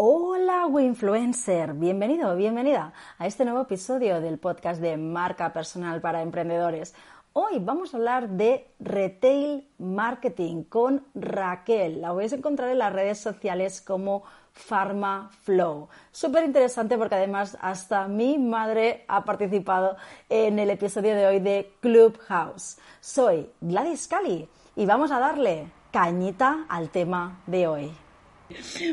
Hola, 0.00 0.68
Winfluencer. 0.68 1.74
Bienvenido, 1.74 2.36
bienvenida 2.36 2.92
a 3.18 3.26
este 3.26 3.44
nuevo 3.44 3.62
episodio 3.62 4.20
del 4.20 4.38
podcast 4.38 4.80
de 4.80 4.96
Marca 4.96 5.52
Personal 5.52 6.00
para 6.00 6.22
Emprendedores. 6.22 6.94
Hoy 7.32 7.58
vamos 7.58 7.92
a 7.92 7.96
hablar 7.96 8.28
de 8.28 8.70
retail 8.78 9.68
marketing 9.78 10.62
con 10.62 11.04
Raquel. 11.16 12.00
La 12.00 12.12
podéis 12.12 12.32
encontrar 12.32 12.68
en 12.68 12.78
las 12.78 12.92
redes 12.92 13.18
sociales 13.18 13.80
como 13.80 14.22
Pharma 14.52 15.32
Flow. 15.42 15.88
Súper 16.12 16.44
interesante 16.44 16.96
porque 16.96 17.16
además 17.16 17.58
hasta 17.60 18.06
mi 18.06 18.38
madre 18.38 19.04
ha 19.08 19.24
participado 19.24 19.96
en 20.28 20.60
el 20.60 20.70
episodio 20.70 21.16
de 21.16 21.26
hoy 21.26 21.40
de 21.40 21.72
Clubhouse. 21.80 22.78
Soy 23.00 23.50
Gladys 23.60 24.06
Cali 24.06 24.48
y 24.76 24.86
vamos 24.86 25.10
a 25.10 25.18
darle 25.18 25.72
cañita 25.90 26.66
al 26.68 26.88
tema 26.90 27.40
de 27.48 27.66
hoy. 27.66 28.07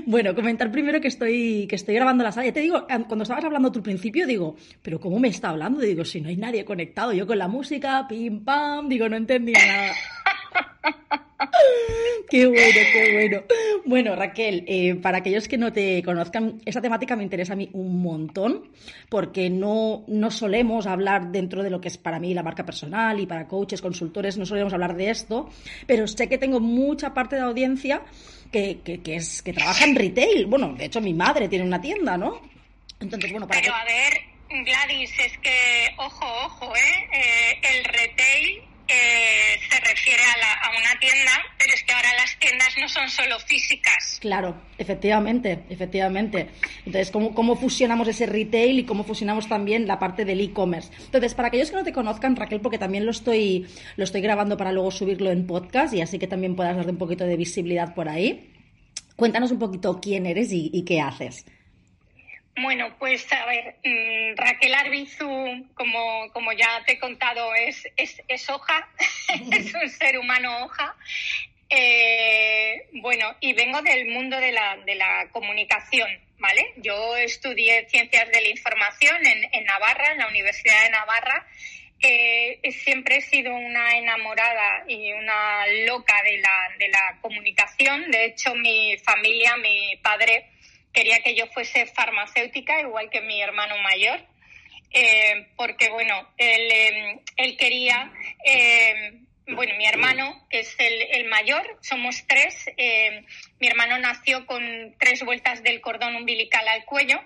Bueno, 0.05 0.36
comentar 0.36 0.72
primero 0.72 1.00
que 1.02 1.08
estoy, 1.08 1.68
que 1.68 1.76
estoy 1.76 1.96
grabando 1.96 2.23
la 2.23 2.32
sala. 2.32 2.48
Ya 2.48 2.54
te 2.54 2.59
digo, 2.62 2.86
cuando 2.88 3.23
estabas 3.23 3.44
hablando 3.44 3.72
tu 3.72 3.82
principio, 3.82 4.27
digo, 4.27 4.55
pero 4.82 5.00
¿cómo 5.00 5.20
me 5.20 5.30
está 5.30 5.50
hablando? 5.50 5.82
Digo, 5.82 6.05
si 6.05 6.22
no 6.22 6.30
hay 6.30 6.38
nadie 6.38 6.66
conectado, 6.66 7.13
yo 7.13 7.26
con 7.26 7.38
la 7.38 7.48
música, 7.48 8.05
pim 8.07 8.44
pam, 8.44 8.90
digo, 8.90 9.10
no 9.10 9.16
entendía 9.16 9.60
nada. 9.66 9.94
qué 12.29 12.45
bueno, 12.45 12.79
qué 12.93 13.13
bueno. 13.13 13.43
Bueno, 13.85 14.15
Raquel, 14.15 14.65
eh, 14.67 14.95
para 14.95 15.20
aquellos 15.20 15.48
que 15.48 15.57
no 15.57 15.71
te 15.71 16.01
conozcan, 16.03 16.61
esta 16.65 16.81
temática 16.81 17.15
me 17.15 17.23
interesa 17.23 17.53
a 17.53 17.55
mí 17.55 17.70
un 17.73 18.01
montón, 18.01 18.71
porque 19.09 19.49
no, 19.49 20.03
no 20.07 20.31
solemos 20.31 20.87
hablar 20.87 21.31
dentro 21.31 21.61
de 21.63 21.70
lo 21.70 21.79
que 21.79 21.89
es 21.89 21.98
para 21.98 22.20
mí 22.20 22.33
la 22.33 22.43
marca 22.43 22.65
personal 22.65 23.20
y 23.20 23.27
para 23.27 23.48
coaches, 23.48 23.81
consultores, 23.81 24.37
no 24.37 24.45
solemos 24.45 24.73
hablar 24.73 24.95
de 24.95 25.09
esto, 25.11 25.49
pero 25.85 26.07
sé 26.07 26.27
que 26.27 26.37
tengo 26.37 26.59
mucha 26.59 27.13
parte 27.13 27.35
de 27.35 27.41
la 27.41 27.48
audiencia 27.48 28.01
que, 28.51 28.79
que, 28.81 29.15
es, 29.15 29.41
que 29.41 29.53
trabaja 29.53 29.85
en 29.85 29.95
retail. 29.95 30.45
Bueno, 30.48 30.73
de 30.73 30.85
hecho 30.85 31.01
mi 31.01 31.13
madre 31.13 31.48
tiene 31.48 31.65
una 31.65 31.79
tienda, 31.81 32.17
¿no? 32.17 32.41
Entonces, 32.99 33.31
bueno, 33.31 33.48
para 33.48 33.61
Pero 33.61 33.73
a 33.76 33.83
ver, 33.83 34.13
Gladys, 34.63 35.11
es 35.20 35.37
que, 35.39 35.93
ojo, 35.98 36.26
ojo, 36.45 36.76
¿eh? 36.76 37.09
eh, 37.13 37.45
a, 40.26 40.70
una 40.70 40.99
tienda, 40.99 41.31
pero 41.57 41.73
es 41.73 41.84
que 41.84 41.93
ahora 41.93 42.09
las 42.15 42.37
tiendas 42.40 42.76
no 42.79 42.87
son 42.87 43.09
solo 43.09 43.40
físicas. 43.40 44.18
Claro, 44.21 44.55
efectivamente, 44.77 45.63
efectivamente. 45.70 46.49
Entonces, 46.85 47.12
¿cómo, 47.12 47.34
cómo 47.34 47.55
fusionamos 47.55 48.07
ese 48.07 48.26
retail 48.26 48.79
y 48.79 48.85
cómo 48.85 49.04
fusionamos 49.04 49.48
también 49.48 49.87
la 49.87 49.99
parte 49.99 50.26
del 50.26 50.41
e-commerce? 50.41 50.91
Entonces, 51.05 51.34
para 51.34 51.49
aquellos 51.49 51.70
que 51.70 51.77
no 51.77 51.84
te 51.84 51.93
conozcan, 51.93 52.35
Raquel, 52.35 52.62
porque 52.62 52.77
también 52.77 53.05
lo 53.05 53.12
estoy, 53.12 53.67
lo 53.95 54.04
estoy 54.04 54.21
grabando 54.21 54.57
para 54.57 54.71
luego 54.71 54.91
subirlo 54.91 55.32
en 55.32 55.48
podcast 55.48 55.93
y 55.93 56.01
así 56.01 56.20
que 56.20 56.27
también 56.27 56.55
puedas 56.55 56.76
darte 56.76 56.91
un 56.91 56.98
poquito 56.98 57.26
de 57.26 57.37
visibilidad 57.37 57.93
por 57.93 58.10
ahí. 58.10 58.51
Cuéntanos 59.15 59.51
un 59.51 59.60
poquito 59.60 59.99
quién 60.01 60.26
eres 60.26 60.49
y 60.51 60.84
qué 60.84 60.99
haces. 60.99 61.45
Bueno, 62.57 62.95
pues 62.98 63.31
a 63.34 63.45
ver, 63.45 63.75
mm, 63.84 64.38
Raquel 64.38 64.73
Arbizu, 64.73 65.67
como, 65.73 66.31
como 66.31 66.53
ya 66.53 66.81
te 66.85 66.94
he 66.94 67.00
contado, 67.00 67.53
es, 67.53 67.85
es, 67.97 68.22
es 68.29 68.50
hoja, 68.50 68.88
es 69.51 69.73
un 69.73 69.89
ser 69.89 70.17
humano 70.17 70.63
hoja. 70.63 70.95
Eh, 71.69 72.88
bueno, 72.94 73.35
y 73.41 73.51
vengo 73.53 73.81
del 73.81 74.05
mundo 74.07 74.38
de 74.38 74.53
la, 74.53 74.77
de 74.85 74.95
la 74.95 75.27
comunicación, 75.31 76.07
¿vale? 76.38 76.73
Yo 76.77 77.17
estudié 77.17 77.89
ciencias 77.89 78.29
de 78.31 78.41
la 78.41 78.49
información 78.49 79.25
en, 79.25 79.49
en 79.51 79.65
Navarra, 79.65 80.13
en 80.13 80.19
la 80.19 80.27
Universidad 80.27 80.83
de 80.83 80.89
Navarra. 80.91 81.45
Eh, 82.01 82.59
siempre 82.71 83.17
he 83.17 83.21
sido 83.21 83.53
una 83.53 83.97
enamorada 83.97 84.85
y 84.88 85.11
una 85.11 85.67
loca 85.88 86.21
de 86.23 86.38
la, 86.38 86.69
de 86.77 86.88
la 86.88 87.17
comunicación. 87.19 88.11
De 88.11 88.25
hecho, 88.25 88.55
mi 88.55 88.95
familia, 88.99 89.57
mi 89.57 89.97
padre, 90.01 90.51
quería 90.95 91.19
que 91.19 91.35
yo 91.35 91.45
fuese 91.47 91.85
farmacéutica, 91.88 92.79
igual 92.79 93.09
que 93.09 93.22
mi 93.22 93.41
hermano 93.41 93.75
mayor, 93.79 94.19
eh, 94.91 95.47
porque, 95.57 95.89
bueno, 95.89 96.33
él, 96.38 96.72
em, 96.72 97.19
él 97.35 97.57
quería, 97.57 98.11
em, 98.45 99.25
bueno, 99.47 99.75
mi 99.75 99.85
hermano, 99.85 100.47
que 100.50 100.61
es 100.61 100.73
el, 100.79 101.25
mayor, 101.25 101.78
somos 101.81 102.25
tres, 102.25 102.66
em, 102.78 103.25
mi 103.59 103.67
hermano 103.67 103.97
nació 104.00 104.45
con 104.45 104.95
tres 104.97 105.23
vueltas 105.23 105.61
del 105.63 105.81
cordón 105.81 106.16
umbilical 106.16 106.66
al 106.67 106.85
cuello, 106.85 107.22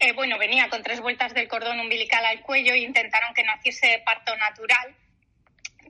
eh, 0.00 0.12
bueno, 0.12 0.38
venía 0.38 0.68
con 0.68 0.82
tres 0.82 1.00
vueltas 1.00 1.34
del 1.34 1.48
cordón 1.48 1.80
umbilical 1.80 2.24
al 2.24 2.42
cuello 2.42 2.74
e 2.74 2.78
intentaron 2.78 3.34
que 3.34 3.42
naciese 3.42 3.88
de 3.88 3.98
parto 4.00 4.36
natural. 4.36 4.94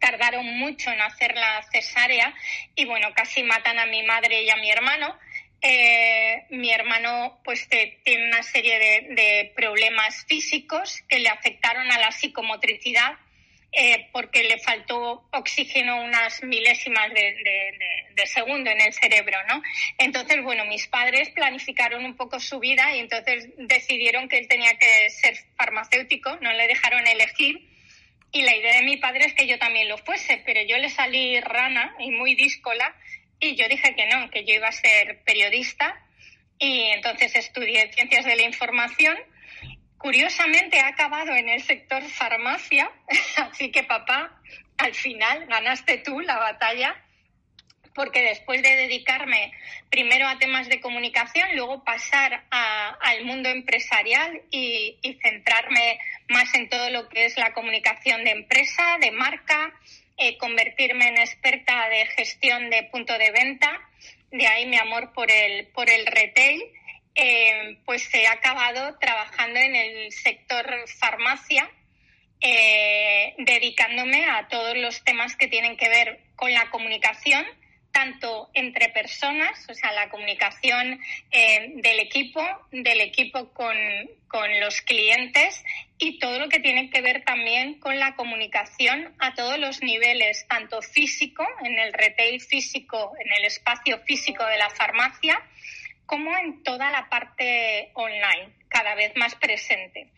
Tardaron 0.01 0.47
mucho 0.59 0.91
en 0.91 1.01
hacer 1.03 1.35
la 1.35 1.63
cesárea 1.73 2.33
y 2.75 2.87
bueno, 2.87 3.13
casi 3.13 3.43
matan 3.43 3.79
a 3.79 3.87
mi 3.87 4.03
madre 4.05 4.43
y 4.45 4.51
a 4.51 4.57
mi 4.57 4.71
hermano. 4.71 5.19
Eh, 5.61 6.47
mi 6.51 6.71
hermano 6.71 7.41
pues 7.45 7.69
tiene 7.69 8.29
una 8.29 8.43
serie 8.45 8.79
de, 8.79 9.53
problemas 9.57 10.25
físicos 10.27 11.03
que 11.09 11.19
le 11.19 11.29
afectaron 11.29 11.91
a 11.91 11.99
la 11.99 12.13
psicomotricidad 12.13 13.17
eh, 13.73 14.09
porque 14.13 14.45
le 14.45 14.59
faltó 14.59 15.29
oxígeno 15.33 16.03
unas 16.03 16.43
milésimas 16.45 17.13
de, 17.13 18.27
segundo 18.27 18.71
en 18.71 18.81
el 18.81 18.93
cerebro, 18.93 19.37
¿no? 19.49 19.63
Entonces, 19.99 20.43
bueno, 20.43 20.65
mis 20.67 20.87
padres 20.87 21.31
planificaron 21.31 22.05
un 22.05 22.17
poco 22.17 22.41
su 22.41 22.61
vida 22.61 22.95
y 22.95 23.01
entonces 23.01 23.49
decidieron 23.57 24.29
que 24.29 24.39
él 24.39 24.49
tenía 24.49 24.75
que 24.79 25.11
ser 25.11 25.37
farmacéutico, 25.57 26.37
no 26.41 26.53
le 26.53 26.67
dejaron 26.67 27.07
elegir. 27.07 27.69
Y 28.31 28.43
la 28.43 28.55
idea 28.55 28.77
de 28.77 28.83
mi 28.83 28.99
padre 28.99 29.27
es 29.27 29.35
que 29.35 29.47
yo 29.47 29.59
también 29.59 29.89
lo 29.89 29.99
fuese, 29.99 30.43
pero 30.45 30.61
yo 30.63 30.77
le 30.77 30.91
salí 30.91 31.41
rana 31.41 31.95
y 31.99 32.11
muy 32.11 32.35
díscola 32.35 32.95
y 33.41 33.55
yo 33.57 33.69
dije 33.69 33.95
que 33.95 34.07
no, 34.07 34.31
que 34.31 34.45
yo 34.45 34.55
iba 34.55 34.69
a 34.69 34.73
ser 34.73 35.23
periodista 35.25 36.01
y 36.59 36.83
entonces 36.91 37.35
estudié 37.37 37.93
ciencias 37.93 38.25
de 38.25 38.37
la 38.37 38.43
información. 38.43 39.17
Curiosamente 39.97 40.77
he 40.77 40.81
acabado 40.81 41.35
en 41.35 41.49
el 41.49 41.63
sector 41.63 42.03
farmacia, 42.05 42.91
así 43.37 43.71
que 43.71 43.83
papá, 43.85 44.41
al 44.77 44.95
final 44.95 45.47
ganaste 45.47 45.99
tú 45.99 46.21
la 46.21 46.39
batalla 46.39 46.97
porque 47.99 48.23
después 48.23 48.63
de 48.63 48.77
dedicarme 48.77 49.53
primero 49.91 50.29
a 50.29 50.39
temas 50.39 50.69
de 50.69 50.81
comunicación, 50.81 51.49
luego 51.57 51.83
pasar 51.83 52.45
al 52.51 53.25
mundo 53.25 53.49
empresarial 53.49 54.41
y, 54.53 55.01
centrarme 55.21 55.99
más 56.29 56.55
en 56.55 56.69
todo 56.69 56.91
lo 56.91 57.09
que 57.09 57.25
es 57.25 57.37
la 57.37 57.53
comunicación 57.55 58.23
de 58.23 58.31
empresa, 58.31 58.99
de 59.01 59.11
marca, 59.11 59.75
eh, 60.19 60.37
convertirme 60.37 61.09
en 61.09 61.19
experta 61.19 61.89
de 61.89 62.07
gestión 62.07 62.71
de 62.71 62.85
punto 62.85 63.17
de 63.17 63.31
venta, 63.31 63.71
de 64.31 64.47
ahí 64.47 64.67
mi 64.67 64.77
amor 64.77 65.13
por 65.13 65.31
el, 65.31 65.69
por 65.69 65.89
el 65.89 66.07
retail, 66.07 66.63
eh, 67.15 67.79
pues 67.85 68.13
he 68.15 68.27
acabado 68.27 68.99
trabajando 68.99 69.59
en 69.59 69.75
el 69.75 70.13
sector 70.13 70.67
farmacia, 71.01 71.71
eh, 72.41 73.35
dedicándome 73.39 74.27
a 74.27 74.47
todos 74.49 74.77
los 74.77 75.03
temas 75.03 75.35
que 75.37 75.49
tienen 75.49 75.77
que 75.77 75.89
ver 75.89 76.21
con 76.37 76.53
la 76.53 76.71
comunicación, 76.71 77.45
tanto 77.93 78.51
entre 78.55 78.89
personas, 78.91 79.67
o 79.69 79.75
sea, 79.75 79.93
la 79.93 80.09
comunicación 80.09 81.01
del 81.31 82.01
equipo, 82.01 82.43
del 82.71 83.01
equipo 83.01 83.53
con, 83.53 83.77
con 84.29 84.61
los 84.61 84.81
clientes 84.83 85.65
y 85.99 86.19
todo 86.19 86.39
lo 86.39 86.49
que 86.49 86.61
tiene 86.61 86.91
que 86.91 87.01
ver 87.01 87.25
también 87.25 87.81
con 87.81 87.99
la 87.99 88.15
comunicación 88.15 89.15
a 89.19 89.35
todos 89.35 89.59
los 89.59 89.83
niveles, 89.83 90.47
tanto 90.49 90.81
físico, 90.81 91.45
en 91.65 91.79
el 91.79 91.93
retail 91.93 92.41
físico, 92.41 93.13
en 93.19 93.33
el 93.33 93.45
espacio 93.45 93.99
físico 94.01 94.45
de 94.47 94.59
la 94.59 94.71
farmacia, 94.71 95.43
como 96.09 96.35
en 96.39 96.63
toda 96.63 96.91
la 96.91 97.07
parte 97.11 97.91
online, 97.93 98.55
cada 98.69 98.95
vez 98.95 99.15
más 99.17 99.35
presente. 99.35 100.09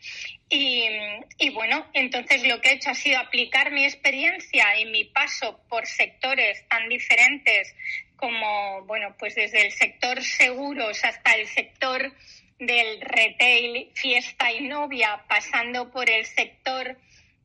Y, 0.47 1.49
bueno, 1.53 1.85
entonces 1.91 2.47
lo 2.47 2.61
que 2.61 2.69
he 2.69 2.73
hecho 2.75 2.91
ha 2.91 2.95
sido 2.95 3.19
aplicar 3.19 3.71
mi 3.73 3.83
experiencia 3.83 4.79
y 4.79 4.85
mi 4.85 5.03
paso 5.03 5.59
por 5.67 5.85
sectores 5.85 6.65
tan 6.69 6.87
diferentes 6.87 7.75
como, 8.15 8.85
bueno, 8.85 9.13
pues 9.19 9.35
desde 9.35 9.65
el 9.65 9.73
sector 9.73 10.23
seguros 10.23 11.03
hasta 11.03 11.33
el 11.33 11.45
sector 11.47 12.15
del 12.57 13.01
retail 13.01 13.91
fiesta 13.93 14.49
y 14.49 14.61
novia, 14.61 15.25
pasando 15.27 15.91
por 15.91 16.09
el 16.09 16.25
sector 16.25 16.97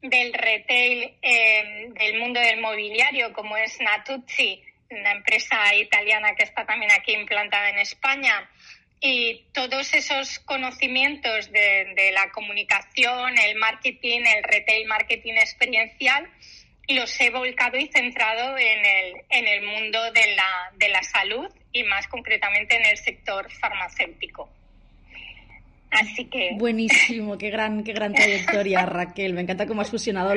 del 0.03 0.33
retail 0.33 1.17
em, 1.21 1.95
del 1.95 2.21
mundo 2.21 2.39
del 2.39 2.61
mobiliario, 2.61 3.33
como 3.33 3.57
es 3.57 3.81
Natuzzi, 3.81 4.63
una 4.91 5.13
empresa 5.13 5.75
italiana 5.75 6.35
que 6.35 6.45
está 6.45 6.65
también 6.65 6.91
aquí 6.93 7.13
implantada 7.13 7.71
en 7.71 7.79
España, 7.79 8.49
y 9.01 9.45
todos 9.53 9.93
esos 9.95 10.39
conocimientos 10.41 11.51
de, 11.53 12.11
la 12.13 12.31
comunicación, 12.31 13.39
el 13.39 13.57
marketing, 13.57 14.21
el 14.21 14.43
retail 14.43 14.87
marketing 14.87 15.35
experiencial, 15.35 16.29
los 16.89 17.21
he 17.21 17.31
volcado 17.31 17.77
y 17.77 17.89
centrado 17.89 18.57
en 18.57 18.87
el, 18.87 19.15
en 19.29 19.49
el 19.49 19.63
mundo 19.67 20.01
de 20.13 20.35
la, 20.35 20.73
de 20.77 20.89
la 20.89 21.03
salud 21.03 21.49
y 21.73 21.83
más 21.83 22.07
concretamente 22.07 22.77
en 22.77 22.87
el 22.87 22.97
sector 22.97 23.51
farmacéutico. 23.51 24.49
Así 26.01 26.27
que. 26.27 26.51
Buenísimo, 26.59 27.39
qué 27.39 27.51
gran, 27.51 27.83
qué 27.83 27.93
gran 27.93 28.13
trayectoria, 28.13 28.85
Raquel. 28.87 29.35
Me 29.35 29.43
encanta 29.43 29.67
cómo 29.67 29.81
has 29.81 29.91
fusionado 29.91 30.35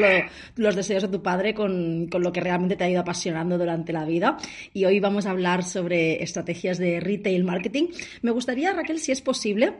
los 0.55 0.75
deseos 0.75 1.03
de 1.03 1.09
tu 1.09 1.21
padre 1.21 1.53
con, 1.53 2.07
con, 2.07 2.23
lo 2.23 2.31
que 2.31 2.41
realmente 2.41 2.75
te 2.75 2.83
ha 2.83 2.89
ido 2.89 3.01
apasionando 3.01 3.57
durante 3.57 3.93
la 3.93 4.05
vida. 4.05 4.37
Y 4.73 4.85
hoy 4.85 4.99
vamos 4.99 5.25
a 5.25 5.31
hablar 5.31 5.63
sobre 5.63 6.23
estrategias 6.23 6.77
de 6.77 6.99
retail 6.99 7.43
marketing. 7.43 7.87
Me 8.21 8.31
gustaría, 8.31 8.73
Raquel, 8.73 8.99
si 8.99 9.11
es 9.11 9.21
posible, 9.21 9.73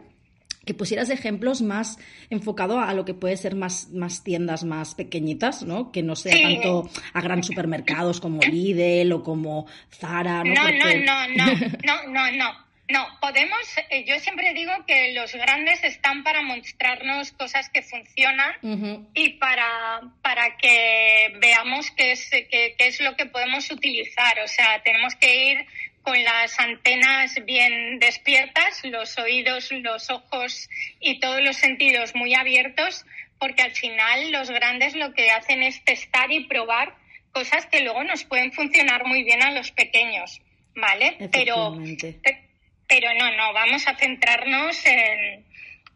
que 0.65 0.73
pusieras 0.73 1.09
ejemplos 1.09 1.61
más 1.61 1.97
enfocado 2.29 2.79
a 2.79 2.93
lo 2.93 3.05
que 3.05 3.15
puede 3.15 3.37
ser 3.37 3.55
más, 3.55 3.89
más 3.91 4.23
tiendas 4.23 4.63
más 4.63 4.93
pequeñitas, 4.93 5.63
¿no? 5.63 5.91
Que 5.91 6.03
no 6.03 6.15
sea 6.15 6.39
tanto 6.41 6.89
a 7.13 7.21
gran 7.21 7.43
supermercados 7.43 8.19
como 8.19 8.41
Lidl 8.41 9.11
o 9.13 9.23
como 9.23 9.65
Zara, 9.89 10.43
¿no? 10.43 10.53
No, 10.53 10.69
no, 10.71 10.95
no, 11.05 11.27
no, 11.35 11.45
no, 11.83 12.11
no, 12.13 12.31
no. 12.37 12.68
No, 12.89 13.07
podemos, 13.21 13.59
eh, 13.91 14.03
yo 14.03 14.19
siempre 14.19 14.51
digo 14.55 14.71
que 14.87 15.13
los 15.13 15.31
grandes 15.35 15.83
están 15.83 16.23
para 16.23 16.41
mostrarnos 16.41 17.31
cosas 17.33 17.69
que 17.69 17.83
funcionan 17.83 18.55
y 19.13 19.33
para, 19.33 20.01
para 20.23 20.57
que 20.57 21.35
veamos 21.39 21.91
qué 21.91 22.13
es, 22.13 22.27
qué, 22.31 22.75
es 22.79 22.99
lo 22.99 23.15
que 23.15 23.27
podemos 23.27 23.69
utilizar. 23.69 24.39
O 24.43 24.47
sea, 24.47 24.81
tenemos 24.83 25.13
que 25.13 25.51
ir 25.51 25.65
con 26.01 26.23
las 26.23 26.59
antenas 26.59 27.35
bien 27.45 27.99
despiertas, 27.99 28.81
los 28.83 29.19
oídos, 29.19 29.71
los 29.71 30.09
ojos 30.09 30.67
y 30.99 31.19
todos 31.19 31.43
los 31.43 31.57
sentidos 31.57 32.15
muy 32.15 32.33
abiertos, 32.33 33.05
porque 33.37 33.61
al 33.61 33.71
final 33.71 34.31
los 34.31 34.49
grandes 34.49 34.95
lo 34.95 35.13
que 35.13 35.29
hacen 35.29 35.61
es 35.61 35.83
testar 35.83 36.31
y 36.31 36.45
probar 36.45 36.95
cosas 37.33 37.67
que 37.67 37.81
luego 37.81 38.03
nos 38.03 38.23
pueden 38.23 38.51
funcionar 38.51 39.05
muy 39.05 39.23
bien 39.23 39.43
a 39.43 39.51
los 39.51 39.71
pequeños, 39.71 40.41
¿vale? 40.73 41.29
Pero 41.31 41.77
pero 42.89 43.07
no, 43.13 43.31
no, 43.37 43.53
vamos 43.53 43.87
a 43.87 43.95
centrarnos 43.95 44.83
en, 44.85 45.45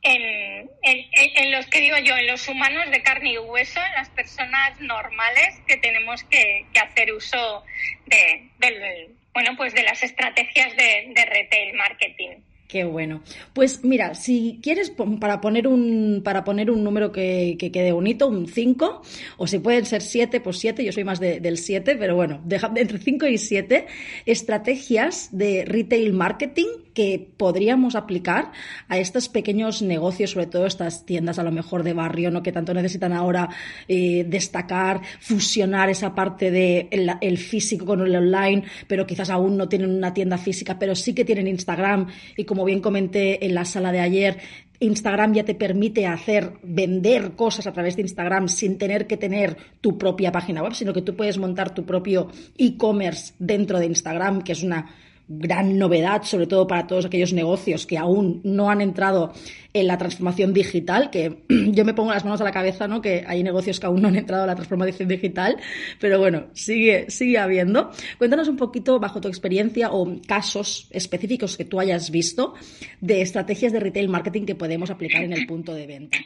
en, 0.04 0.70
en, 0.84 1.52
los 1.52 1.66
que 1.66 1.82
digo 1.82 1.98
yo, 1.98 2.16
en 2.16 2.28
los 2.28 2.48
humanos 2.48 2.92
de 2.92 3.02
carne 3.02 3.34
y 3.34 3.38
hueso, 3.40 3.80
en 3.80 3.94
las 3.96 4.10
personas 4.10 4.80
normales 4.80 5.60
que 5.68 5.78
tenemos 5.78 6.24
que, 6.26 6.66
hacer 6.80 7.12
uso 7.12 7.64
de, 8.06 9.10
bueno, 9.34 9.52
pues 9.58 9.74
de 9.74 9.84
las 9.84 10.04
estrategias 10.04 10.76
de, 10.78 11.14
retail 11.16 11.74
marketing. 11.76 12.30
Qué 12.68 12.84
bueno. 12.84 13.24
Pues 13.54 13.84
mira, 13.84 14.16
si 14.16 14.60
quieres 14.64 14.92
para 15.20 15.42
poner 15.42 15.68
un, 15.68 16.22
para 16.24 16.44
poner 16.44 16.72
un 16.72 16.84
número 16.84 17.12
que, 17.12 17.58
quede 17.58 17.92
bonito, 17.92 18.28
un 18.28 18.48
5, 18.48 19.02
o 19.38 19.48
si 19.48 19.60
pueden 19.60 19.86
ser 19.86 20.02
7, 20.02 20.42
pues 20.42 20.60
7, 20.60 20.84
yo 20.84 20.92
soy 20.92 21.04
más 21.04 21.20
del 21.20 21.58
7, 21.58 21.96
pero 21.96 22.16
bueno, 22.16 22.42
deja, 22.46 22.72
entre 22.76 23.00
5 23.00 23.28
y 23.28 23.38
7, 23.38 23.88
estrategias 24.26 25.30
de 25.32 25.66
retail 25.66 26.14
marketing 26.14 26.83
que 26.94 27.28
podríamos 27.38 27.96
aplicar 27.96 28.52
a 28.88 28.98
estos 28.98 29.30
pequeños 29.30 29.82
negocios, 29.82 30.32
sobre 30.32 30.48
todo 30.48 30.66
estas 30.66 31.06
tiendas 31.06 31.40
a 31.40 31.44
lo 31.44 31.52
mejor 31.52 31.84
de 31.84 31.94
barrio, 31.94 32.32
¿no? 32.32 32.44
que 32.44 32.52
tanto 32.52 32.74
necesitan 32.74 33.14
ahora 33.14 33.50
eh, 33.88 34.26
destacar, 34.28 35.02
fusionar 35.20 35.90
esa 35.90 36.14
parte 36.14 36.52
de 36.52 36.88
el, 36.90 37.38
físico 37.38 37.86
con 37.86 38.02
el 38.02 38.16
online, 38.16 38.64
pero 38.88 39.06
quizás 39.06 39.30
aún 39.30 39.58
no 39.58 39.68
tienen 39.68 39.90
una 39.90 40.14
tienda 40.14 40.38
física, 40.38 40.78
pero 40.78 40.96
sí 40.96 41.14
que 41.14 41.26
tienen 41.26 41.48
Instagram 41.48 42.08
y 42.38 42.46
como 42.46 42.66
bien 42.66 42.82
comenté 42.82 43.46
en 43.46 43.56
la 43.56 43.66
sala 43.66 43.92
de 43.92 44.00
ayer, 44.00 44.38
Instagram 44.80 45.34
ya 45.34 45.46
te 45.46 45.56
permite 45.56 46.06
hacer, 46.06 46.54
vender 46.64 47.36
cosas 47.36 47.68
a 47.68 47.74
través 47.74 47.96
de 47.96 48.02
Instagram 48.02 48.50
sin 48.50 48.78
tener 48.78 49.08
que 49.08 49.18
tener 49.18 49.56
tu 49.80 49.98
propia 49.98 50.32
página 50.32 50.62
web, 50.62 50.74
sino 50.74 50.94
que 50.94 51.02
tú 51.02 51.16
puedes 51.16 51.38
montar 51.38 51.74
tu 51.74 51.86
propio 51.86 52.30
e-commerce 52.58 53.34
dentro 53.40 53.80
de 53.80 53.86
Instagram, 53.86 54.42
que 54.42 54.52
es 54.52 54.64
una 54.64 54.88
gran 55.28 55.78
novedad, 55.78 56.24
sobre 56.24 56.48
todo 56.48 56.68
para 56.68 56.88
todos 56.88 57.06
aquellos 57.06 57.34
negocios 57.34 57.86
que 57.86 57.98
aún 57.98 58.42
no 58.44 58.70
han 58.70 58.82
entrado 58.82 59.34
en 59.74 59.88
la 59.88 59.98
transformación 59.98 60.54
digital, 60.54 61.10
que 61.10 61.44
yo 61.50 61.86
me 61.86 61.94
pongo 61.94 62.12
las 62.12 62.24
manos 62.24 62.42
a 62.42 62.44
la 62.44 62.52
cabeza, 62.52 62.88
¿no? 62.88 63.02
Que 63.02 63.24
hay 63.26 63.44
negocios 63.44 63.80
que 63.80 63.86
aún 63.86 64.02
no 64.02 64.10
han 64.10 64.16
entrado 64.16 64.44
en 64.44 64.48
la 64.48 64.56
transformación 64.56 65.08
digital, 65.08 65.58
pero 66.00 66.20
bueno, 66.20 66.48
sigue, 66.54 67.10
sigue 67.10 67.38
habiendo. 67.38 67.92
Cuéntanos 68.18 68.48
un 68.48 68.58
poquito, 68.58 69.00
bajo 69.00 69.22
tu 69.22 69.28
experiencia 69.28 69.92
o 69.92 70.22
casos 70.28 70.88
específicos 70.92 71.58
que 71.58 71.66
tú 71.66 71.80
hayas 71.80 72.12
visto, 72.12 72.54
de 73.02 73.22
estrategias 73.22 73.72
de 73.72 73.80
retail 73.80 74.10
marketing 74.10 74.46
que 74.46 74.56
podemos 74.56 74.90
aplicar 74.90 75.24
en 75.24 75.34
el 75.34 75.48
punto 75.48 75.74
de 75.74 75.88
venta. 75.88 76.18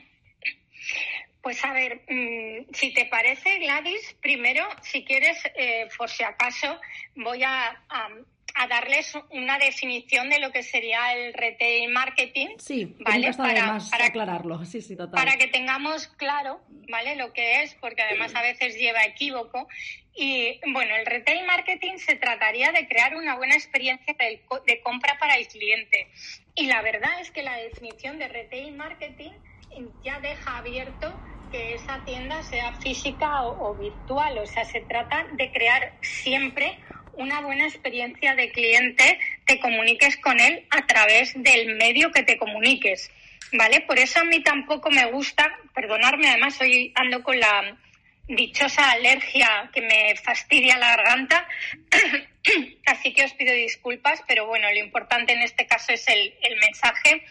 Pues 1.41 1.63
a 1.63 1.71
ver, 1.71 2.01
mm, 2.09 2.73
si 2.73 2.93
te 2.93 3.05
parece, 3.05 3.59
Gladys, 3.59 4.17
primero, 4.21 4.65
si 4.81 5.05
quieres, 5.05 5.37
eh, 5.55 5.87
por 5.97 6.09
si 6.09 6.23
acaso, 6.23 6.77
voy 7.15 7.41
a 7.43 7.69
a 7.89 8.09
darles 8.65 9.13
una 9.29 9.59
definición 9.59 10.29
de 10.29 10.39
lo 10.39 10.51
que 10.51 10.63
sería 10.63 11.13
el 11.13 11.33
retail 11.33 11.91
marketing. 11.91 12.47
Sí, 12.57 12.95
¿vale? 12.99 13.31
para, 13.33 13.77
para 13.91 14.05
aclararlo. 14.05 14.65
Sí, 14.65 14.81
sí, 14.81 14.95
total. 14.95 15.23
Para 15.23 15.37
que 15.37 15.47
tengamos 15.47 16.07
claro, 16.07 16.59
¿vale? 16.89 17.15
Lo 17.15 17.33
que 17.33 17.61
es, 17.61 17.75
porque 17.75 18.01
además 18.01 18.33
a 18.33 18.41
veces 18.41 18.75
lleva 18.75 19.03
equívoco. 19.03 19.67
Y 20.15 20.59
bueno, 20.73 20.95
el 20.95 21.05
retail 21.05 21.45
marketing 21.45 21.97
se 21.97 22.15
trataría 22.15 22.71
de 22.71 22.87
crear 22.87 23.15
una 23.15 23.35
buena 23.35 23.53
experiencia 23.53 24.15
de, 24.17 24.41
de 24.65 24.81
compra 24.81 25.17
para 25.19 25.35
el 25.35 25.47
cliente. 25.47 26.07
Y 26.55 26.65
la 26.65 26.81
verdad 26.81 27.21
es 27.21 27.29
que 27.29 27.43
la 27.43 27.57
definición 27.57 28.17
de 28.17 28.27
retail 28.27 28.75
marketing 28.75 29.33
ya 30.03 30.19
deja 30.19 30.57
abierto 30.57 31.13
que 31.51 31.75
esa 31.75 32.03
tienda 32.03 32.41
sea 32.43 32.73
física 32.73 33.43
o, 33.43 33.69
o, 33.69 33.75
virtual. 33.75 34.39
O 34.39 34.45
sea, 34.45 34.65
se 34.65 34.81
trata 34.81 35.27
de 35.33 35.51
crear 35.51 35.93
siempre 36.01 36.79
una 37.17 37.41
buena 37.41 37.65
experiencia 37.65 38.35
de 38.35 38.51
cliente, 38.51 39.19
te 39.45 39.59
comuniques 39.59 40.17
con 40.17 40.39
él 40.39 40.65
a 40.69 40.85
través 40.85 41.33
del 41.35 41.75
medio 41.75 42.11
que 42.11 42.23
te 42.23 42.37
comuniques. 42.37 43.11
¿Vale? 43.53 43.81
Por 43.81 43.97
eso 43.97 44.19
a 44.19 44.25
mí 44.25 44.41
tampoco 44.43 44.89
me 44.89 45.05
gusta, 45.05 45.49
perdonarme, 45.73 46.27
además 46.27 46.59
hoy 46.59 46.91
ando 46.95 47.23
con 47.23 47.39
la 47.39 47.77
dichosa 48.27 48.91
alergia 48.91 49.69
que 49.73 49.81
me 49.81 50.15
fastidia 50.17 50.77
la 50.77 50.97
garganta, 50.97 51.47
así 52.85 53.13
que 53.13 53.23
os 53.23 53.33
pido 53.33 53.53
disculpas, 53.53 54.21
pero 54.27 54.47
bueno, 54.47 54.69
lo 54.69 54.79
importante 54.79 55.33
en 55.33 55.41
este 55.41 55.65
caso 55.65 55.93
es 55.93 56.05
el, 56.09 56.33
mensaje. 56.59 57.23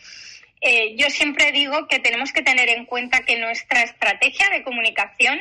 Eh, 0.62 0.96
yo 0.96 1.10
siempre 1.10 1.52
digo 1.52 1.86
que 1.86 1.98
tenemos 1.98 2.32
que 2.32 2.40
tener 2.40 2.70
en 2.70 2.86
cuenta 2.86 3.20
que 3.20 3.38
nuestra 3.38 3.82
estrategia 3.82 4.48
de 4.48 4.62
comunicación 4.62 5.38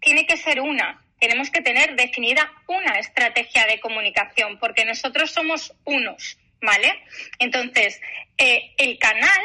tiene 0.00 0.26
que 0.26 0.36
ser 0.36 0.60
una, 0.60 1.02
tenemos 1.20 1.50
que 1.50 1.60
tener 1.60 1.94
definida 1.96 2.50
una 2.66 2.98
estrategia 2.98 3.66
de 3.66 3.78
comunicación, 3.78 4.58
porque 4.58 4.84
nosotros 4.84 5.30
somos 5.30 5.74
unos, 5.84 6.38
¿vale? 6.60 7.02
Entonces, 7.38 8.00
eh, 8.38 8.72
el 8.78 8.98
canal, 8.98 9.40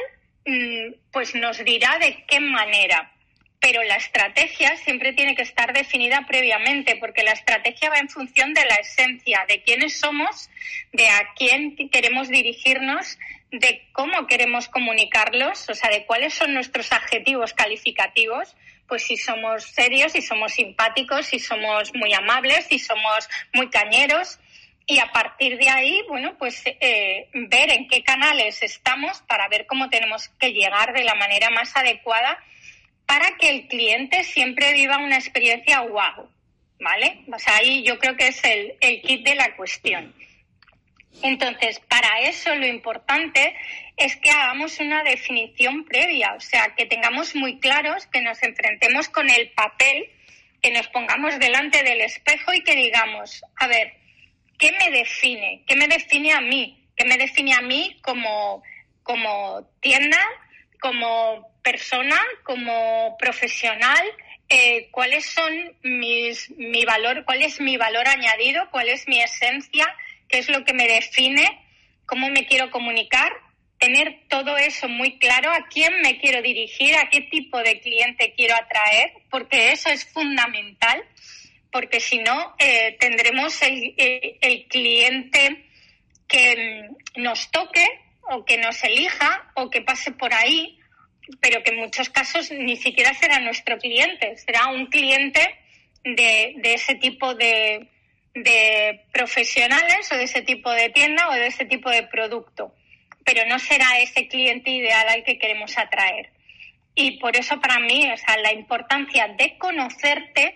mm, 0.45 0.93
pues 1.11 1.35
nos 1.35 1.63
dirá 1.63 1.99
de 1.99 2.23
qué 2.27 2.39
manera, 2.39 3.11
pero 3.59 3.83
la 3.83 3.95
estrategia 3.95 4.77
siempre 4.77 5.13
tiene 5.13 5.35
que 5.35 5.41
estar 5.41 5.73
definida 5.73 6.25
previamente, 6.27 6.95
porque 6.97 7.23
la 7.23 7.31
estrategia 7.31 7.89
va 7.89 7.97
en 7.97 8.09
función 8.09 8.53
de 8.53 8.63
la 8.65 8.75
esencia, 8.75 9.43
de 9.47 9.63
quiénes 9.63 9.99
somos, 9.99 10.49
de 10.93 11.09
a 11.09 11.33
quién 11.35 11.75
queremos 11.89 12.29
dirigirnos, 12.29 13.17
de 13.51 13.81
cómo 13.91 14.27
queremos 14.27 14.67
comunicarlos, 14.67 15.67
o 15.69 15.73
sea, 15.73 15.89
de 15.89 16.05
cuáles 16.05 16.33
son 16.33 16.53
nuestros 16.53 16.91
adjetivos 16.91 17.53
calificativos, 17.53 18.55
pues 18.87 19.03
si 19.03 19.17
somos 19.17 19.63
serios, 19.63 20.11
si 20.11 20.21
somos 20.21 20.53
simpáticos, 20.53 21.27
si 21.27 21.39
somos 21.39 21.93
muy 21.93 22.13
amables, 22.13 22.65
si 22.67 22.79
somos 22.79 23.27
muy 23.53 23.69
cañeros. 23.69 24.39
Y 24.87 24.99
a 24.99 25.11
partir 25.11 25.57
de 25.57 25.67
ahí, 25.69 26.03
bueno, 26.07 26.37
pues 26.37 26.61
eh, 26.65 27.29
ver 27.33 27.71
en 27.71 27.87
qué 27.87 28.03
canales 28.03 28.61
estamos 28.61 29.21
para 29.27 29.47
ver 29.47 29.65
cómo 29.65 29.89
tenemos 29.89 30.29
que 30.39 30.53
llegar 30.53 30.93
de 30.93 31.03
la 31.03 31.15
manera 31.15 31.49
más 31.49 31.75
adecuada 31.75 32.37
para 33.05 33.35
que 33.37 33.49
el 33.49 33.67
cliente 33.67 34.23
siempre 34.23 34.73
viva 34.73 34.97
una 34.97 35.17
experiencia 35.17 35.81
wow, 35.81 36.29
¿vale? 36.79 37.23
O 37.27 37.35
ahí 37.57 37.83
yo 37.83 37.97
creo 37.99 38.15
que 38.15 38.27
es 38.27 38.43
el, 38.43 38.75
el 38.79 39.01
kit 39.01 39.25
de 39.25 39.35
la 39.35 39.55
cuestión. 39.55 40.13
Entonces, 41.21 41.79
para 41.87 42.21
eso 42.21 42.53
lo 42.55 42.67
importante 42.67 43.55
es 43.97 44.15
que 44.17 44.29
hagamos 44.29 44.79
una 44.79 45.03
definición 45.03 45.85
previa, 45.85 46.33
o 46.35 46.39
sea, 46.39 46.75
que 46.75 46.85
tengamos 46.85 47.35
muy 47.35 47.59
claros, 47.59 48.07
que 48.07 48.21
nos 48.21 48.41
enfrentemos 48.43 49.09
con 49.09 49.29
el 49.29 49.51
papel, 49.51 50.09
que 50.61 50.71
nos 50.71 50.87
pongamos 50.87 51.39
delante 51.39 51.83
del 51.83 52.01
espejo 52.01 52.53
y 52.53 52.63
que 52.63 52.75
digamos, 52.75 53.43
a 53.55 53.67
ver, 53.67 53.93
¿qué 54.57 54.71
me 54.73 54.91
define? 54.91 55.63
¿Qué 55.67 55.75
me 55.75 55.87
define 55.87 56.33
a 56.33 56.41
mí? 56.41 56.85
¿Qué 56.95 57.05
me 57.05 57.17
define 57.17 57.53
a 57.53 57.61
mí 57.61 57.97
como, 58.01 58.63
como 59.03 59.69
tienda, 59.79 60.19
como 60.81 61.47
persona, 61.61 62.19
como 62.43 63.15
profesional? 63.17 64.05
Eh, 64.49 64.89
¿Cuáles 64.91 65.25
son 65.25 65.75
mis, 65.83 66.51
mi 66.51 66.85
valor, 66.85 67.25
cuál 67.25 67.41
es 67.41 67.59
mi 67.61 67.77
valor 67.77 68.07
añadido? 68.07 68.69
¿Cuál 68.71 68.89
es 68.89 69.07
mi 69.07 69.19
esencia? 69.19 69.87
¿Qué 70.27 70.39
es 70.39 70.49
lo 70.49 70.63
que 70.63 70.73
me 70.73 70.87
define? 70.87 71.45
¿Cómo 72.05 72.29
me 72.29 72.45
quiero 72.45 72.71
comunicar? 72.71 73.31
tener 73.77 74.21
todo 74.29 74.57
eso 74.57 74.87
muy 74.87 75.17
claro, 75.19 75.51
a 75.51 75.67
quién 75.67 76.01
me 76.01 76.17
quiero 76.19 76.41
dirigir, 76.41 76.95
a 76.95 77.09
qué 77.09 77.21
tipo 77.21 77.59
de 77.59 77.79
cliente 77.81 78.33
quiero 78.35 78.55
atraer, 78.55 79.13
porque 79.29 79.71
eso 79.71 79.89
es 79.89 80.05
fundamental, 80.05 81.03
porque 81.71 81.99
si 81.99 82.19
no, 82.19 82.55
eh, 82.57 82.95
tendremos 82.99 83.61
el, 83.61 83.93
el 83.97 84.65
cliente 84.67 85.65
que 86.27 86.87
mm, 87.17 87.21
nos 87.21 87.51
toque 87.51 87.85
o 88.21 88.45
que 88.45 88.57
nos 88.57 88.83
elija 88.83 89.51
o 89.55 89.69
que 89.69 89.81
pase 89.81 90.11
por 90.11 90.33
ahí, 90.33 90.79
pero 91.41 91.61
que 91.63 91.71
en 91.71 91.77
muchos 91.77 92.09
casos 92.09 92.51
ni 92.51 92.77
siquiera 92.77 93.13
será 93.13 93.39
nuestro 93.39 93.77
cliente, 93.77 94.37
será 94.37 94.67
un 94.67 94.87
cliente 94.87 95.41
de, 96.03 96.53
de 96.57 96.73
ese 96.73 96.95
tipo 96.95 97.35
de, 97.35 97.89
de 98.35 99.05
profesionales 99.13 100.11
o 100.11 100.17
de 100.17 100.25
ese 100.25 100.41
tipo 100.41 100.69
de 100.69 100.89
tienda 100.89 101.29
o 101.29 101.33
de 101.33 101.47
ese 101.47 101.65
tipo 101.65 101.89
de 101.89 102.03
producto, 102.03 102.75
pero 103.23 103.45
no 103.47 103.57
será 103.59 103.97
ese 103.99 104.27
cliente 104.27 104.69
ideal 104.69 105.07
al 105.07 105.23
que 105.23 105.39
queremos 105.39 105.77
atraer. 105.77 106.29
Y 106.93 107.17
por 107.19 107.35
eso 107.35 107.59
para 107.59 107.79
mí, 107.79 108.07
o 108.09 108.41
la 108.41 108.53
importancia 108.53 109.27
de 109.29 109.57
conocerte 109.57 110.55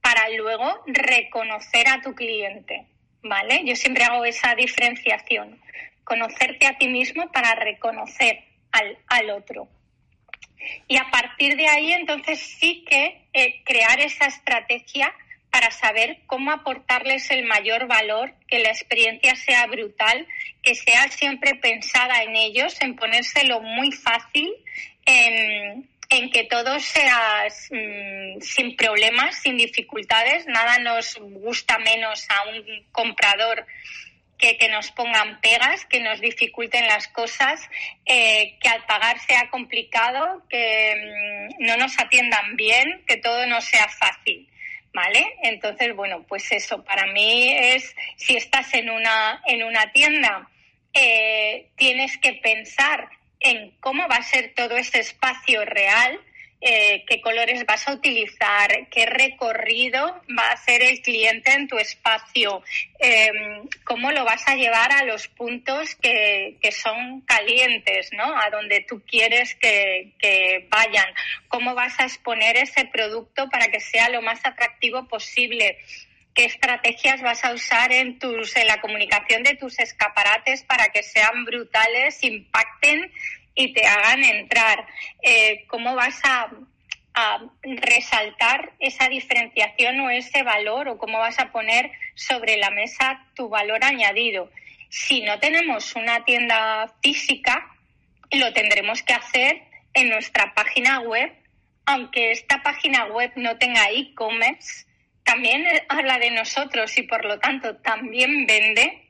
para 0.00 0.28
luego 0.30 0.82
reconocer 0.86 1.88
a 1.88 2.00
tu 2.00 2.14
cliente, 2.14 2.86
¿vale? 3.22 3.62
Yo 3.64 3.76
siempre 3.76 4.04
hago 4.04 4.24
esa 4.24 4.54
diferenciación, 4.54 5.60
conocerte 6.04 6.66
a 6.66 6.78
ti 6.78 6.88
mismo 6.88 7.30
para 7.32 7.54
reconocer 7.56 8.44
al, 8.72 8.96
al 9.08 9.30
otro. 9.30 9.68
Y 10.86 10.96
a 10.96 11.10
partir 11.10 11.56
de 11.56 11.66
ahí, 11.66 11.92
entonces 11.92 12.40
sí 12.40 12.84
que 12.88 13.22
eh, 13.32 13.62
crear 13.64 14.00
esa 14.00 14.26
estrategia 14.26 15.12
para 15.58 15.72
saber 15.72 16.18
cómo 16.28 16.52
aportarles 16.52 17.32
el 17.32 17.44
mayor 17.44 17.88
valor, 17.88 18.32
que 18.46 18.60
la 18.60 18.68
experiencia 18.68 19.34
sea 19.34 19.66
brutal, 19.66 20.24
que 20.62 20.76
sea 20.76 21.08
siempre 21.08 21.56
pensada 21.56 22.22
en 22.22 22.36
ellos, 22.36 22.80
en 22.80 22.94
ponérselo 22.94 23.60
muy 23.60 23.90
fácil, 23.90 24.48
en, 25.04 25.88
que 26.30 26.44
todo 26.44 26.78
sea 26.78 27.48
mm, 27.72 28.40
sin 28.40 28.76
problemas, 28.76 29.42
sin 29.42 29.56
dificultades. 29.56 30.46
Nada 30.46 30.78
nos 30.78 31.16
gusta 31.18 31.76
menos 31.78 32.24
a 32.28 32.50
un 32.50 32.86
comprador 32.92 33.66
que, 34.38 34.56
que, 34.58 34.68
nos 34.68 34.92
pongan 34.92 35.40
pegas, 35.40 35.84
que 35.86 35.98
nos 35.98 36.20
dificulten 36.20 36.86
las 36.86 37.08
cosas, 37.08 37.60
eh, 38.06 38.56
que 38.60 38.68
al 38.68 38.86
pagar 38.86 39.18
sea 39.18 39.50
complicado, 39.50 40.44
que 40.48 40.94
mm, 40.94 41.66
no 41.66 41.76
nos 41.78 41.98
atiendan 41.98 42.54
bien, 42.54 43.02
que 43.08 43.16
todo 43.16 43.44
no 43.48 43.60
sea 43.60 43.88
fácil. 43.88 44.47
¿Vale? 44.92 45.24
Entonces, 45.42 45.94
bueno, 45.94 46.24
pues 46.26 46.50
eso 46.50 46.82
para 46.82 47.06
mí 47.12 47.52
es, 47.52 47.94
si 48.16 48.36
estás 48.36 48.72
en 48.74 48.90
una, 48.90 49.42
en 49.46 49.62
una 49.62 49.92
tienda, 49.92 50.48
eh, 50.94 51.68
tienes 51.76 52.18
que 52.18 52.32
pensar 52.34 53.08
en 53.40 53.72
cómo 53.80 54.08
va 54.08 54.16
a 54.16 54.22
ser 54.22 54.54
todo 54.54 54.76
ese 54.76 55.00
espacio 55.00 55.64
real, 55.64 56.18
eh, 56.60 57.04
qué 57.06 57.20
colores 57.20 57.64
vas 57.66 57.86
a 57.86 57.92
utilizar, 57.92 58.88
qué 58.90 59.06
recorrido 59.06 60.20
va 60.36 60.42
a 60.42 60.54
hacer 60.54 60.82
el 60.82 61.00
cliente 61.02 61.52
en 61.52 61.68
tu 61.68 61.78
espacio, 61.78 62.64
em, 62.98 63.68
cómo 63.84 64.10
lo 64.10 64.24
vas 64.24 64.42
a 64.48 64.56
llevar 64.56 64.90
a 64.90 65.04
los 65.04 65.28
puntos 65.28 65.94
que, 65.94 66.56
que 66.60 66.72
son 66.72 67.20
calientes, 67.20 68.10
¿no? 68.12 68.36
A 68.36 68.50
donde 68.50 68.80
tú 68.80 69.00
quieres 69.06 69.54
que, 69.54 70.14
que, 70.18 70.66
vayan, 70.68 71.06
cómo 71.46 71.76
vas 71.76 72.00
a 72.00 72.04
exponer 72.04 72.56
ese 72.56 72.86
producto 72.86 73.48
para 73.48 73.68
que 73.68 73.78
sea 73.78 74.08
lo 74.08 74.20
más 74.20 74.40
atractivo 74.44 75.06
posible. 75.06 75.78
¿Qué 76.34 76.44
estrategias 76.44 77.22
vas 77.22 77.44
a 77.44 77.52
usar 77.52 77.92
en, 77.92 78.18
tus, 78.18 78.56
en 78.56 78.66
la 78.66 78.80
comunicación 78.80 79.44
de 79.44 79.54
tus 79.54 79.78
escaparates 79.78 80.64
para 80.64 80.88
que 80.88 81.04
sean 81.04 81.44
brutales, 81.44 82.22
impacten 82.22 83.12
y 83.58 83.72
te 83.72 83.84
hagan 83.84 84.24
entrar. 84.24 84.86
Eh, 85.20 85.64
¿Cómo 85.66 85.94
vas 85.94 86.18
a, 86.24 86.48
resaltar 87.64 88.74
esa 88.78 89.08
diferenciación 89.08 89.98
o 89.98 90.08
ese 90.08 90.44
valor 90.44 90.88
o 90.88 90.98
cómo 90.98 91.18
vas 91.18 91.40
a 91.40 91.50
poner 91.50 91.90
sobre 92.14 92.56
la 92.58 92.70
mesa 92.70 93.26
tu 93.34 93.48
valor 93.48 93.82
añadido? 93.82 94.52
Si 94.88 95.22
no 95.22 95.40
tenemos 95.40 95.96
una 95.96 96.24
tienda 96.24 96.94
física, 97.02 97.74
lo 98.30 98.52
tendremos 98.52 99.02
que 99.02 99.14
hacer 99.14 99.62
en 99.94 100.10
nuestra 100.10 100.54
página 100.54 101.00
web, 101.00 101.32
aunque 101.86 102.30
esta 102.30 102.62
página 102.62 103.06
web 103.06 103.32
no 103.34 103.58
tenga 103.58 103.90
e-commerce, 103.90 104.86
también 105.24 105.64
habla 105.88 106.18
de 106.18 106.30
nosotros 106.30 106.96
y 106.98 107.02
por 107.02 107.24
lo 107.24 107.40
tanto 107.40 107.78
también 107.78 108.46
vende. 108.46 109.08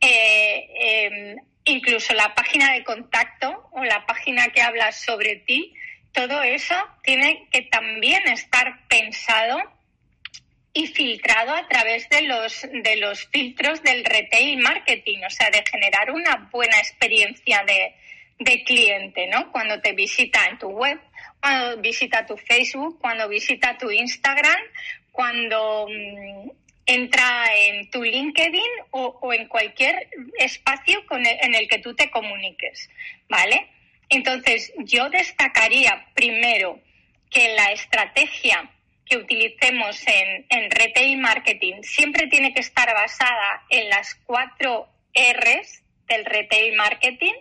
Eh, 0.00 0.68
em, 0.80 1.36
incluso 1.68 2.14
la 2.14 2.34
página 2.34 2.72
de 2.72 2.84
contacto 2.84 3.68
o 3.72 3.84
la 3.84 4.04
página 4.06 4.48
que 4.48 4.62
habla 4.62 4.92
sobre 4.92 5.36
ti, 5.36 5.74
todo 6.12 6.42
eso 6.42 6.74
tiene 7.02 7.46
que 7.50 7.62
también 7.62 8.26
estar 8.28 8.86
pensado 8.88 9.58
y 10.72 10.86
filtrado 10.86 11.54
a 11.54 11.66
través 11.68 12.08
de 12.08 12.22
los, 12.22 12.62
de 12.62 12.96
los 12.96 13.26
filtros 13.28 13.82
del 13.82 14.04
retail 14.04 14.58
marketing, 14.58 15.18
o 15.26 15.30
sea, 15.30 15.50
de 15.50 15.64
generar 15.70 16.10
una 16.10 16.48
buena 16.52 16.78
experiencia 16.78 17.64
de, 17.66 17.94
de 18.38 18.62
cliente, 18.64 19.26
¿no? 19.28 19.50
Cuando 19.50 19.80
te 19.80 19.92
visita 19.92 20.46
en 20.46 20.58
tu 20.58 20.68
web, 20.68 21.00
cuando 21.40 21.80
visita 21.80 22.26
tu 22.26 22.36
Facebook, 22.36 22.98
cuando 23.00 23.28
visita 23.28 23.76
tu 23.76 23.90
Instagram, 23.90 24.60
cuando 25.10 25.88
mm, 25.88 26.50
entra 26.88 27.44
en 27.54 27.90
tu 27.90 28.02
LinkedIn 28.02 28.72
o, 28.92 29.32
en 29.32 29.46
cualquier 29.46 30.08
espacio 30.38 31.06
con 31.06 31.24
en 31.24 31.54
el 31.54 31.68
que 31.68 31.78
tú 31.78 31.94
te 31.94 32.10
comuniques, 32.10 32.88
¿vale? 33.28 33.68
Entonces, 34.08 34.72
yo 34.78 35.10
destacaría 35.10 36.06
primero 36.14 36.80
que 37.30 37.54
la 37.54 37.72
estrategia 37.72 38.70
que 39.04 39.18
utilicemos 39.18 40.02
en, 40.06 40.46
en 40.48 40.70
retail 40.70 41.18
marketing 41.18 41.82
siempre 41.82 42.26
tiene 42.26 42.54
que 42.54 42.60
estar 42.60 42.92
basada 42.94 43.64
en 43.68 43.90
las 43.90 44.14
cuatro 44.24 44.88
R's 45.14 45.82
del 46.08 46.24
retail 46.24 46.74
marketing, 46.74 47.34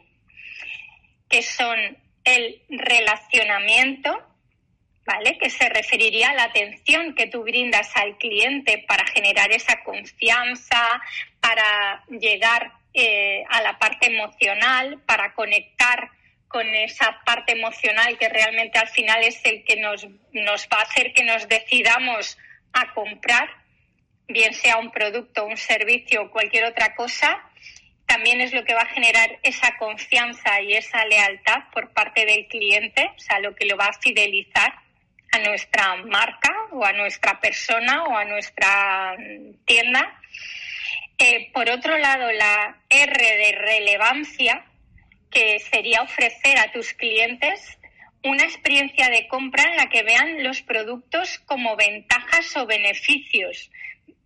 que 1.29 1.41
son 1.41 1.97
el 2.25 2.61
relacionamiento, 2.67 4.21
¿vale? 5.07 5.37
Que 5.37 5.49
se 5.49 5.69
referiría 5.69 6.29
a 6.29 6.35
la 6.35 6.43
atención 6.43 7.15
que 7.15 7.27
tú 7.27 7.43
brindas 7.43 7.89
al 7.95 8.17
cliente 8.17 8.83
para 8.85 9.07
generar 9.07 9.51
esa 9.53 9.81
confianza, 9.83 11.01
para 11.39 12.03
llegar 12.09 12.73
eh, 12.93 13.43
a 13.49 13.61
la 13.61 13.79
parte 13.79 14.07
emocional, 14.07 15.01
para 15.05 15.33
conectar 15.33 16.11
con 16.49 16.67
esa 16.75 17.21
parte 17.25 17.53
emocional 17.53 18.17
que 18.17 18.27
realmente 18.27 18.79
al 18.79 18.89
final 18.89 19.23
es 19.23 19.39
el 19.45 19.63
que 19.63 19.77
nos, 19.77 20.05
nos 20.33 20.67
va 20.67 20.79
a 20.79 20.83
hacer 20.83 21.13
que 21.13 21.23
nos 21.23 21.47
decidamos 21.47 22.37
a 22.73 22.93
comprar, 22.93 23.49
bien 24.27 24.53
sea 24.53 24.77
un 24.77 24.91
producto, 24.91 25.45
un 25.45 25.57
servicio 25.57 26.23
o 26.23 26.31
cualquier 26.31 26.65
otra 26.65 26.95
cosa, 26.95 27.41
también 28.05 28.41
es 28.41 28.51
lo 28.51 28.65
que 28.65 28.73
va 28.73 28.81
a 28.81 28.93
generar 28.93 29.39
esa 29.43 29.77
confianza 29.77 30.61
y 30.61 30.73
esa 30.73 31.05
lealtad 31.05 31.63
por 31.71 31.93
parte 31.93 32.25
del 32.25 32.47
cliente, 32.47 33.09
o 33.15 33.19
sea, 33.19 33.39
lo 33.39 33.55
que 33.55 33.65
lo 33.65 33.77
va 33.77 33.87
a 33.87 33.99
fidelizar 33.99 34.86
a 35.37 35.49
nuestra 35.49 35.95
marca 35.97 36.53
o 36.71 36.83
a 36.83 36.93
nuestra 36.93 37.39
persona 37.39 38.03
o 38.03 38.17
a 38.17 38.25
nuestra 38.25 39.15
tienda. 39.65 40.19
Eh, 41.17 41.51
por 41.53 41.69
otro 41.69 41.97
lado, 41.97 42.31
la 42.31 42.77
R 42.89 43.37
de 43.37 43.51
relevancia, 43.53 44.65
que 45.31 45.59
sería 45.59 46.01
ofrecer 46.01 46.57
a 46.57 46.71
tus 46.71 46.93
clientes 46.93 47.77
una 48.23 48.43
experiencia 48.43 49.09
de 49.09 49.27
compra 49.27 49.63
en 49.63 49.77
la 49.77 49.89
que 49.89 50.03
vean 50.03 50.43
los 50.43 50.61
productos 50.61 51.39
como 51.39 51.75
ventajas 51.75 52.55
o 52.57 52.65
beneficios, 52.65 53.69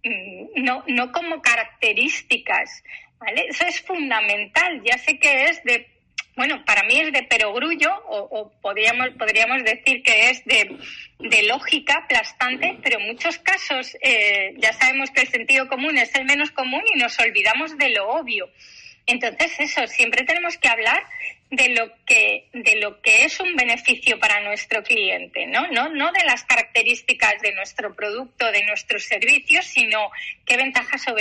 mm, 0.04 0.64
no, 0.64 0.84
no 0.88 1.12
como 1.12 1.42
características. 1.42 2.84
¿vale? 3.20 3.46
Eso 3.50 3.66
es 3.66 3.82
fundamental. 3.82 4.82
Ya 4.84 4.98
sé 4.98 5.20
que 5.20 5.46
es 5.46 5.64
de 5.64 5.88
bueno, 6.36 6.64
para 6.66 6.84
mí 6.84 7.00
es 7.00 7.12
de 7.12 7.24
perogrullo 7.24 7.90
o, 8.08 8.52
podríamos, 8.62 9.10
podríamos 9.18 9.64
decir 9.64 10.02
que 10.02 10.30
es 10.30 10.44
de, 10.46 11.44
lógica 11.44 11.96
aplastante, 11.96 12.78
pero 12.82 13.00
en 13.00 13.08
muchos 13.08 13.38
casos 13.40 13.96
eh, 14.02 14.54
ya 14.58 14.74
sabemos 14.74 15.12
que 15.12 15.22
el 15.22 15.28
sentido 15.28 15.68
común 15.68 15.98
es 15.98 16.14
el 16.16 16.26
menos 16.26 16.52
común 16.52 16.82
y 16.94 16.98
nos 16.98 17.20
olvidamos 17.20 17.78
de 17.78 17.90
lo 17.90 18.10
obvio. 18.10 18.50
Entonces, 19.08 19.60
eso, 19.60 19.86
siempre 19.88 20.24
tenemos 20.24 20.58
que 20.58 20.70
hablar 20.70 21.04
de 21.50 21.70
lo 21.70 21.92
que, 22.06 22.48
de 22.54 22.78
lo 22.78 23.02
que 23.02 23.26
es 23.26 23.40
un 23.42 23.56
beneficio 23.56 24.18
para 24.20 24.42
nuestro 24.42 24.84
cliente, 24.84 25.48
¿no? 25.48 25.68
No, 25.68 25.90
no 25.90 26.12
de 26.14 26.24
las 26.24 26.46
características 26.46 27.42
de 27.42 27.54
nuestro 27.54 27.94
producto, 27.94 28.50
de 28.52 28.64
nuestros 28.64 29.04
servicios, 29.04 29.66
sino 29.66 30.12
qué 30.46 30.56
ventajas 30.56 31.06
o 31.10 31.16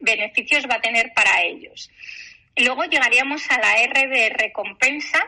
beneficios 0.00 0.64
va 0.64 0.76
a 0.76 0.80
tener 0.80 1.12
para 1.12 1.42
ellos. 1.42 1.90
Luego 2.56 2.84
llegaríamos 2.84 3.50
a 3.50 3.58
la 3.58 3.76
R 3.82 4.08
de 4.08 4.28
recompensa, 4.30 5.18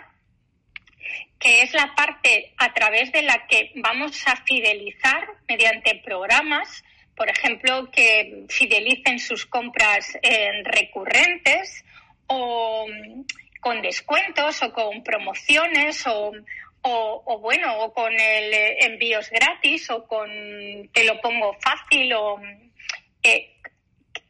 que 1.39 1.63
es 1.63 1.73
la 1.75 1.95
parte 1.95 2.53
a 2.57 2.73
través 2.73 3.11
de 3.13 3.23
la 3.23 3.47
que 3.47 3.73
vamos 3.77 4.27
a 4.27 4.37
fidelizar 4.45 5.27
mediante 5.49 5.97
programas, 6.05 6.85
por 7.17 7.29
ejemplo, 7.29 7.91
que 7.91 8.45
fidelicen 8.49 9.19
sus 9.19 9.47
compras 9.47 10.17
recurrentes 10.65 11.85
o 12.27 12.87
con 13.61 13.81
descuentos 13.81 14.63
o 14.63 14.73
con 14.73 15.05
promociones 15.05 16.05
o, 16.07 16.33
bueno, 17.41 17.79
o 17.79 17.93
con 17.93 18.13
el 18.13 18.53
eh, 18.53 18.77
envíos 18.87 19.31
gratis 19.31 19.89
o 19.91 20.05
con 20.05 20.29
te 20.93 21.05
lo 21.05 21.21
pongo 21.21 21.57
fácil 21.61 22.13
o 22.13 22.41
eh, 23.23 23.55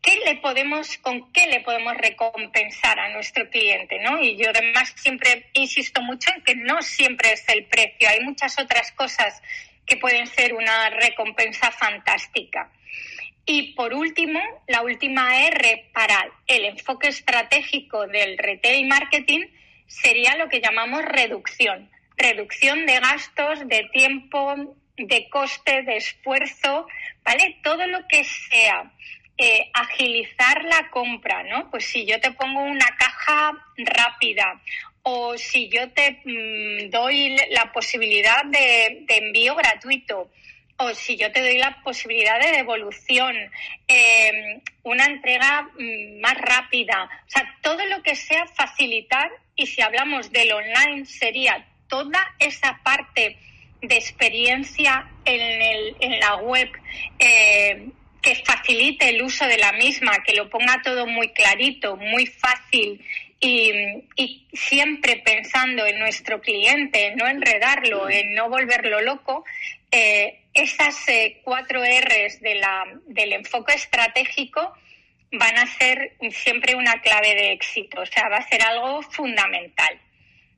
¿qué 0.02 0.18
le 0.26 0.36
podemos, 0.36 0.98
con 0.98 1.32
qué 1.32 1.46
le 1.46 1.60
podemos 1.60 1.96
recompensar 1.96 2.98
a 2.98 3.08
nuestro 3.10 3.48
cliente, 3.48 3.98
¿no? 4.00 4.20
Y 4.20 4.36
yo 4.36 4.50
además 4.50 4.92
siempre 4.96 5.46
insisto 5.54 6.02
mucho 6.02 6.30
en 6.34 6.42
que 6.42 6.56
no 6.56 6.82
siempre 6.82 7.32
es 7.32 7.48
el 7.48 7.64
precio, 7.66 8.08
hay 8.08 8.20
muchas 8.20 8.58
otras 8.58 8.92
cosas 8.92 9.40
que 9.86 9.96
pueden 9.96 10.26
ser 10.26 10.54
una 10.54 10.90
recompensa 10.90 11.70
fantástica. 11.70 12.70
Y 13.46 13.74
por 13.74 13.94
último, 13.94 14.40
la 14.68 14.82
última 14.82 15.46
R 15.46 15.90
para 15.92 16.30
el 16.46 16.64
enfoque 16.64 17.08
estratégico 17.08 18.06
del 18.06 18.38
retail 18.38 18.86
marketing 18.86 19.46
sería 19.86 20.36
lo 20.36 20.48
que 20.48 20.60
llamamos 20.60 21.02
reducción 21.04 21.90
reducción 22.16 22.86
de 22.86 23.00
gastos, 23.00 23.66
de 23.68 23.88
tiempo, 23.92 24.76
de 24.96 25.28
coste, 25.28 25.82
de 25.82 25.96
esfuerzo, 25.96 26.86
¿vale? 27.24 27.58
Todo 27.62 27.86
lo 27.86 28.06
que 28.08 28.24
sea 28.24 28.92
eh, 29.38 29.70
agilizar 29.72 30.64
la 30.64 30.90
compra, 30.90 31.42
¿no? 31.44 31.70
Pues 31.70 31.86
si 31.86 32.04
yo 32.04 32.20
te 32.20 32.32
pongo 32.32 32.60
una 32.60 32.86
caja 32.98 33.52
rápida 33.76 34.60
o 35.02 35.36
si 35.36 35.68
yo 35.68 35.90
te 35.90 36.20
mm, 36.24 36.90
doy 36.90 37.36
la 37.50 37.72
posibilidad 37.72 38.44
de, 38.44 39.04
envío 39.08 39.54
gratuito 39.54 40.30
o 40.76 40.94
si 40.94 41.16
yo 41.16 41.30
te 41.32 41.40
doy 41.40 41.58
la 41.58 41.82
posibilidad 41.82 42.40
de 42.40 42.52
devolución, 42.52 43.36
em, 43.88 44.60
una 44.82 45.06
entrega 45.06 45.68
mm, 45.78 46.20
más 46.20 46.34
rápida, 46.34 47.04
o 47.26 47.30
sea, 47.30 47.56
todo 47.62 47.84
lo 47.86 48.02
que 48.02 48.16
sea 48.16 48.46
facilitar 48.46 49.30
y 49.56 49.66
si 49.66 49.80
hablamos 49.80 50.30
del 50.30 50.52
online 50.52 51.06
sería 51.06 51.66
toda 51.88 52.34
esa 52.38 52.80
parte 52.82 53.36
de 53.80 53.96
experiencia 53.96 55.08
en, 55.24 56.20
la 56.20 56.36
web 56.36 56.68
eh, 57.18 57.88
que 58.22 58.36
facilite 58.36 59.08
el 59.08 59.22
uso 59.22 59.46
de 59.46 59.58
la 59.58 59.72
misma, 59.72 60.22
que 60.24 60.34
lo 60.34 60.48
ponga 60.48 60.80
todo 60.82 61.06
muy 61.06 61.30
clarito, 61.30 61.96
muy 61.96 62.26
fácil 62.26 63.04
y, 63.40 64.46
siempre 64.52 65.16
pensando 65.16 65.86
en 65.86 65.98
nuestro 65.98 66.40
cliente, 66.40 67.08
en 67.08 67.16
no 67.16 67.26
enredarlo, 67.26 68.08
en 68.08 68.34
no 68.34 68.48
volverlo 68.48 69.00
loco, 69.00 69.44
eh, 69.90 70.42
esas 70.54 71.08
eh, 71.08 71.40
cuatro 71.42 71.82
R's 71.82 72.40
de 72.40 72.54
la, 72.56 72.84
del 73.06 73.32
enfoque 73.32 73.74
estratégico 73.74 74.74
van 75.32 75.58
a 75.58 75.66
ser 75.66 76.16
siempre 76.30 76.74
una 76.74 77.00
clave 77.00 77.34
de 77.34 77.52
éxito, 77.52 78.02
o 78.02 78.06
sea, 78.06 78.28
va 78.28 78.36
a 78.36 78.48
ser 78.48 78.62
algo 78.62 79.02
fundamental. 79.02 79.98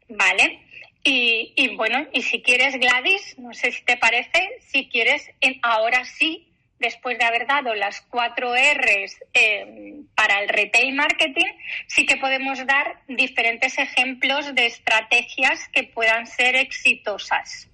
¿Vale? 0.09 0.61
Y, 1.06 1.68
bueno, 1.76 2.06
y 2.12 2.23
si 2.23 2.40
quieres, 2.40 2.76
Gladys, 2.76 3.38
no 3.38 3.52
sé 3.52 3.73
si 3.73 3.85
te 3.85 3.99
parece, 3.99 4.49
si 4.61 4.88
quieres, 4.88 5.30
ahora 5.62 6.04
sí, 6.06 6.49
después 6.84 7.18
de 7.18 7.24
haber 7.24 7.46
dado 7.46 7.74
las 7.74 8.02
cuatro 8.02 8.52
R's 8.54 9.16
eh, 9.32 10.02
para 10.14 10.40
el 10.42 10.48
retail 10.48 10.94
marketing, 10.94 11.50
sí 11.86 12.04
que 12.04 12.16
podemos 12.16 12.64
dar 12.66 13.00
diferentes 13.08 13.78
ejemplos 13.78 14.54
de 14.54 14.66
estrategias 14.66 15.68
que 15.68 15.84
puedan 15.84 16.26
ser 16.26 16.56
exitosas. 16.56 17.68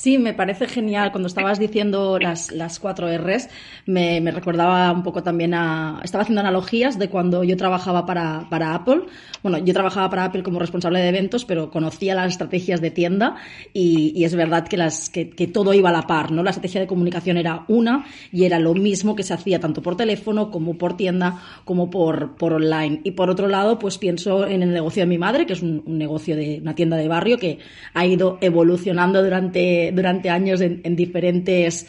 Sí, 0.00 0.16
me 0.16 0.32
parece 0.32 0.68
genial. 0.68 1.10
Cuando 1.10 1.26
estabas 1.26 1.58
diciendo 1.58 2.20
las, 2.20 2.52
las 2.52 2.78
cuatro 2.78 3.08
R's, 3.08 3.48
me, 3.84 4.20
me, 4.20 4.30
recordaba 4.30 4.92
un 4.92 5.02
poco 5.02 5.24
también 5.24 5.54
a. 5.54 6.00
Estaba 6.04 6.22
haciendo 6.22 6.40
analogías 6.40 7.00
de 7.00 7.08
cuando 7.08 7.42
yo 7.42 7.56
trabajaba 7.56 8.06
para, 8.06 8.46
para, 8.48 8.76
Apple. 8.76 9.02
Bueno, 9.42 9.58
yo 9.58 9.74
trabajaba 9.74 10.08
para 10.08 10.26
Apple 10.26 10.44
como 10.44 10.60
responsable 10.60 11.00
de 11.00 11.08
eventos, 11.08 11.44
pero 11.44 11.72
conocía 11.72 12.14
las 12.14 12.30
estrategias 12.30 12.80
de 12.80 12.92
tienda 12.92 13.36
y, 13.72 14.12
y 14.14 14.22
es 14.22 14.36
verdad 14.36 14.68
que, 14.68 14.76
las, 14.76 15.10
que, 15.10 15.30
que, 15.30 15.48
todo 15.48 15.74
iba 15.74 15.88
a 15.88 15.92
la 15.92 16.02
par, 16.02 16.30
¿no? 16.30 16.44
La 16.44 16.50
estrategia 16.50 16.80
de 16.80 16.86
comunicación 16.86 17.36
era 17.36 17.64
una 17.66 18.06
y 18.30 18.44
era 18.44 18.60
lo 18.60 18.74
mismo 18.74 19.16
que 19.16 19.24
se 19.24 19.34
hacía 19.34 19.58
tanto 19.58 19.82
por 19.82 19.96
teléfono 19.96 20.52
como 20.52 20.78
por 20.78 20.96
tienda 20.96 21.42
como 21.64 21.90
por, 21.90 22.36
por 22.36 22.52
online. 22.52 23.00
Y 23.02 23.12
por 23.12 23.30
otro 23.30 23.48
lado, 23.48 23.80
pues 23.80 23.98
pienso 23.98 24.46
en 24.46 24.62
el 24.62 24.72
negocio 24.72 25.02
de 25.02 25.06
mi 25.08 25.18
madre, 25.18 25.44
que 25.44 25.54
es 25.54 25.62
un, 25.62 25.82
un 25.84 25.98
negocio 25.98 26.36
de 26.36 26.60
una 26.62 26.76
tienda 26.76 26.96
de 26.96 27.08
barrio 27.08 27.36
que 27.36 27.58
ha 27.94 28.06
ido 28.06 28.38
evolucionando 28.40 29.24
durante 29.24 29.87
durante, 29.92 30.30
años 30.30 30.60
en, 30.60 30.96
diferentes 30.96 31.86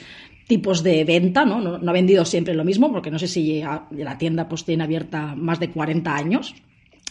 tipos 0.48 0.84
de 0.84 1.04
venta, 1.04 1.46
¿no? 1.46 1.60
¿no? 1.60 1.90
ha 1.90 1.94
vendido 1.94 2.26
siempre 2.26 2.54
lo 2.54 2.66
mismo, 2.66 2.92
porque 2.92 3.12
no 3.12 3.20
sé 3.20 3.28
si 3.28 3.62
la 3.92 4.18
tienda 4.18 4.50
pues 4.50 4.66
tiene 4.66 4.84
abierta 4.84 5.36
más 5.36 5.60
de 5.60 5.70
40 5.70 6.16
años. 6.16 6.56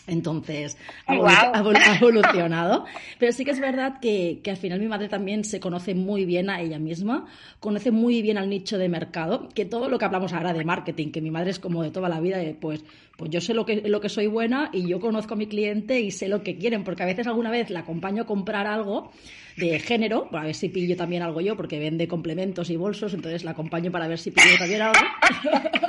Entonces, 0.09 0.79
ha, 1.07 1.15
evolucionado. 2.01 2.87
Pero 3.19 3.33
sí 3.33 3.45
que 3.45 3.53
es 3.53 3.61
verdad 3.61 4.01
que, 4.01 4.41
que, 4.43 4.51
al 4.51 4.57
final 4.57 4.81
mi 4.81 4.89
madre 4.89 5.09
también 5.09 5.45
se 5.45 5.61
conoce 5.61 5.95
muy 5.95 6.25
bien 6.25 6.51
a 6.51 6.61
ella 6.61 6.79
misma, 6.79 7.27
conoce 7.61 7.91
muy 7.91 8.23
bien 8.23 8.39
al 8.39 8.49
nicho 8.49 8.79
de 8.79 8.89
mercado, 8.89 9.49
que 9.55 9.67
todo 9.67 9.89
lo 9.89 9.99
que 9.99 10.07
hablamos 10.07 10.33
ahora 10.33 10.53
de 10.53 10.65
marketing, 10.65 11.13
que 11.13 11.21
mi 11.21 11.31
madre 11.31 11.51
es 11.51 11.59
como 11.59 11.83
de 11.83 11.91
toda 11.91 12.09
la 12.09 12.21
vida, 12.21 12.39
pues, 12.59 12.83
pues 13.17 13.31
yo 13.31 13.41
sé 13.41 13.53
lo 13.53 13.67
que, 13.67 13.83
lo 13.89 14.01
que 14.01 14.09
soy 14.09 14.27
buena 14.27 14.71
y 14.73 14.89
yo 14.89 14.99
conozco 14.99 15.35
a 15.35 15.37
mi 15.37 15.47
cliente 15.47 16.01
y 16.01 16.11
sé 16.11 16.29
lo 16.29 16.43
que 16.43 16.57
quieren, 16.57 16.85
porque 16.85 17.03
a 17.03 17.07
veces 17.07 17.27
alguna 17.27 17.51
vez 17.51 17.69
la 17.69 17.81
acompaño 17.81 18.23
a 18.23 18.27
comprar 18.27 18.67
algo 18.67 19.11
de 19.59 19.79
género, 19.81 20.29
para 20.31 20.45
ver 20.45 20.55
si 20.55 20.69
pillo 20.69 20.97
también 20.97 21.23
algo 21.23 21.41
yo, 21.41 21.57
porque 21.57 21.79
vende 21.79 22.09
complementos 22.09 22.71
y 22.71 22.77
bolsos, 22.77 23.15
entonces 23.15 23.45
la 23.45 23.53
acompaño 23.53 23.91
para 23.91 24.09
ver 24.09 24.19
si 24.19 24.31
pillo 24.31 24.59
también 24.59 24.83
algo. 24.83 25.01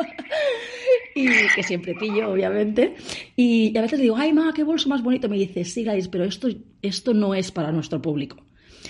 y 1.15 1.27
que 1.55 1.63
siempre 1.63 1.95
pillo, 1.95 2.31
obviamente. 2.31 2.95
Y 3.35 3.77
a 3.77 3.81
veces 3.81 3.99
digo, 3.99 4.15
ay, 4.17 4.33
ma, 4.33 4.53
qué 4.53 4.63
bolso 4.63 4.89
más 4.89 5.03
bonito. 5.03 5.29
Me 5.29 5.37
dice, 5.37 5.65
sí, 5.65 5.83
guys, 5.83 6.07
pero 6.07 6.23
esto, 6.23 6.47
esto 6.81 7.13
no 7.13 7.33
es 7.33 7.51
para 7.51 7.71
nuestro 7.71 8.01
público. 8.01 8.37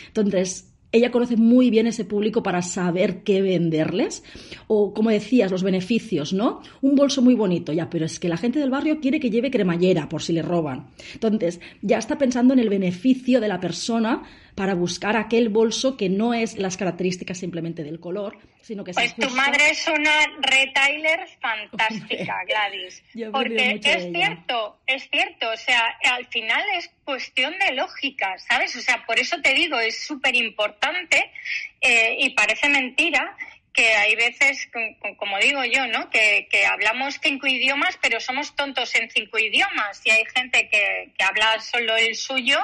Entonces, 0.07 0.69
ella 0.91 1.11
conoce 1.11 1.37
muy 1.37 1.69
bien 1.69 1.85
ese 1.85 2.03
público 2.03 2.41
para 2.41 2.61
saber 2.61 3.23
qué 3.23 3.41
venderles. 3.41 4.23
O, 4.67 4.93
como 4.93 5.11
decías, 5.11 5.51
los 5.51 5.63
beneficios, 5.63 6.33
¿no? 6.33 6.61
Un 6.81 6.95
bolso 6.95 7.21
muy 7.21 7.35
bonito, 7.35 7.71
ya, 7.71 7.89
pero 7.89 8.05
es 8.05 8.19
que 8.19 8.29
la 8.29 8.37
gente 8.37 8.59
del 8.59 8.71
barrio 8.71 8.99
quiere 8.99 9.19
que 9.19 9.29
lleve 9.29 9.51
cremallera 9.51 10.09
por 10.09 10.21
si 10.21 10.33
le 10.33 10.41
roban. 10.41 10.87
Entonces, 11.13 11.59
ya 11.81 11.97
está 11.97 12.17
pensando 12.17 12.53
en 12.53 12.59
el 12.59 12.69
beneficio 12.69 13.39
de 13.39 13.47
la 13.47 13.59
persona 13.59 14.23
para 14.59 14.75
buscar 14.75 15.15
aquel 15.15 15.47
bolso 15.47 15.95
que 15.95 16.09
no 16.09 16.33
es 16.33 16.57
las 16.57 16.75
características 16.75 17.37
simplemente 17.37 17.81
del 17.81 18.01
color, 18.01 18.37
sino 18.61 18.83
que 18.83 18.91
Pues 18.91 19.15
tu 19.15 19.29
madre 19.29 19.69
es 19.69 19.87
una 19.87 20.25
retailer 20.41 21.25
fantástica, 21.39 22.35
Gladys. 22.45 23.01
Porque 23.31 23.79
es 23.81 24.11
cierto, 24.11 24.81
es 24.85 25.09
cierto, 25.09 25.49
o 25.49 25.55
sea, 25.55 25.81
al 26.11 26.27
final 26.27 26.61
es 26.75 26.91
cuestión 27.05 27.53
de 27.57 27.73
lógica, 27.73 28.37
¿sabes? 28.49 28.75
O 28.75 28.81
sea, 28.81 29.05
por 29.07 29.17
eso 29.17 29.39
te 29.41 29.53
digo, 29.53 29.79
es 29.79 30.05
súper 30.05 30.35
importante 30.35 31.31
eh, 31.79 32.17
y 32.19 32.31
parece 32.31 32.67
mentira 32.67 33.37
que 33.71 33.93
hay 33.93 34.13
veces, 34.17 34.67
como 35.15 35.37
digo 35.39 35.63
yo, 35.63 35.87
¿no? 35.87 36.09
Que, 36.09 36.49
hablamos 36.69 37.17
cinco 37.23 37.47
idiomas, 37.47 37.97
pero 38.01 38.19
somos 38.19 38.53
tontos 38.57 38.93
en 38.95 39.09
cinco 39.09 39.39
idiomas. 39.39 40.01
Y 40.03 40.09
hay 40.09 40.25
gente 40.35 40.67
que, 40.67 41.13
que 41.17 41.23
habla 41.23 41.61
solo 41.61 41.95
el 41.95 42.13
suyo 42.15 42.59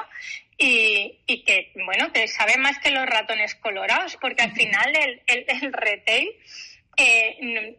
y, 0.58 1.18
y, 1.26 1.44
que, 1.44 1.72
bueno, 1.74 2.12
que 2.12 2.28
sabe 2.28 2.56
más 2.56 2.78
que 2.78 2.90
los 2.90 3.06
ratones 3.06 3.54
colorados, 3.56 4.16
porque 4.20 4.42
al 4.42 4.52
final 4.52 4.92
el, 4.96 5.44
el, 5.48 5.72
retail, 5.72 6.30
eh, 6.96 7.76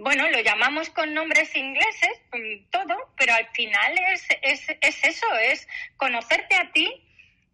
bueno, 0.00 0.30
lo 0.30 0.40
llamamos 0.40 0.88
con 0.90 1.12
nombres 1.12 1.54
ingleses, 1.54 2.20
mm, 2.32 2.70
todo, 2.70 2.96
pero 3.16 3.34
al 3.34 3.48
final 3.52 3.98
es, 4.12 4.26
es, 4.42 4.76
es 4.80 5.04
eso, 5.04 5.26
es 5.38 5.68
conocerte 5.96 6.54
a 6.56 6.72
ti 6.72 7.02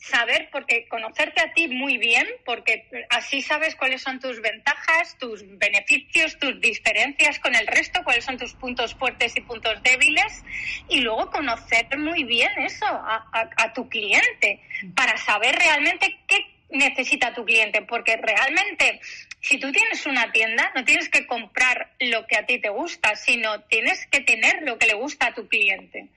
saber, 0.01 0.49
porque 0.51 0.89
conocerte 0.89 1.43
a 1.43 1.53
ti 1.53 1.69
muy 1.69 1.99
bien, 1.99 2.27
porque 2.45 2.87
así 3.11 3.43
sabes 3.43 3.77
cuáles 3.77 4.03
son 4.03 4.19
tus 4.19 4.41
ventajas, 4.41 5.17
tus 5.19 5.45
beneficios, 5.59 6.39
tus 6.39 6.61
diferencias 6.61 7.39
con 7.39 7.55
el 7.55 7.67
resto, 7.67 8.03
cuáles 8.03 8.25
son 8.25 8.39
tus 8.39 8.55
puntos 8.55 8.95
fuertes 8.95 9.37
y 9.37 9.43
puntos 9.43 9.83
débiles, 9.83 10.43
y 10.89 11.01
luego 11.01 11.31
conocer 11.31 11.87
muy 11.99 12.25
bien 12.25 12.51
eso 12.59 12.87
a, 12.87 13.29
a 13.57 13.73
tu 13.73 13.89
cliente, 13.89 14.61
para 14.95 15.19
saber 15.19 15.55
realmente 15.57 16.19
qué 16.27 16.47
necesita 16.71 17.35
tu 17.35 17.45
cliente, 17.45 17.83
porque 17.83 18.17
realmente 18.17 19.01
si 19.41 19.59
tú 19.59 19.73
tienes 19.73 20.07
una 20.07 20.31
tienda, 20.33 20.71
no 20.75 20.85
tienes 20.85 21.09
que 21.09 21.27
comprar 21.27 21.91
lo 21.99 22.27
que 22.27 22.37
a 22.37 22.47
ti 22.47 22.59
te 22.59 22.69
gusta, 22.69 23.17
sino 23.17 23.61
tienes 23.63 24.07
que 24.07 24.21
tener 24.21 24.63
lo 24.63 24.79
que 24.79 24.87
le 24.87 24.95
gusta 24.95 25.29
a 25.29 25.35
tu 25.35 25.49
cliente. 25.49 26.09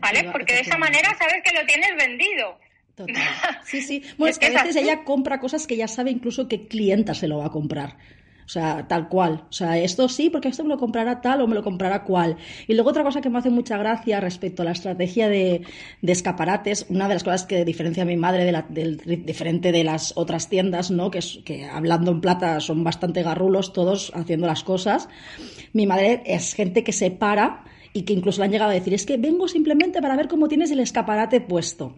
¿Vale? 0.00 0.24
Porque 0.30 0.54
de 0.54 0.60
esa 0.60 0.78
manera 0.78 1.16
sabes 1.18 1.42
que 1.42 1.52
lo 1.52 1.66
tienes 1.66 1.96
vendido. 1.96 2.60
Total. 2.94 3.14
Sí, 3.64 3.80
sí. 3.80 4.02
Bueno, 4.18 4.30
es 4.30 4.38
que 4.38 4.46
a 4.46 4.62
veces 4.62 4.76
ella 4.76 5.04
compra 5.04 5.40
cosas 5.40 5.66
que 5.66 5.76
ya 5.76 5.88
sabe 5.88 6.10
incluso 6.10 6.46
qué 6.48 6.68
clienta 6.68 7.14
se 7.14 7.26
lo 7.26 7.38
va 7.38 7.46
a 7.46 7.50
comprar. 7.50 7.96
O 8.44 8.48
sea, 8.48 8.86
tal 8.86 9.08
cual. 9.08 9.44
O 9.48 9.52
sea, 9.52 9.78
esto 9.78 10.08
sí, 10.08 10.28
porque 10.28 10.48
esto 10.48 10.64
me 10.64 10.68
lo 10.68 10.78
comprará 10.78 11.20
tal 11.20 11.40
o 11.40 11.46
me 11.46 11.54
lo 11.54 11.62
comprará 11.62 12.04
cual. 12.04 12.36
Y 12.68 12.74
luego 12.74 12.90
otra 12.90 13.02
cosa 13.02 13.20
que 13.20 13.30
me 13.30 13.38
hace 13.38 13.50
mucha 13.50 13.78
gracia 13.78 14.20
respecto 14.20 14.62
a 14.62 14.66
la 14.66 14.72
estrategia 14.72 15.28
de, 15.28 15.62
escaparates, 16.02 16.86
una 16.90 17.08
de 17.08 17.14
las 17.14 17.24
cosas 17.24 17.44
que 17.44 17.64
diferencia 17.64 18.02
a 18.02 18.06
mi 18.06 18.16
madre 18.16 18.44
de 18.44 18.52
la, 18.52 18.66
del, 18.68 18.98
diferente 19.24 19.72
de 19.72 19.82
las 19.82 20.12
otras 20.16 20.48
tiendas, 20.48 20.90
¿no? 20.90 21.10
Que, 21.10 21.20
que 21.44 21.64
hablando 21.64 22.10
en 22.10 22.20
plata 22.20 22.60
son 22.60 22.84
bastante 22.84 23.22
garrulos 23.22 23.72
todos 23.72 24.12
haciendo 24.14 24.46
las 24.46 24.62
cosas. 24.62 25.08
Mi 25.72 25.86
madre 25.86 26.22
es 26.26 26.52
gente 26.54 26.84
que 26.84 26.92
se 26.92 27.10
para 27.10 27.64
y 27.94 28.02
que 28.02 28.12
incluso 28.12 28.40
le 28.40 28.46
han 28.46 28.52
llegado 28.52 28.72
a 28.72 28.74
decir, 28.74 28.92
es 28.92 29.06
que 29.06 29.16
vengo 29.16 29.48
simplemente 29.48 30.02
para 30.02 30.16
ver 30.16 30.28
cómo 30.28 30.48
tienes 30.48 30.70
el 30.70 30.80
escaparate 30.80 31.40
puesto. 31.40 31.94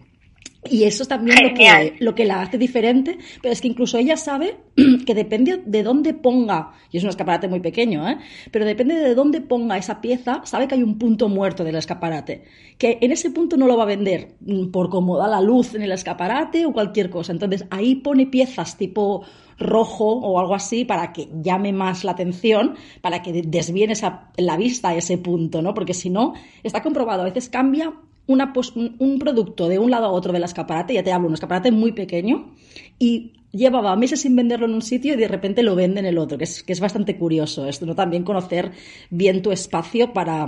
Y 0.71 0.85
eso 0.85 1.03
es 1.03 1.09
también 1.09 1.37
lo 1.43 1.55
que, 1.55 1.97
lo 2.01 2.15
que, 2.15 2.25
la 2.25 2.43
hace 2.43 2.59
diferente, 2.59 3.19
pero 3.43 3.53
es 3.53 3.61
que 3.61 3.69
incluso 3.69 3.99
ella 3.99 4.17
sabe 4.17 4.57
que 5.07 5.15
depende 5.15 5.63
de 5.65 5.83
dónde 5.83 6.15
ponga, 6.15 6.73
y 6.91 6.99
es 6.99 7.03
un 7.05 7.11
escaparate 7.11 7.49
muy 7.49 7.61
pequeño, 7.61 8.09
¿eh? 8.09 8.19
pero 8.51 8.65
depende 8.65 8.95
de 8.97 9.15
dónde 9.15 9.41
ponga 9.41 9.77
esa 9.77 10.01
pieza, 10.01 10.43
sabe 10.45 10.69
que 10.69 10.75
hay 10.75 10.83
un 10.83 10.99
punto 10.99 11.29
muerto 11.29 11.65
del 11.65 11.77
escaparate, 11.77 12.45
que 12.79 12.99
en 13.01 13.13
ese 13.13 13.31
punto 13.31 13.57
no 13.57 13.67
lo 13.67 13.77
va 13.77 13.85
a 13.85 13.87
vender 13.87 14.35
por 14.73 14.91
cómo 14.91 15.17
da 15.19 15.29
la 15.29 15.41
luz 15.41 15.75
en 15.75 15.83
el 15.83 15.93
escaparate 15.93 16.67
o 16.67 16.73
cualquier 16.73 17.11
cosa. 17.11 17.33
Entonces 17.33 17.67
ahí 17.71 17.97
pone 17.97 18.27
piezas 18.27 18.77
tipo 18.77 19.25
rojo 19.59 20.05
o 20.05 20.39
algo 20.39 20.55
así 20.55 20.85
para 20.85 21.13
que 21.13 21.29
llame 21.43 21.73
más 21.73 22.05
la 22.05 22.13
atención, 22.13 22.75
para 23.01 23.23
que 23.23 23.43
desvíen 23.43 23.91
esa, 23.91 24.31
la 24.37 24.57
vista 24.57 24.91
a 24.91 24.97
ese 24.97 25.19
punto, 25.19 25.63
¿no? 25.63 25.75
Porque 25.75 25.95
si 25.95 26.11
no, 26.11 26.35
está 26.63 26.83
comprobado, 26.83 27.23
a 27.23 27.27
veces 27.27 27.49
cambia 27.49 27.95
una, 28.27 28.53
un 28.75 29.19
producto 29.19 29.69
de 29.69 29.79
un 29.79 29.91
lado 29.91 30.07
a 30.07 30.11
otro 30.11 30.33
del 30.33 30.45
escaparate, 30.45 30.95
ya 30.95 31.03
te 31.03 31.13
hablo, 31.13 31.29
un 31.29 31.35
escaparate 31.35 31.71
muy 31.71 31.93
pequeño, 31.93 32.55
y 32.99 33.33
llevaba 33.53 33.97
meses 33.97 34.23
sin 34.23 34.37
venderlo 34.37 34.67
en 34.67 34.75
un 34.75 34.83
sitio 34.83 35.15
y 35.15 35.17
de 35.17 35.29
repente 35.29 35.63
lo 35.63 35.75
vende 35.75 36.01
en 36.01 36.07
el 36.07 36.19
otro, 36.19 36.39
que 36.39 36.45
es, 36.45 36.63
que 36.63 36.73
es 36.73 36.81
bastante 36.81 37.17
curioso 37.17 37.67
esto, 37.67 37.87
¿no? 37.87 37.95
También 37.95 38.25
conocer 38.25 38.73
bien 39.11 39.43
tu 39.43 39.53
espacio 39.53 40.13
para, 40.13 40.47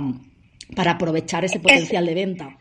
para 0.75 0.91
aprovechar 0.91 1.45
ese 1.45 1.59
potencial 1.59 2.05
de 2.05 2.13
venta. 2.13 2.57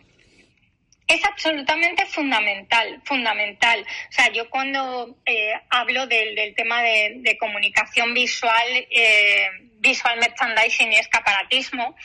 Es 1.07 1.24
absolutamente 1.24 2.04
fundamental, 2.04 3.00
fundamental. 3.04 3.81
O 3.81 4.12
sea, 4.12 4.31
yo 4.31 4.50
cuando 4.50 5.16
eh, 5.24 5.52
hablo 5.70 6.07
del, 6.07 6.35
del 6.35 6.54
tema 6.54 6.83
de, 6.83 7.37
comunicación 7.40 8.12
visual, 8.12 8.66
eh, 8.90 9.46
visual 9.78 10.18
merchandising 10.18 10.92
y 10.92 10.96
escaparatismo, 10.96 11.96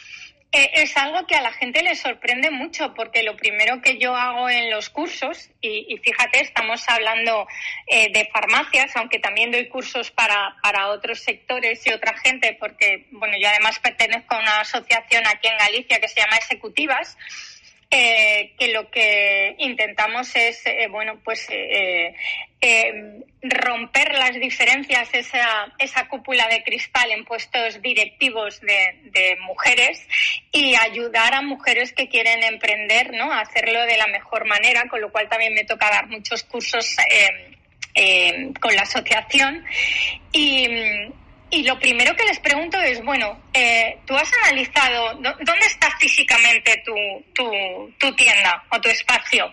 es 0.53 0.95
algo 0.97 1.25
que 1.25 1.35
a 1.35 1.41
la 1.41 1.51
gente 1.51 1.81
le 1.81 1.95
sorprende 1.95 2.51
mucho 2.51 2.93
porque 2.93 3.23
lo 3.23 3.35
primero 3.35 3.81
que 3.81 3.97
yo 3.97 4.15
hago 4.15 4.49
en 4.49 4.69
los 4.69 4.89
cursos, 4.89 5.49
y, 5.61 5.97
fíjate, 5.97 6.41
estamos 6.41 6.83
hablando 6.87 7.47
eh, 7.87 8.11
de 8.13 8.29
farmacias, 8.31 8.95
aunque 8.95 9.17
también 9.17 9.51
doy 9.51 9.67
cursos 9.67 10.11
para, 10.11 10.55
para 10.61 10.89
otros 10.89 11.21
sectores 11.21 11.85
y 11.87 11.91
otra 11.91 12.15
gente, 12.19 12.55
porque, 12.59 13.07
bueno, 13.11 13.35
yo 13.41 13.49
además 13.49 13.79
pertenezco 13.79 14.35
a 14.35 14.39
una 14.39 14.59
asociación 14.59 15.25
aquí 15.25 15.47
en 15.47 15.57
Galicia 15.57 15.99
que 15.99 16.07
se 16.07 16.21
llama 16.21 16.37
Ejecutivas, 16.37 17.17
eh, 17.95 18.55
que 18.57 18.69
lo 18.69 18.89
que 18.89 19.53
intentamos 19.59 20.35
es, 20.35 20.65
eh, 20.65 20.87
bueno, 20.89 21.19
pues 21.23 21.47
eh, 21.51 22.15
romper 23.43 24.15
las 24.15 24.33
diferencias, 24.33 25.13
esa, 25.13 25.71
esa 25.77 26.07
cúpula 26.07 26.47
de 26.47 26.63
cristal 26.63 27.11
en 27.11 27.23
puestos 27.23 27.83
directivos 27.83 28.61
de, 28.61 29.37
mujeres 29.41 30.07
y 30.51 30.73
ayudar 30.73 31.35
a 31.35 31.43
mujeres 31.43 31.93
que 31.93 32.09
quieren 32.09 32.41
emprender, 32.41 33.13
¿no? 33.13 33.31
A 33.31 33.41
hacerlo 33.41 33.85
de 33.85 33.97
la 33.97 34.07
mejor 34.07 34.47
manera, 34.47 34.87
con 34.89 34.99
lo 34.99 35.11
cual 35.11 35.29
también 35.29 35.53
me 35.53 35.63
toca 35.63 35.91
dar 35.91 36.07
muchos 36.07 36.43
cursos 36.43 36.95
con 38.59 38.75
la 38.75 38.81
asociación. 38.81 39.63
Y, 40.31 40.67
y 41.53 41.63
lo 41.63 41.77
primero 41.79 42.15
que 42.15 42.25
les 42.25 42.39
pregunto 42.39 42.79
es, 42.81 43.03
bueno, 43.03 43.39
eh, 43.53 43.99
¿tú 44.07 44.15
has 44.15 44.31
analizado 44.43 45.13
dónde 45.19 45.65
está 45.67 45.95
físicamente 45.99 46.83
tu, 46.83 46.95
tu, 47.33 48.15
tienda 48.15 48.63
o 48.71 48.81
tu 48.81 48.89
espacio? 48.89 49.51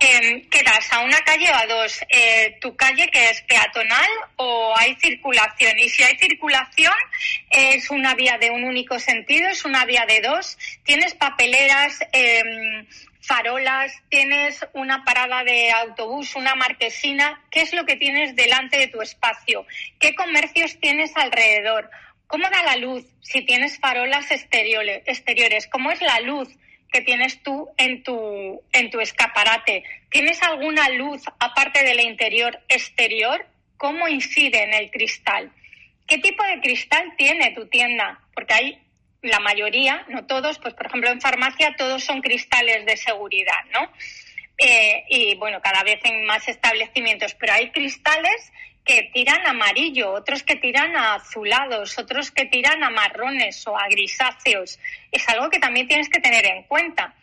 Eh, 0.00 0.46
¿Quedas 0.48 0.92
a 0.92 1.00
una 1.00 1.18
calle 1.18 1.50
o 1.50 1.54
a 1.54 1.66
dos? 1.66 2.00
Eh, 2.08 2.56
¿Tu 2.60 2.76
calle 2.76 3.08
que 3.08 3.30
es 3.30 3.42
peatonal 3.42 4.10
o 4.36 4.72
hay 4.76 4.94
circulación? 4.96 5.78
Y 5.78 5.88
si 5.88 6.02
hay 6.04 6.16
circulación, 6.16 6.94
¿es 7.50 7.90
una 7.90 8.14
vía 8.14 8.38
de 8.38 8.50
un 8.50 8.64
único 8.64 8.98
sentido? 8.98 9.48
¿Es 9.48 9.64
una 9.64 9.84
vía 9.84 10.06
de 10.06 10.20
dos? 10.20 10.56
¿Tienes 10.84 11.14
papeleras? 11.14 11.98
Eh, 12.12 12.42
farolas, 13.28 13.92
tienes 14.08 14.66
una 14.72 15.04
parada 15.04 15.44
de 15.44 15.70
autobús, 15.70 16.34
una 16.34 16.54
marquesina, 16.54 17.44
¿qué 17.50 17.60
es 17.60 17.74
lo 17.74 17.84
que 17.84 17.96
tienes 17.96 18.34
delante 18.34 18.78
de 18.78 18.86
tu 18.86 19.02
espacio? 19.02 19.66
¿Qué 20.00 20.14
comercios 20.14 20.80
tienes 20.80 21.14
alrededor? 21.14 21.90
¿Cómo 22.26 22.48
da 22.48 22.62
la 22.62 22.76
luz 22.76 23.04
si 23.20 23.42
tienes 23.42 23.78
farolas 23.78 24.30
exteriores? 24.30 25.66
¿Cómo 25.66 25.90
es 25.90 26.00
la 26.00 26.20
luz 26.20 26.48
que 26.90 27.02
tienes 27.02 27.42
tú 27.42 27.68
en 27.76 28.02
tu, 28.02 28.62
en 28.72 28.90
tu 28.90 29.00
escaparate? 29.00 29.84
¿Tienes 30.10 30.42
alguna 30.42 30.88
luz 30.90 31.22
aparte 31.38 31.84
de 31.84 31.94
la 31.94 32.02
interior 32.02 32.58
exterior? 32.68 33.46
¿Cómo 33.76 34.08
incide 34.08 34.62
en 34.62 34.74
el 34.74 34.90
cristal? 34.90 35.52
¿Qué 36.06 36.18
tipo 36.18 36.42
de 36.44 36.60
cristal 36.60 37.14
tiene 37.16 37.52
tu 37.52 37.66
tienda? 37.66 38.20
Porque 38.34 38.54
hay 38.54 38.78
la 39.22 39.40
mayoría, 39.40 40.04
no 40.08 40.26
todos, 40.26 40.58
pues 40.58 40.74
por 40.74 40.86
ejemplo 40.86 41.10
en 41.10 41.20
farmacia 41.20 41.74
todos 41.76 42.04
son 42.04 42.20
cristales 42.20 42.86
de 42.86 42.96
seguridad, 42.96 43.64
¿no? 43.72 43.90
Eh, 44.58 45.04
y 45.08 45.34
bueno, 45.36 45.60
cada 45.60 45.82
vez 45.84 46.00
en 46.04 46.24
más 46.24 46.48
establecimientos, 46.48 47.34
pero 47.34 47.52
hay 47.52 47.70
cristales 47.70 48.52
que 48.88 49.10
tiran 49.12 49.46
amarillo, 49.46 50.12
otros 50.12 50.42
que 50.42 50.56
tiran 50.56 50.96
a 50.96 51.16
azulados, 51.16 51.98
otros 51.98 52.30
que 52.30 52.46
tiran 52.46 52.82
a 52.82 52.88
marrones 52.88 53.66
o 53.66 53.78
a 53.78 53.86
grisáceos. 53.86 54.80
Es 55.12 55.28
algo 55.28 55.50
que 55.50 55.58
también 55.58 55.86
tienes 55.86 56.08
que 56.08 56.20
tener 56.20 56.46
en 56.46 56.62
cuenta. 56.62 57.14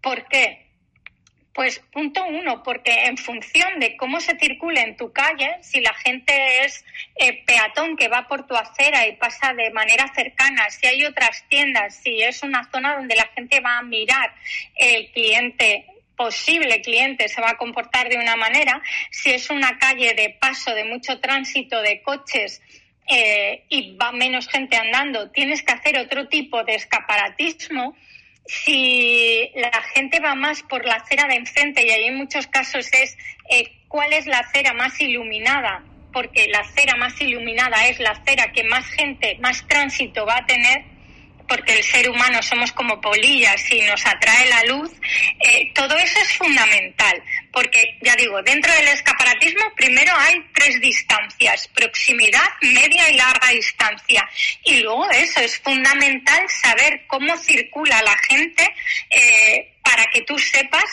¿Por 0.00 0.26
qué? 0.26 0.68
Pues 1.52 1.80
punto 1.92 2.24
uno, 2.24 2.62
porque 2.62 3.04
en 3.04 3.18
función 3.18 3.78
de 3.78 3.94
cómo 3.98 4.20
se 4.20 4.38
circula 4.38 4.80
en 4.80 4.96
tu 4.96 5.12
calle, 5.12 5.58
si 5.60 5.82
la 5.82 5.92
gente 5.92 6.64
es 6.64 6.82
eh, 7.16 7.44
peatón 7.44 7.94
que 7.94 8.08
va 8.08 8.26
por 8.26 8.46
tu 8.46 8.56
acera 8.56 9.06
y 9.06 9.16
pasa 9.16 9.52
de 9.52 9.70
manera 9.70 10.10
cercana, 10.14 10.70
si 10.70 10.86
hay 10.86 11.04
otras 11.04 11.44
tiendas, 11.50 11.94
si 11.96 12.22
es 12.22 12.42
una 12.42 12.70
zona 12.70 12.96
donde 12.96 13.16
la 13.16 13.28
gente 13.34 13.60
va 13.60 13.76
a 13.76 13.82
mirar 13.82 14.34
el 14.76 15.12
cliente 15.12 15.84
posible 16.22 16.80
cliente 16.82 17.26
se 17.26 17.40
va 17.40 17.50
a 17.50 17.56
comportar 17.56 18.08
de 18.08 18.16
una 18.16 18.36
manera, 18.36 18.80
si 19.10 19.30
es 19.32 19.50
una 19.50 19.76
calle 19.76 20.14
de 20.14 20.30
paso 20.40 20.72
de 20.72 20.84
mucho 20.84 21.18
tránsito 21.18 21.82
de 21.82 22.00
coches 22.00 22.62
eh, 23.08 23.64
y 23.68 23.96
va 23.96 24.12
menos 24.12 24.46
gente 24.46 24.76
andando, 24.76 25.30
tienes 25.30 25.64
que 25.64 25.72
hacer 25.72 25.98
otro 25.98 26.28
tipo 26.28 26.62
de 26.62 26.76
escaparatismo. 26.76 27.96
Si 28.46 29.50
la 29.56 29.82
gente 29.94 30.20
va 30.20 30.36
más 30.36 30.62
por 30.62 30.84
la 30.84 30.94
acera 30.94 31.26
de 31.26 31.34
enfrente 31.34 31.84
y 31.84 31.90
ahí 31.90 32.04
en 32.04 32.16
muchos 32.18 32.46
casos 32.46 32.86
es 32.92 33.18
eh, 33.50 33.72
cuál 33.88 34.12
es 34.12 34.26
la 34.26 34.38
acera 34.38 34.74
más 34.74 35.00
iluminada, 35.00 35.82
porque 36.12 36.46
la 36.46 36.60
acera 36.60 36.94
más 36.96 37.20
iluminada 37.20 37.88
es 37.88 37.98
la 37.98 38.10
acera 38.10 38.52
que 38.52 38.62
más 38.62 38.86
gente, 38.86 39.38
más 39.40 39.66
tránsito 39.66 40.24
va 40.24 40.36
a 40.36 40.46
tener, 40.46 40.84
porque 41.48 41.74
el 41.74 41.84
ser 41.84 42.08
humano 42.08 42.42
somos 42.42 42.72
como 42.72 43.00
polillas 43.00 43.70
y 43.72 43.80
nos 43.82 44.04
atrae 44.06 44.48
la 44.48 44.64
luz, 44.64 44.90
eh, 45.40 45.70
todo 45.74 45.96
eso 45.96 46.20
es 46.20 46.32
fundamental, 46.34 47.22
porque 47.52 47.98
ya 48.02 48.16
digo, 48.16 48.42
dentro 48.42 48.72
del 48.74 48.88
escaparatismo 48.88 49.64
primero 49.76 50.12
hay 50.16 50.42
tres 50.54 50.80
distancias, 50.80 51.68
proximidad, 51.74 52.48
media 52.60 53.10
y 53.10 53.16
larga 53.16 53.48
distancia, 53.50 54.28
y 54.64 54.80
luego 54.80 55.10
eso 55.10 55.40
es 55.40 55.58
fundamental 55.58 56.48
saber 56.48 57.04
cómo 57.06 57.36
circula 57.36 58.02
la 58.02 58.16
gente 58.28 58.74
eh, 59.10 59.74
para 59.82 60.06
que 60.06 60.22
tú 60.22 60.38
sepas 60.38 60.84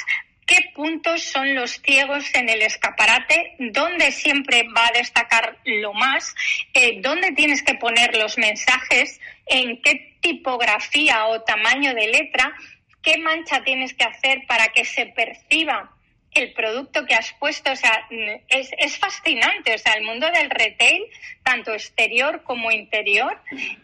qué 0.49 0.71
puntos 0.73 1.23
son 1.23 1.53
los 1.53 1.79
ciegos 1.85 2.25
en 2.33 2.49
el 2.49 2.63
escaparate, 2.63 3.55
dónde 3.59 4.11
siempre 4.11 4.63
va 4.75 4.87
a 4.87 4.97
destacar 4.97 5.59
lo 5.63 5.93
más, 5.93 6.33
eh, 6.73 6.99
dónde 7.01 7.31
tienes 7.33 7.61
que 7.61 7.75
poner 7.75 8.17
los 8.17 8.39
mensajes, 8.39 9.19
en 9.49 9.81
qué 9.81 10.17
tipografía 10.21 11.25
o 11.27 11.41
tamaño 11.41 11.93
de 11.93 12.07
letra, 12.07 12.53
qué 13.01 13.17
mancha 13.17 13.63
tienes 13.63 13.93
que 13.93 14.05
hacer 14.05 14.45
para 14.47 14.69
que 14.69 14.85
se 14.85 15.07
perciba 15.07 15.91
el 16.31 16.53
producto 16.53 17.05
que 17.05 17.15
has 17.15 17.33
puesto, 17.33 17.71
o 17.71 17.75
sea, 17.75 18.07
es, 18.47 18.69
es, 18.77 18.97
fascinante, 18.97 19.73
o 19.73 19.77
sea, 19.77 19.93
el 19.93 20.03
mundo 20.03 20.27
del 20.31 20.49
retail, 20.49 21.03
tanto 21.43 21.73
exterior 21.73 22.43
como 22.43 22.71
interior, 22.71 23.41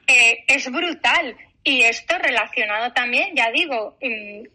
eh, 0.08 0.44
es 0.48 0.72
brutal. 0.72 1.36
Y 1.64 1.82
esto 1.82 2.16
relacionado 2.20 2.94
también, 2.94 3.36
ya 3.36 3.50
digo, 3.52 3.98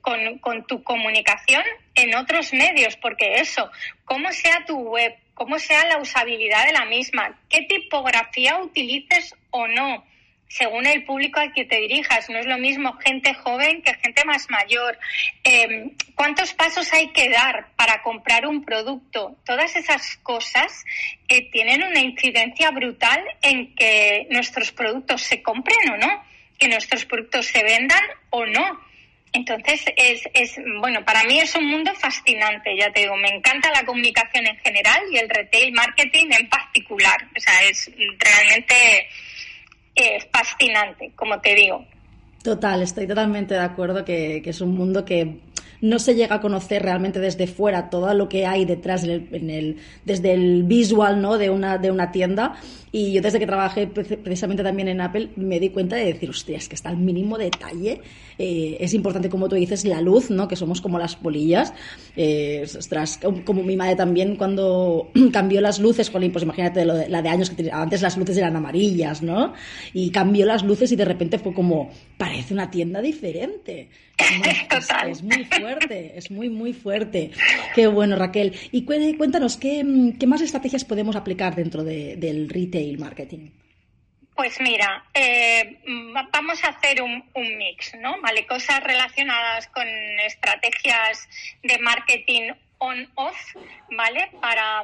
con, 0.00 0.38
con, 0.38 0.64
tu 0.68 0.84
comunicación 0.84 1.64
en 1.96 2.14
otros 2.14 2.52
medios, 2.52 2.96
porque 2.96 3.40
eso, 3.40 3.68
cómo 4.04 4.30
sea 4.30 4.64
tu 4.64 4.78
web, 4.78 5.12
cómo 5.34 5.58
sea 5.58 5.84
la 5.86 5.98
usabilidad 5.98 6.64
de 6.66 6.72
la 6.72 6.84
misma, 6.84 7.36
qué 7.48 7.62
tipografía 7.62 8.58
utilices 8.58 9.34
o 9.50 9.66
no, 9.66 10.04
según 10.50 10.86
el 10.86 11.04
público 11.04 11.40
al 11.40 11.54
que 11.54 11.64
te 11.64 11.80
dirijas. 11.80 12.28
No 12.28 12.38
es 12.38 12.46
lo 12.46 12.58
mismo 12.58 12.92
gente 12.98 13.32
joven 13.34 13.82
que 13.82 13.94
gente 13.94 14.24
más 14.26 14.50
mayor. 14.50 14.98
Em, 15.44 15.92
¿Cuántos 16.14 16.52
pasos 16.52 16.92
hay 16.92 17.08
que 17.12 17.30
dar 17.30 17.68
para 17.76 18.02
comprar 18.02 18.46
un 18.46 18.64
producto? 18.64 19.38
Todas 19.46 19.76
esas 19.76 20.16
cosas 20.18 20.84
eh, 21.28 21.50
tienen 21.50 21.84
una 21.84 22.00
incidencia 22.00 22.70
brutal 22.72 23.24
en 23.40 23.74
que 23.74 24.26
nuestros 24.30 24.72
productos 24.72 25.22
se 25.22 25.40
compren 25.40 25.90
o 25.92 25.96
no 25.96 26.30
que 26.60 26.68
nuestros 26.68 27.06
productos 27.06 27.46
se 27.46 27.64
vendan 27.64 28.02
o 28.28 28.46
no. 28.46 28.80
Entonces, 29.32 29.84
es, 29.96 30.28
es, 30.34 30.56
bueno, 30.80 31.04
para 31.04 31.24
mí 31.24 31.38
es 31.38 31.54
un 31.54 31.66
mundo 31.70 31.94
fascinante, 31.94 32.76
ya 32.76 32.92
te 32.92 33.00
digo, 33.00 33.16
me 33.16 33.28
encanta 33.28 33.70
la 33.70 33.84
comunicación 33.84 34.46
en 34.46 34.58
general 34.58 35.00
y 35.10 35.16
el 35.16 35.28
retail 35.28 35.72
marketing 35.72 36.26
en 36.38 36.48
particular. 36.48 37.28
O 37.36 37.40
sea, 37.40 37.62
es 37.62 37.90
realmente 38.18 39.08
es 40.02 40.28
fascinante, 40.32 41.12
como 41.16 41.40
te 41.40 41.54
digo. 41.54 41.84
Total, 42.42 42.80
estoy 42.82 43.06
totalmente 43.06 43.54
de 43.54 43.60
acuerdo 43.60 44.04
que, 44.04 44.42
es 44.44 44.60
un 44.60 44.74
mundo 44.74 45.04
que 45.04 45.40
no 45.80 45.98
se 45.98 46.14
llega 46.14 46.36
a 46.36 46.40
conocer 46.40 46.82
realmente 46.82 47.20
desde 47.20 47.46
fuera 47.46 47.90
todo 47.90 48.12
lo 48.14 48.28
que 48.28 48.46
hay 48.46 48.64
detrás 48.64 49.04
en 49.04 49.50
el, 49.50 49.76
desde 50.04 50.32
el 50.32 50.64
visual 50.64 51.20
¿no? 51.20 51.38
de, 51.38 51.50
una, 51.50 51.78
de 51.78 51.90
una 51.90 52.12
tienda. 52.12 52.56
Y 52.92 53.12
yo 53.12 53.22
desde 53.22 53.38
que 53.38 53.46
trabajé 53.46 53.86
precisamente 53.86 54.64
también 54.64 54.88
en 54.88 55.00
Apple 55.00 55.30
me 55.36 55.60
di 55.60 55.70
cuenta 55.70 55.94
de 55.94 56.06
decir, 56.06 56.28
hostia, 56.28 56.58
es 56.58 56.68
que 56.68 56.74
está 56.74 56.88
al 56.88 56.96
mínimo 56.96 57.38
detalle. 57.38 58.00
Eh, 58.36 58.78
es 58.80 58.94
importante, 58.94 59.28
como 59.28 59.48
tú 59.48 59.54
dices, 59.54 59.84
la 59.84 60.00
luz, 60.00 60.28
¿no? 60.30 60.48
que 60.48 60.56
somos 60.56 60.80
como 60.80 60.98
las 60.98 61.14
polillas. 61.14 61.72
Eh, 62.16 62.64
ostras, 62.64 63.20
como 63.44 63.62
mi 63.62 63.76
madre 63.76 63.94
también 63.94 64.34
cuando 64.34 65.10
cambió 65.32 65.60
las 65.60 65.78
luces, 65.78 66.10
pues 66.10 66.42
imagínate 66.42 66.84
la 66.84 67.22
de 67.22 67.28
años 67.28 67.50
que 67.50 67.56
tenía, 67.56 67.80
antes 67.80 68.02
las 68.02 68.16
luces 68.16 68.36
eran 68.36 68.56
amarillas, 68.56 69.22
¿no? 69.22 69.52
Y 69.92 70.10
cambió 70.10 70.44
las 70.44 70.64
luces 70.64 70.90
y 70.90 70.96
de 70.96 71.04
repente 71.04 71.38
fue 71.38 71.54
como, 71.54 71.90
parece 72.18 72.54
una 72.54 72.70
tienda 72.70 73.00
diferente. 73.00 73.88
Es, 75.10 75.22
muy 75.22 75.44
fuerte, 75.44 75.69
es 75.90 76.30
muy, 76.30 76.48
muy 76.48 76.72
fuerte. 76.72 77.30
Qué 77.74 77.86
bueno, 77.86 78.16
Raquel. 78.16 78.58
Y 78.72 78.84
cuéntanos, 78.84 79.56
¿qué, 79.56 79.84
más 80.26 80.40
estrategias 80.40 80.84
podemos 80.84 81.16
aplicar 81.16 81.54
dentro 81.54 81.84
del 81.84 82.48
retail 82.48 82.98
marketing? 82.98 83.50
Pues 84.34 84.58
mira, 84.60 85.04
eh, 85.12 85.80
vamos 86.32 86.64
a 86.64 86.68
hacer 86.68 87.02
un, 87.02 87.22
mix, 87.58 87.94
¿no? 88.00 88.20
Vale, 88.22 88.46
cosas 88.46 88.82
relacionadas 88.82 89.66
con 89.68 89.86
estrategias 90.24 91.28
de 91.62 91.78
marketing 91.78 92.52
on-off, 92.80 93.38
¿vale? 93.90 94.30
Para, 94.40 94.82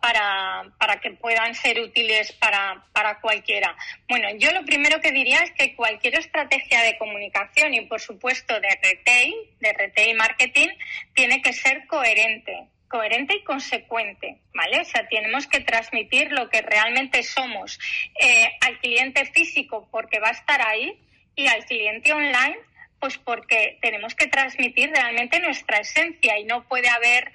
para, 0.00 0.64
para, 0.78 1.00
que 1.00 1.10
puedan 1.10 1.54
ser 1.54 1.80
útiles 1.80 2.32
para, 2.32 2.84
para 2.92 3.20
cualquiera. 3.20 3.76
Bueno, 4.08 4.28
yo 4.38 4.52
lo 4.52 4.64
primero 4.64 5.00
que 5.00 5.12
diría 5.12 5.40
es 5.40 5.50
que 5.52 5.74
cualquier 5.74 6.18
estrategia 6.18 6.82
de 6.82 6.96
comunicación 6.96 7.74
y, 7.74 7.82
por 7.82 8.00
supuesto, 8.00 8.58
de 8.60 8.68
retail, 8.82 9.34
de 9.60 9.72
retail 9.72 10.16
marketing, 10.16 10.68
tiene 11.14 11.42
que 11.42 11.52
ser 11.52 11.86
coherente 11.86 12.68
coherente 12.88 13.34
y 13.36 13.42
consecuente, 13.42 14.38
¿vale? 14.54 14.80
O 14.80 14.84
sea, 14.84 15.08
tenemos 15.08 15.48
que 15.48 15.58
transmitir 15.58 16.30
lo 16.30 16.48
que 16.48 16.62
realmente 16.62 17.24
somos 17.24 17.80
eh, 18.14 18.48
al 18.60 18.78
cliente 18.78 19.24
físico 19.26 19.88
porque 19.90 20.20
va 20.20 20.28
a 20.28 20.32
estar 20.32 20.62
ahí 20.64 20.96
y 21.34 21.48
al 21.48 21.64
cliente 21.64 22.12
online 22.12 22.56
pues 23.00 23.18
porque 23.18 23.78
tenemos 23.80 24.14
que 24.14 24.26
transmitir 24.26 24.90
realmente 24.90 25.40
nuestra 25.40 25.78
esencia 25.78 26.38
y 26.38 26.44
no 26.44 26.64
puede 26.64 26.88
haber 26.88 27.32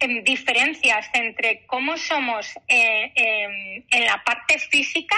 em, 0.00 0.24
diferencias 0.24 1.08
entre 1.12 1.64
cómo 1.66 1.96
somos 1.96 2.54
eh, 2.68 3.12
em, 3.14 3.84
en 3.90 4.04
la 4.06 4.22
parte 4.24 4.58
física 4.58 5.16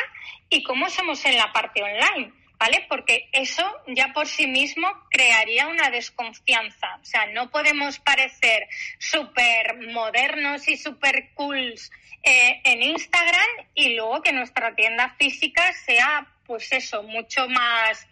y 0.48 0.62
cómo 0.62 0.88
somos 0.90 1.24
en 1.24 1.36
la 1.36 1.52
parte 1.52 1.82
online. 1.82 2.32
¿Vale? 2.58 2.86
Porque 2.88 3.28
eso 3.32 3.62
ya 3.88 4.14
por 4.14 4.26
sí 4.26 4.46
mismo 4.46 4.88
crearía 5.10 5.66
una 5.68 5.90
desconfianza. 5.90 6.86
O 7.02 7.04
sea, 7.04 7.26
no 7.26 7.50
podemos 7.50 7.98
parecer 7.98 8.66
súper 8.98 9.76
modernos 9.92 10.66
y 10.66 10.78
súper 10.78 11.34
cools 11.34 11.92
eh, 12.22 12.62
en 12.64 12.82
Instagram 12.82 13.46
y 13.74 13.94
luego 13.94 14.22
que 14.22 14.32
nuestra 14.32 14.74
tienda 14.74 15.14
física 15.18 15.70
sea, 15.84 16.26
pues 16.46 16.72
eso, 16.72 17.02
mucho 17.02 17.46
más 17.46 18.08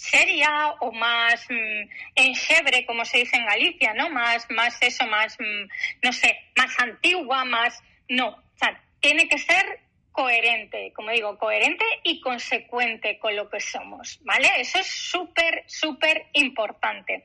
seria 0.00 0.70
o 0.80 0.92
más 0.92 1.46
mm, 1.50 1.88
enchebre, 2.14 2.86
como 2.86 3.04
se 3.04 3.18
dice 3.18 3.36
en 3.36 3.44
Galicia, 3.44 3.92
¿no? 3.94 4.08
Más, 4.08 4.46
más 4.50 4.80
eso, 4.80 5.06
más, 5.06 5.36
mm, 5.38 5.68
no 6.02 6.12
sé, 6.12 6.36
más 6.56 6.78
antigua, 6.78 7.44
más... 7.44 7.78
No, 8.08 8.28
o 8.28 8.58
sea, 8.58 8.80
tiene 9.00 9.28
que 9.28 9.38
ser 9.38 9.80
coherente, 10.12 10.92
como 10.94 11.10
digo, 11.10 11.38
coherente 11.38 11.84
y 12.02 12.20
consecuente 12.20 13.18
con 13.18 13.34
lo 13.36 13.48
que 13.48 13.60
somos, 13.60 14.18
¿vale? 14.22 14.48
Eso 14.58 14.78
es 14.78 14.86
súper, 14.86 15.64
súper 15.66 16.26
importante. 16.32 17.24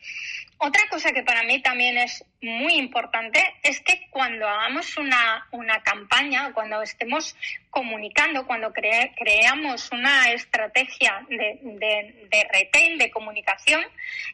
Otra 0.58 0.84
cosa 0.90 1.12
que 1.12 1.24
para 1.24 1.44
mí 1.44 1.62
también 1.62 1.98
es 1.98 2.24
muy 2.42 2.76
importante 2.76 3.44
es 3.64 3.82
que 3.82 4.08
cuando 4.10 4.48
hagamos 4.48 4.98
una, 4.98 5.48
una 5.52 5.82
campaña, 5.84 6.54
cuando 6.54 6.82
estemos 6.82 7.36
comunicando, 7.70 8.46
cuando 8.46 8.72
creamos 8.72 9.92
una 9.92 10.32
estrategia 10.32 11.26
de, 11.28 11.60
de, 11.62 12.48
retail, 12.54 12.98
de 12.98 13.12
comunicación, 13.12 13.84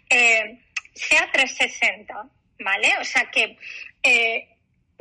eh, 0.10 0.60
sea 0.94 1.32
360, 1.32 2.28
¿vale? 2.60 2.98
O 3.00 3.04
sea 3.04 3.32
que 3.32 3.58
eh, 4.04 4.48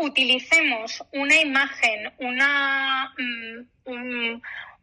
utilicemos 0.00 1.04
una 1.12 1.36
imagen, 1.36 2.12
mm, 3.86 4.42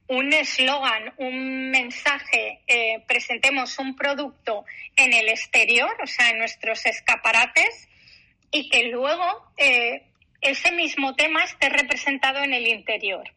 un 0.09 0.33
eslogan, 0.33 1.13
un, 1.17 1.71
mensaje, 1.71 2.61
eh, 2.67 3.03
presentemos 3.07 3.77
un 3.79 3.95
producto 3.95 4.63
en 4.95 5.13
el 5.13 5.27
exterior, 5.29 5.95
o 6.01 6.07
sea, 6.07 6.29
en 6.29 6.37
nuestros 6.39 6.85
escaparates, 6.85 7.89
y 8.51 8.69
que 8.69 8.83
luego 8.85 9.51
eh, 9.57 10.03
ese 10.41 10.71
mismo 10.71 11.15
tema 11.15 11.43
esté 11.43 11.69
representado 11.69 12.43
en 12.43 12.53
el 12.53 12.67
interior. 12.67 13.29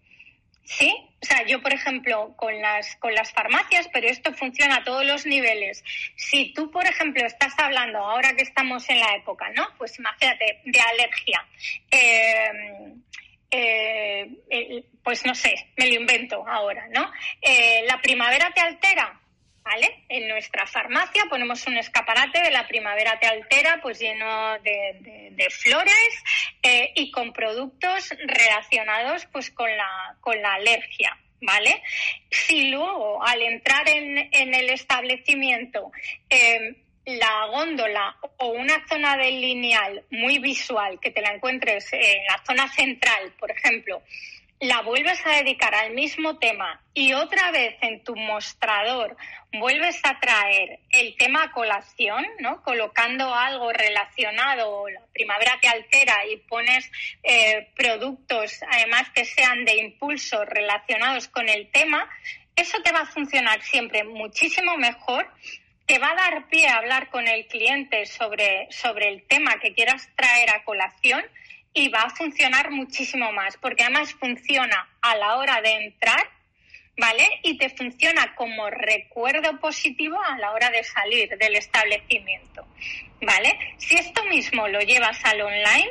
Sí, 0.64 0.94
o 1.22 1.26
sea, 1.26 1.44
yo, 1.46 1.60
por 1.60 1.72
ejemplo, 1.72 2.34
con 2.36 2.60
las, 2.60 2.96
con 2.96 3.14
las 3.14 3.32
farmacias, 3.32 3.88
pero 3.92 4.08
esto 4.08 4.32
funciona 4.32 4.76
a 4.76 4.84
todos 4.84 5.04
los 5.04 5.26
niveles. 5.26 5.82
Si 6.16 6.52
tú, 6.54 6.70
por 6.70 6.86
ejemplo, 6.86 7.26
estás 7.26 7.52
hablando, 7.58 7.98
ahora 7.98 8.34
que 8.34 8.42
estamos 8.42 8.88
en 8.88 9.00
la 9.00 9.14
época, 9.16 9.50
¿no? 9.54 9.68
Pues 9.76 9.98
imagínate, 9.98 10.60
de 10.64 10.80
alergia. 10.80 11.46
Eh, 11.90 12.94
eh, 13.50 14.84
pues 15.02 15.26
no 15.26 15.34
sé, 15.34 15.54
me 15.76 15.88
lo 15.88 16.00
invento 16.00 16.46
ahora, 16.46 16.86
¿no? 16.88 17.10
Eh, 17.42 17.82
la 17.86 18.00
primavera 18.00 18.50
te 18.54 18.60
altera, 18.60 19.20
¿vale? 19.70 20.04
En 20.08 20.26
nuestra 20.28 20.66
farmacia 20.66 21.26
ponemos 21.30 21.64
un 21.66 21.76
escaparate 21.76 22.42
de 22.42 22.50
la 22.50 22.66
primavera 22.66 23.18
te 23.20 23.26
altera, 23.28 23.78
pues 23.80 24.00
lleno 24.00 24.58
de, 24.58 25.48
flores 25.50 26.24
eh, 26.62 26.92
y 26.96 27.10
con 27.10 27.32
productos 27.32 28.10
relacionados 28.26 29.26
pues 29.26 29.50
con 29.50 29.68
la, 29.76 30.52
alergia. 30.54 31.16
¿Vale? 31.42 31.82
Si 32.30 32.68
luego 32.68 33.24
al 33.24 33.40
entrar 33.40 33.88
en, 33.88 34.54
el 34.54 34.70
establecimiento 34.70 35.90
eh, 36.28 36.76
la 37.06 37.46
góndola 37.46 38.16
o 38.36 38.48
una 38.48 38.86
zona 38.86 39.16
del 39.16 39.40
lineal 39.40 40.04
muy 40.10 40.38
visual 40.38 41.00
que 41.00 41.10
te 41.10 41.22
la 41.22 41.32
encuentres 41.32 41.90
en 41.92 42.24
la 42.26 42.42
zona 42.44 42.68
central, 42.68 43.32
por 43.38 43.50
ejemplo, 43.50 44.02
la 44.60 44.82
vuelves 44.82 45.18
a 45.26 45.36
dedicar 45.36 45.74
al 45.74 45.94
mismo 45.94 46.38
tema 46.38 46.82
y 46.92 47.14
otra 47.14 47.50
vez 47.50 47.76
en 47.80 48.04
tu 48.04 48.14
mostrador 48.14 49.16
vuelves 49.52 49.98
a 50.04 50.20
traer 50.20 50.80
el 50.90 51.16
tema 51.16 51.50
colación, 51.50 52.26
¿no? 52.40 52.62
Colocando 52.62 53.34
algo 53.34 53.72
relacionado, 53.72 54.86
la 54.88 55.00
primavera 55.14 55.58
te 55.62 55.68
altera 55.68 56.26
y 56.30 56.36
pones 56.36 56.90
eh, 57.22 57.70
productos 57.74 58.60
además 58.70 59.08
que 59.14 59.24
sean 59.24 59.64
de 59.64 59.78
impulso 59.78 60.44
relacionados 60.44 61.28
con 61.28 61.48
el 61.48 61.70
tema, 61.70 62.08
eso 62.54 62.82
te 62.82 62.92
va 62.92 63.00
a 63.00 63.06
funcionar 63.06 63.62
siempre 63.62 64.04
muchísimo 64.04 64.76
mejor 64.76 65.26
te 65.86 65.98
va 65.98 66.12
a 66.12 66.14
dar 66.14 66.48
pie 66.48 66.68
a 66.68 66.76
hablar 66.76 67.10
con 67.10 67.26
el 67.26 67.48
cliente 67.48 68.06
sobre, 68.06 68.68
sobre 68.70 69.08
el 69.08 69.24
tema 69.24 69.58
que 69.60 69.74
quieras 69.74 70.08
traer 70.14 70.48
a 70.50 70.62
colación 70.62 71.20
y 71.72 71.88
va 71.88 72.02
a 72.02 72.10
funcionar 72.10 72.70
muchísimo 72.70 73.32
más, 73.32 73.56
porque 73.56 73.84
además 73.84 74.12
funciona 74.14 74.88
a 75.00 75.16
la 75.16 75.36
hora 75.36 75.60
de 75.60 75.72
entrar, 75.84 76.28
¿vale? 76.96 77.40
Y 77.42 77.56
te 77.58 77.70
funciona 77.70 78.34
como 78.34 78.68
recuerdo 78.70 79.58
positivo 79.60 80.18
a 80.22 80.38
la 80.38 80.52
hora 80.52 80.70
de 80.70 80.82
salir 80.84 81.28
del 81.38 81.56
establecimiento, 81.56 82.66
¿vale? 83.20 83.56
Si 83.78 83.96
esto 83.96 84.24
mismo 84.24 84.68
lo 84.68 84.80
llevas 84.80 85.24
al 85.24 85.40
online, 85.42 85.90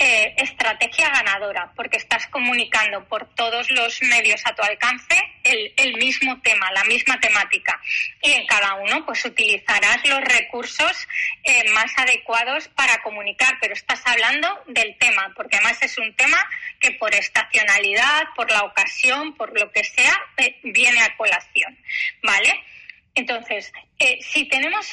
eh, 0.00 0.34
estrategia 0.36 1.08
ganadora, 1.10 1.72
porque 1.74 1.96
estás 1.96 2.28
comunicando 2.28 3.04
por 3.08 3.34
todos 3.34 3.68
los 3.72 4.00
medios 4.02 4.40
a 4.44 4.54
tu 4.54 4.62
alcance 4.62 5.16
el, 5.42 5.94
mismo 5.94 6.40
tema, 6.40 6.70
la 6.70 6.84
misma 6.84 7.18
temática. 7.18 7.80
Y 8.22 8.30
en 8.30 8.46
cada 8.46 8.74
uno, 8.74 9.04
pues 9.04 9.24
utilizarás 9.24 10.06
los 10.08 10.20
recursos 10.20 11.08
eh, 11.42 11.68
más 11.70 11.90
adecuados 11.96 12.68
para 12.68 13.02
comunicar, 13.02 13.58
pero 13.60 13.74
estás 13.74 14.00
hablando 14.06 14.48
del 14.68 14.96
tema, 14.98 15.32
porque 15.34 15.56
además 15.56 15.82
es 15.82 15.98
un 15.98 16.14
tema 16.14 16.38
que 16.78 16.92
por 16.92 17.12
estacionalidad, 17.12 18.22
por 18.36 18.52
la 18.52 18.62
ocasión, 18.62 19.34
por 19.34 19.58
lo 19.58 19.72
que 19.72 19.82
sea, 19.82 20.16
eh, 20.36 20.60
viene 20.62 21.02
a 21.02 21.16
colación. 21.16 21.76
¿Vale? 22.22 22.54
Entonces, 23.16 23.72
si 24.20 24.44
tenemos 24.44 24.92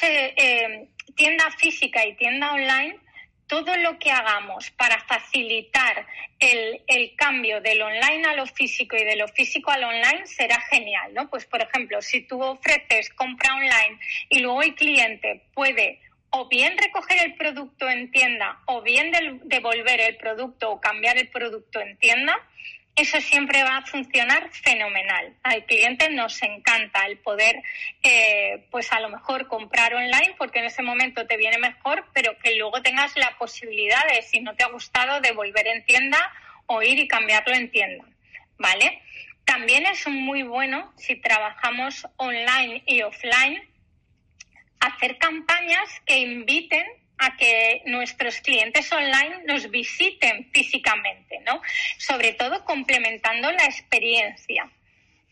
tienda 1.14 1.48
física 1.52 2.04
y 2.04 2.16
tienda 2.16 2.52
online, 2.54 2.98
todo 3.46 3.76
lo 3.76 3.98
que 3.98 4.10
hagamos 4.10 4.70
para 4.72 5.00
facilitar 5.04 6.06
el, 6.38 6.82
cambio 7.16 7.60
del 7.60 7.80
online 7.80 8.26
a 8.26 8.34
lo 8.34 8.46
físico 8.46 8.96
y 8.96 9.04
de 9.04 9.16
lo 9.16 9.28
físico 9.28 9.70
al 9.70 9.84
online 9.84 10.26
será 10.26 10.60
genial, 10.62 11.14
¿no? 11.14 11.28
Pues, 11.28 11.46
por 11.46 11.62
ejemplo, 11.62 12.02
si 12.02 12.22
tú 12.22 12.42
ofreces 12.42 13.10
compra 13.10 13.54
online 13.54 13.98
y 14.28 14.40
luego 14.40 14.62
el 14.62 14.74
cliente 14.74 15.42
puede 15.54 16.00
o 16.30 16.48
bien 16.48 16.76
recoger 16.76 17.24
el 17.24 17.34
producto 17.34 17.88
en 17.88 18.10
tienda 18.10 18.60
o 18.66 18.82
bien 18.82 19.12
devolver 19.44 20.00
el 20.00 20.16
producto 20.16 20.72
o 20.72 20.80
cambiar 20.80 21.16
el 21.16 21.28
producto 21.28 21.80
en 21.80 21.96
tienda, 21.96 22.36
eso 22.96 23.20
siempre 23.20 23.62
va 23.62 23.76
a 23.76 23.86
funcionar 23.86 24.50
fenomenal. 24.52 25.34
Al 25.42 25.66
cliente 25.66 26.08
nos 26.08 26.42
encanta 26.42 27.04
el 27.06 27.18
poder, 27.18 27.62
eh, 28.02 28.66
pues 28.70 28.90
a 28.90 29.00
lo 29.00 29.10
mejor 29.10 29.48
comprar 29.48 29.94
online 29.94 30.34
porque 30.38 30.60
en 30.60 30.64
ese 30.64 30.82
momento 30.82 31.26
te 31.26 31.36
viene 31.36 31.58
mejor, 31.58 32.06
pero 32.14 32.38
que 32.38 32.56
luego 32.56 32.80
tengas 32.80 33.14
la 33.16 33.36
posibilidad 33.38 34.02
de, 34.08 34.22
si 34.22 34.40
no 34.40 34.56
te 34.56 34.64
ha 34.64 34.68
gustado, 34.68 35.20
de 35.20 35.32
volver 35.32 35.66
en 35.66 35.84
tienda 35.84 36.18
o 36.64 36.82
ir 36.82 36.98
y 36.98 37.06
cambiarlo 37.06 37.54
en 37.54 37.70
tienda. 37.70 38.04
¿Vale? 38.58 39.02
También 39.44 39.84
es 39.86 40.08
muy 40.08 40.42
bueno 40.42 40.90
si 40.96 41.16
trabajamos 41.16 42.06
online 42.16 42.82
y 42.86 43.02
offline 43.02 43.62
hacer 44.80 45.18
campañas 45.18 45.88
que 46.06 46.18
inviten 46.18 46.84
a 47.18 47.36
que 47.36 47.82
nuestros 47.86 48.40
clientes 48.40 48.92
online 48.92 49.42
nos 49.46 49.70
visiten 49.70 50.50
físicamente, 50.52 51.40
¿no? 51.44 51.62
Sobre 51.98 52.32
todo 52.34 52.64
complementando 52.64 53.50
la 53.52 53.64
experiencia, 53.64 54.70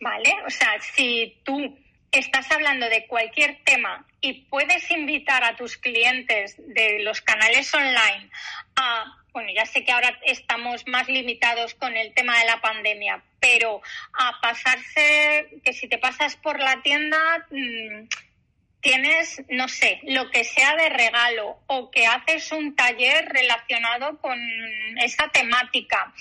¿vale? 0.01 0.35
O 0.47 0.51
sea, 0.51 0.81
si 0.81 1.38
tú 1.44 1.77
estás 2.18 2.51
hablando 2.53 2.88
de 2.88 3.07
cualquier 3.07 3.59
tema 3.64 4.07
y 4.20 4.44
puedes 4.44 4.90
invitar 4.90 5.44
a 5.44 5.57
tus 5.57 5.77
clientes 5.77 6.57
de 6.59 7.01
los 7.01 7.20
canales 7.20 7.73
online 7.75 8.31
a, 8.77 9.05
bueno, 9.33 9.51
ya 9.55 9.66
sé 9.66 9.85
que 9.85 9.92
ahora 9.92 10.18
estamos 10.25 10.87
más 10.87 11.09
limitados 11.09 11.75
con 11.75 11.97
el 11.97 12.14
tema 12.14 12.38
de 12.38 12.47
la 12.47 12.61
pandemia, 12.61 13.23
pero 13.40 13.83
a 14.18 14.40
pasarse, 14.40 15.61
que 15.64 15.73
si 15.73 15.88
te 15.88 15.99
pasas 15.99 16.37
por 16.37 16.61
la 16.61 16.81
tienda, 16.83 17.47
mm, 17.51 18.07
tienes, 18.85 19.42
no 19.49 19.66
sé, 19.66 19.99
lo 20.05 20.31
que 20.31 20.44
sea 20.44 20.77
de 20.77 20.90
regalo 20.90 21.59
o 21.66 21.90
que 21.90 22.07
haces 22.07 22.53
un 22.53 22.77
taller 22.77 23.27
relacionado 23.31 24.18
con 24.18 24.38
esa 25.01 25.29
temática 25.31 26.12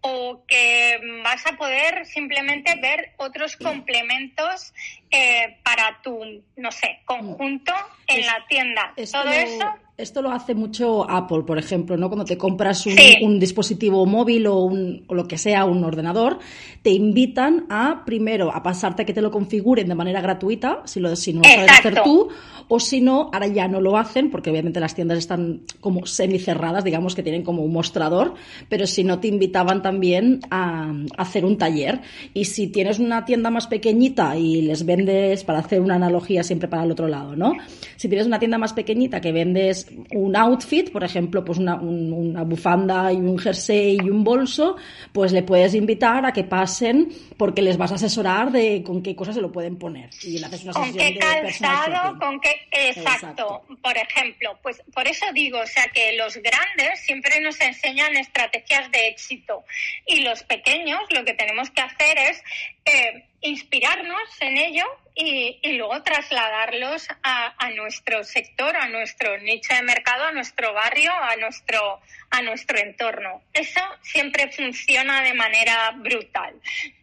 o 0.00 0.42
que 0.48 0.98
vas 1.22 1.46
a 1.46 1.56
poder 1.58 2.06
simplemente 2.06 2.74
ver 2.80 3.12
otros 3.18 3.56
complementos 3.56 4.72
eh, 5.10 5.58
para 5.62 6.00
tu, 6.02 6.42
no 6.56 6.72
sé, 6.72 7.00
conjunto 7.04 7.72
en 8.06 8.24
la 8.24 8.44
tienda. 8.48 8.94
Todo 9.12 9.30
eso 9.30 9.74
esto 9.98 10.20
lo 10.20 10.30
hace 10.30 10.54
mucho 10.54 11.08
Apple, 11.08 11.44
por 11.46 11.58
ejemplo, 11.58 11.96
¿no? 11.96 12.08
Cuando 12.08 12.26
te 12.26 12.36
compras 12.36 12.84
un, 13.22 13.40
dispositivo 13.40 14.04
móvil 14.04 14.46
o, 14.46 14.60
un, 14.60 15.04
o, 15.06 15.14
lo 15.14 15.26
que 15.26 15.38
sea, 15.38 15.64
un 15.64 15.82
ordenador, 15.84 16.38
te 16.82 16.90
invitan 16.90 17.64
a, 17.70 18.04
primero, 18.04 18.54
a 18.54 18.62
pasarte 18.62 19.02
a 19.02 19.04
que 19.06 19.14
te 19.14 19.22
lo 19.22 19.30
configuren 19.30 19.88
de 19.88 19.94
manera 19.94 20.20
gratuita, 20.20 20.82
si, 20.84 21.00
lo, 21.00 21.16
si 21.16 21.32
no 21.32 21.40
lo 21.40 21.48
sabes 21.48 21.70
hacer 21.70 22.02
tú, 22.04 22.28
o 22.68 22.78
si 22.78 23.00
no, 23.00 23.30
ahora 23.32 23.46
ya 23.46 23.68
no 23.68 23.80
lo 23.80 23.96
hacen, 23.96 24.30
porque 24.30 24.50
obviamente 24.50 24.80
las 24.80 24.94
tiendas 24.94 25.16
están 25.16 25.62
como 25.80 26.04
semicerradas, 26.04 26.84
digamos 26.84 27.14
que 27.14 27.22
tienen 27.22 27.42
como 27.42 27.62
un 27.62 27.72
mostrador, 27.72 28.34
pero 28.68 28.86
si 28.86 29.02
no, 29.02 29.18
te 29.18 29.28
invitaban 29.28 29.80
también 29.80 30.40
a, 30.50 30.92
a 31.16 31.22
hacer 31.22 31.46
un 31.46 31.56
taller. 31.56 32.02
Y 32.34 32.44
si 32.44 32.66
tienes 32.66 32.98
una 32.98 33.24
tienda 33.24 33.48
más 33.48 33.66
pequeñita 33.66 34.36
y 34.36 34.60
les 34.60 34.84
vendes, 34.84 35.42
para 35.44 35.60
hacer 35.60 35.80
una 35.80 35.94
analogía 35.94 36.42
siempre 36.42 36.68
para 36.68 36.84
el 36.84 36.90
otro 36.90 37.08
lado, 37.08 37.34
¿no? 37.34 37.54
Si 37.96 38.08
tienes 38.08 38.26
una 38.26 38.38
tienda 38.38 38.58
más 38.58 38.74
pequeñita 38.74 39.22
que 39.22 39.32
vendes 39.32 39.85
un 40.12 40.36
outfit, 40.36 40.90
por 40.90 41.04
ejemplo, 41.04 41.44
pues 41.44 41.58
una, 41.58 41.76
una, 41.76 42.42
bufanda 42.42 43.12
y 43.12 43.16
un 43.16 43.38
jersey 43.38 43.98
y 44.02 44.10
un 44.10 44.24
bolso, 44.24 44.76
pues 45.12 45.32
le 45.32 45.42
puedes 45.42 45.74
invitar 45.74 46.24
a 46.24 46.32
que 46.32 46.44
pasen 46.44 47.08
porque 47.36 47.62
les 47.62 47.76
vas 47.76 47.92
a 47.92 47.96
asesorar 47.96 48.50
de 48.50 48.82
con 48.82 49.02
qué 49.02 49.14
cosas 49.14 49.34
se 49.34 49.40
lo 49.40 49.52
pueden 49.52 49.76
poner. 49.76 50.10
Y 50.22 50.38
le 50.38 50.46
haces 50.46 50.64
una 50.64 50.72
¿Con 50.72 50.92
qué 50.92 51.18
calzado? 51.18 52.18
¿Con 52.18 52.40
qué? 52.40 52.50
Exacto. 52.70 53.62
Por 53.82 53.96
ejemplo, 53.96 54.58
pues 54.62 54.82
por 54.92 55.06
eso 55.06 55.26
digo, 55.34 55.58
o 55.60 55.66
sea, 55.66 55.84
que 55.92 56.16
los 56.16 56.36
grandes 56.36 57.00
siempre 57.00 57.40
nos 57.40 57.60
enseñan 57.60 58.16
estrategias 58.16 58.90
de 58.90 59.08
éxito 59.08 59.64
y 60.06 60.20
los 60.20 60.42
pequeños 60.42 61.00
lo 61.10 61.24
que 61.24 61.34
tenemos 61.34 61.70
que 61.70 61.80
hacer 61.80 62.18
es 62.18 62.42
eh, 62.84 63.24
inspirarnos 63.42 64.22
en 64.40 64.56
ello 64.58 64.84
y, 65.18 65.58
luego 65.78 66.02
trasladarlos 66.02 67.08
a, 67.22 67.70
nuestro 67.74 68.22
sector, 68.22 68.76
a 68.76 68.86
nuestro 68.88 69.38
nicho 69.38 69.74
de 69.74 69.82
mercado, 69.82 70.24
a 70.24 70.32
nuestro 70.32 70.74
barrio, 70.74 71.10
a 71.10 71.34
nuestro, 71.36 72.00
a 72.30 72.42
nuestro 72.42 72.78
entorno. 72.78 73.42
Eso 73.54 73.80
siempre 74.02 74.52
funciona 74.52 75.22
de 75.22 75.32
manera 75.32 75.90
brutal. 75.96 76.54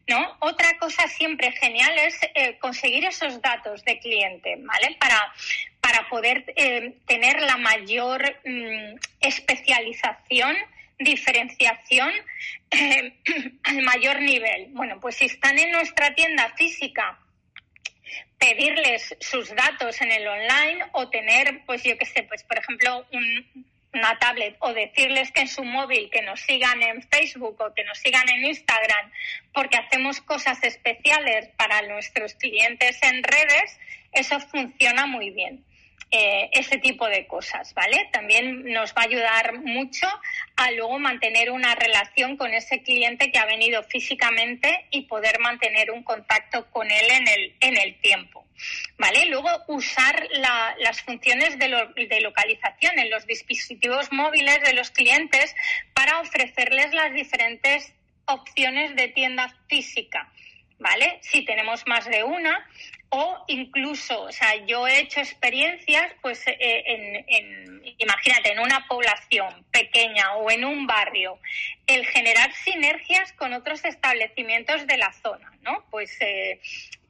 ¿no? 0.07 0.37
Otra 0.41 0.77
cosa 0.77 1.07
siempre 1.07 1.51
genial 1.53 1.97
es 1.97 2.19
eh, 2.35 2.57
conseguir 2.59 3.03
esos 3.05 3.41
datos 3.41 3.83
de 3.83 3.97
cliente, 3.99 4.57
¿vale? 4.59 4.95
Para, 4.99 5.33
para 5.81 6.07
poder 6.07 6.53
eh, 6.55 6.97
tener 7.07 7.41
la 7.41 7.57
mayor 7.57 8.39
mm, 8.45 8.95
especialización 9.21 10.55
diferenciación 10.99 12.11
eh, 12.69 13.13
al 13.63 13.81
mayor 13.81 14.21
nivel. 14.21 14.67
Bueno, 14.71 14.99
pues 14.99 15.15
si 15.15 15.25
están 15.25 15.57
en 15.57 15.71
nuestra 15.71 16.13
tienda 16.13 16.53
física, 16.55 17.19
pedirles 18.43 19.15
sus 19.21 19.55
datos 19.55 20.01
en 20.01 20.11
el 20.11 20.27
online 20.27 20.85
o 20.91 21.09
tener, 21.09 21.61
pues 21.65 21.81
yo 21.83 21.97
qué 21.97 22.05
sé, 22.05 22.23
pues 22.23 22.43
por 22.43 22.57
ejemplo, 22.57 23.05
una 23.93 24.19
tablet 24.19 24.57
o 24.59 24.73
decirles 24.73 25.31
que 25.31 25.41
en 25.41 25.47
su 25.47 25.63
móvil 25.63 26.09
que 26.09 26.21
nos 26.23 26.41
sigan 26.41 26.81
en 26.81 27.01
Facebook 27.03 27.55
o 27.61 27.73
que 27.73 27.85
nos 27.85 27.97
sigan 27.99 28.27
en 28.27 28.45
Instagram 28.45 29.11
porque 29.53 29.77
hacemos 29.77 30.19
cosas 30.19 30.61
especiales 30.63 31.49
para 31.55 31.83
nuestros 31.83 32.33
clientes 32.33 32.99
en 33.03 33.23
redes, 33.23 33.79
eso 34.11 34.39
funciona 34.41 35.05
muy 35.05 35.29
bien. 35.29 35.63
Eh, 36.15 36.51
ese 36.51 36.77
tipo 36.77 37.07
de 37.07 37.25
cosas, 37.25 37.73
¿vale? 37.73 38.07
También 38.11 38.65
nos 38.65 38.93
va 38.93 39.01
a 39.01 39.05
ayudar 39.05 39.53
mucho 39.63 40.05
a 40.55 40.69
luego 40.69 40.99
mantener 40.99 41.49
una 41.49 41.73
relación 41.73 42.37
con 42.37 42.53
ese 42.53 42.83
cliente 42.83 43.31
que 43.31 43.39
ha 43.39 43.45
venido 43.45 43.81
físicamente 43.81 44.85
y 44.91 45.07
poder 45.07 45.39
mantener 45.39 45.89
un 45.89 46.03
contacto 46.03 46.69
con 46.69 46.91
él 46.91 47.05
en 47.09 47.27
el, 47.27 47.55
en 47.61 47.77
el 47.77 47.99
tiempo. 47.99 48.45
¿Vale? 48.99 49.25
Luego 49.25 49.49
usar 49.69 50.27
las 50.77 51.01
funciones 51.01 51.57
de, 51.57 52.05
de 52.07 52.21
localización 52.21 52.99
en 52.99 53.09
los 53.09 53.25
dispositivos 53.25 54.11
móviles 54.11 54.61
de 54.61 54.73
los 54.73 54.91
clientes 54.91 55.55
para 55.95 56.19
ofrecerles 56.19 56.93
las 56.93 57.11
diferentes 57.15 57.91
opciones 58.25 58.95
de 58.95 59.07
tienda 59.07 59.51
física. 59.67 60.31
¿Vale? 60.77 61.17
Si 61.21 61.43
tenemos 61.43 61.87
más 61.87 62.05
de 62.05 62.23
una, 62.23 62.67
o 63.15 63.45
incluso, 63.47 64.23
o 64.23 64.31
sea, 64.31 64.55
yo 64.65 64.87
he 64.87 65.01
hecho 65.01 65.19
experiencias, 65.19 66.11
pues, 66.19 66.41
eh, 66.47 66.83
en, 67.27 67.83
imagínate, 67.99 68.51
en 68.51 68.59
una 68.59 68.87
población 68.87 69.63
pequeña 69.71 70.33
o 70.37 70.49
en 70.49 70.65
un 70.65 70.87
barrio, 70.87 71.37
el 71.85 72.05
generar 72.05 72.53
sinergias 72.53 73.33
con 73.33 73.53
otros 73.53 73.83
establecimientos 73.83 74.87
de 74.87 74.97
la 74.97 75.11
zona, 75.13 75.51
¿no? 75.61 75.83
Pues 75.89 76.15
eh, 76.21 76.59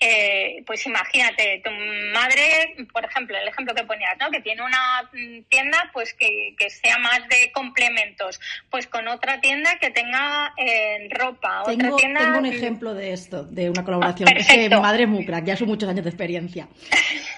eh, 0.06 0.64
pues 0.66 0.86
imagínate, 0.86 1.62
tu 1.64 1.72
madre, 2.14 2.76
por 2.92 3.06
ejemplo, 3.06 3.38
el 3.38 3.48
ejemplo 3.48 3.74
que 3.74 3.84
ponías, 3.84 4.18
¿no? 4.20 4.30
Que 4.32 4.42
tiene 4.42 4.62
una 4.62 5.10
tienda, 5.48 5.90
pues 5.94 6.14
que, 6.14 6.56
sea 6.70 6.98
más 6.98 7.22
de 7.30 7.54
complementos, 7.54 8.42
pues 8.70 8.88
con 8.88 9.08
otra 9.08 9.40
tienda 9.40 9.78
que 9.80 9.92
tenga 9.92 10.54
eh, 10.58 11.08
ropa, 11.10 11.64
tengo, 11.66 11.86
otra 11.86 11.96
tienda. 11.96 12.20
Tengo 12.20 12.40
un 12.40 12.46
ejemplo 12.48 12.94
de 12.94 13.14
esto, 13.14 13.46
de 13.46 13.70
una 13.70 13.86
colaboración. 13.86 14.28
es 14.36 14.46
que 14.46 14.70
madre 14.70 15.04
es 15.04 15.10
muy 15.10 15.26
crack, 15.26 15.46
ya 15.46 15.56
son 15.56 15.70
muchos 15.70 15.88
años 15.88 16.04
de 16.04 16.10
experiencia. 16.10 16.68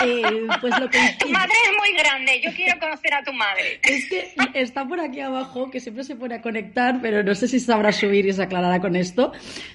Eh, 0.05 0.21
pues 0.59 0.77
lo 0.77 0.89
que... 0.89 0.99
Tu 1.19 1.29
madre 1.29 1.53
es 1.63 1.71
muy 1.79 1.97
grande, 1.97 2.41
yo 2.41 2.51
quiero 2.53 2.77
conocer 2.81 3.13
a 3.13 3.23
tu 3.23 3.31
madre. 3.31 3.79
Es 3.81 4.09
que 4.09 4.33
está 4.53 4.85
por 4.85 4.99
aquí 4.99 5.21
abajo, 5.21 5.71
que 5.71 5.79
siempre 5.79 6.03
se 6.03 6.17
pone 6.17 6.35
a 6.35 6.41
conectar, 6.41 6.99
pero 7.01 7.23
no 7.25 7.35
sé 7.35 7.47
si 7.47 7.59
sabrá 7.59 7.91
subir 7.91 8.25
y 8.25 8.33
se 8.33 8.43
aclarará 8.43 8.79
con 8.79 8.95
esto. 8.95 9.31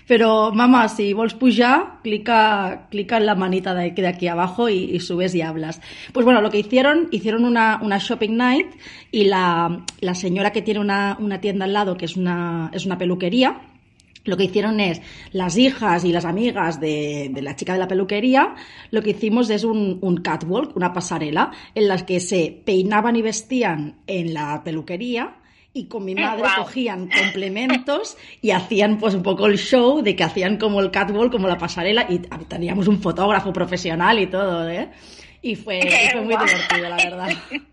Pero, 0.07 0.53
mamá, 0.53 0.89
si 0.89 1.13
vols 1.13 1.35
pujar, 1.35 2.01
clica 2.03 2.89
clica, 2.91 3.17
en 3.17 3.27
la 3.27 3.35
manita 3.35 3.75
de, 3.75 3.91
de 3.91 4.07
aquí 4.07 4.29
abajo 4.29 4.69
y, 4.69 4.99
subes 5.01 5.35
y 5.35 5.43
hablas. 5.43 5.81
Pues 6.13 6.25
bueno, 6.25 6.41
lo 6.41 6.51
que 6.51 6.59
hicieron, 6.59 7.09
hicieron 7.11 7.45
una, 7.45 7.79
shopping 7.99 8.37
night 8.37 8.67
y 9.11 9.25
la, 9.25 9.85
señora 10.15 10.53
que 10.53 10.63
tiene 10.63 10.81
una, 10.81 11.17
tienda 11.41 11.65
al 11.65 11.73
lado, 11.73 11.97
que 11.97 12.05
es 12.05 12.17
una, 12.17 12.71
es 12.73 12.87
una 12.87 12.99
peluquería, 12.99 13.61
lo 14.25 14.37
que 14.37 14.45
hicieron 14.45 14.81
es, 14.81 15.01
las 15.33 15.57
hijas 15.57 16.05
y 16.05 16.13
las 16.13 16.27
amigas 16.27 16.79
de, 16.79 17.33
la 17.41 17.57
chica 17.57 17.73
de 17.73 17.79
la 17.79 17.89
peluquería, 17.89 18.55
lo 18.91 19.03
que 19.03 19.11
hicimos 19.11 19.49
es 19.49 19.65
un, 19.65 19.99
un, 20.03 20.19
catwalk, 20.19 20.77
una 20.77 20.93
pasarela, 20.93 21.53
en 21.75 21.89
las 21.89 22.03
que 22.03 22.21
se 22.21 22.63
peinaban 22.65 23.17
y 23.17 23.23
vestían 23.23 23.97
en 24.07 24.35
la 24.35 24.63
peluquería 24.63 25.40
y 25.73 25.87
con 25.87 26.05
mi 26.05 26.15
madre 26.15 26.45
cogían 26.57 27.09
complementos 27.23 28.17
y 28.43 28.51
hacían 28.51 28.99
pues 28.99 29.15
un 29.15 29.23
poco 29.23 29.47
el 29.47 29.59
show 29.59 30.03
de 30.03 30.17
que 30.17 30.25
hacían 30.25 30.57
como 30.57 30.81
el 30.81 30.91
catwalk, 30.91 31.31
como 31.31 31.49
la 31.49 31.59
pasarela 31.59 32.07
y 32.09 32.19
teníamos 32.49 32.89
un 32.89 33.01
fotógrafo 33.01 33.53
profesional 33.53 34.19
y 34.19 34.27
todo, 34.27 34.69
¿eh? 34.69 34.89
Y 35.43 35.57
fue, 35.57 35.81
fue 36.13 36.21
muy 36.21 36.37
divertido, 36.45 36.89
la 36.89 36.97
verdad. 36.97 37.29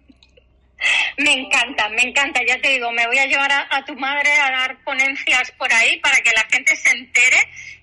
Me 1.17 1.33
encanta, 1.33 1.89
me 1.89 2.03
encanta. 2.03 2.41
Ya 2.47 2.61
te 2.61 2.69
digo, 2.69 2.91
me 2.91 3.07
voy 3.07 3.17
a 3.17 3.25
llevar 3.25 3.51
a, 3.51 3.83
tu 3.85 3.95
madre 3.95 4.31
a 4.33 4.51
dar 4.51 4.83
ponencias 4.83 5.51
por 5.57 5.73
ahí 5.73 5.99
para 5.99 6.17
que 6.17 6.29
la 6.35 6.45
gente 6.51 6.75
se 6.75 6.91
entere 6.91 7.37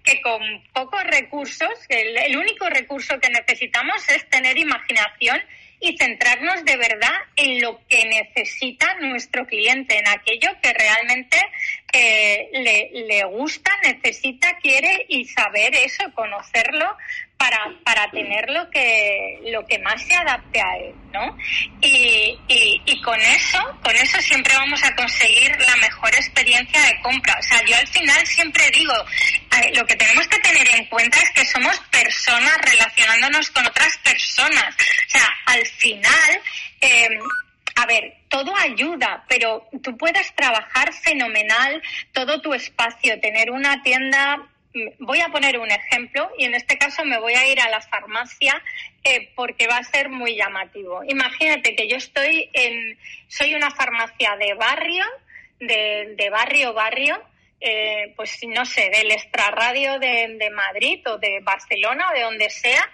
que 0.05 0.21
con 0.21 0.41
pocos 0.73 1.03
recursos, 1.03 1.69
que 1.89 2.01
el 2.01 2.37
único 2.37 2.69
recurso 2.69 3.19
que 3.19 3.31
necesitamos 3.31 4.09
es 4.11 4.31
tener 4.31 4.57
imaginación 4.59 5.43
y 5.85 5.99
centrarnos 5.99 6.64
de 6.64 6.76
verdad 6.78 7.12
en 7.37 7.61
lo 7.61 7.78
que 7.87 8.05
necesita 8.07 8.95
nuestro 9.01 9.47
cliente, 9.47 9.99
en 9.99 10.09
aquello 10.09 10.49
que 10.62 10.72
realmente 10.72 11.39
eh, 11.93 12.49
le, 12.53 12.91
le 13.07 13.24
gusta, 13.24 13.70
necesita, 13.82 14.57
quiere 14.62 15.05
y 15.09 15.26
saber 15.26 15.74
eso, 15.74 16.05
conocerlo 16.14 16.97
para, 17.37 17.59
para 17.85 18.11
tener 18.11 18.49
lo 18.51 18.70
que, 18.70 19.41
lo 19.53 19.66
que 19.66 19.78
más 19.80 20.03
se 20.03 20.14
adapte 20.14 20.61
a 20.61 20.76
él, 20.78 20.95
¿no? 21.12 21.37
Y, 21.82 22.39
y, 22.49 23.03
con 23.03 23.20
eso, 23.20 23.59
con 23.82 23.95
eso 23.97 24.18
siempre 24.22 24.55
vamos 24.55 24.82
a 24.82 24.95
conseguir 24.95 25.55
la 25.61 25.76
mejor 25.76 26.14
experiencia 26.14 26.80
de 26.80 27.01
compra. 27.03 27.37
O 27.39 27.43
sea, 27.43 27.62
yo 27.66 27.76
al 27.76 27.87
final 27.89 28.26
siempre 28.26 28.70
digo, 28.70 28.95
lo 29.74 29.86
que 29.86 29.96
tenemos 29.96 30.26
que 30.28 30.38
tener 30.38 30.68
en 30.74 30.86
cuenta 30.86 31.18
es 31.18 31.30
que 31.30 31.44
somos 31.44 31.78
personas 31.90 32.57
relacionándonos 32.62 33.50
con 33.50 33.66
otras 33.66 33.96
personas. 33.98 34.74
O 34.74 35.11
sea, 35.11 35.28
al 35.46 35.66
final, 35.66 36.40
eh, 36.80 37.09
a 37.76 37.86
ver, 37.86 38.14
todo 38.28 38.57
ayuda, 38.57 39.24
pero 39.28 39.68
tú 39.82 39.96
puedes 39.96 40.34
trabajar 40.34 40.92
fenomenal 40.92 41.82
todo 42.12 42.40
tu 42.40 42.55
espacio, 42.55 43.20
tener 43.20 43.50
una 43.50 43.82
tienda 43.82 44.48
voy 44.98 45.20
a 45.20 45.28
poner 45.28 45.59
un 45.59 45.70
ejemplo 45.70 46.30
y 46.38 46.44
en 46.44 46.55
este 46.55 46.76
caso 46.76 47.05
me 47.05 47.18
voy 47.18 47.34
a 47.34 47.46
ir 47.46 47.61
a 47.61 47.68
la 47.68 47.80
farmacia 47.80 48.61
eh, 49.05 49.30
porque 49.36 49.66
va 49.66 49.78
a 49.78 49.84
ser 49.84 50.09
muy 50.09 50.36
llamativo. 50.36 51.02
Imagínate 51.05 51.76
que 51.76 51.88
yo 51.88 51.96
estoy 51.96 52.50
en, 52.52 52.98
soy 53.28 53.55
una 53.55 53.70
farmacia 53.70 54.36
de 54.36 54.55
barrio, 54.55 55.05
de, 55.61 56.14
de 56.16 56.30
barrio, 56.30 56.72
barrio, 56.72 57.22
eh, 57.67 58.12
pues 58.15 58.39
no 58.47 58.67
sé, 58.67 58.91
del 58.91 59.11
extrarradio 59.11 59.99
de, 59.99 60.51
Madrid 60.55 61.01
o 61.09 61.17
de 61.17 61.41
Barcelona 61.41 62.11
o 62.11 62.15
de 62.15 62.21
donde 62.21 62.51
sea, 62.51 62.91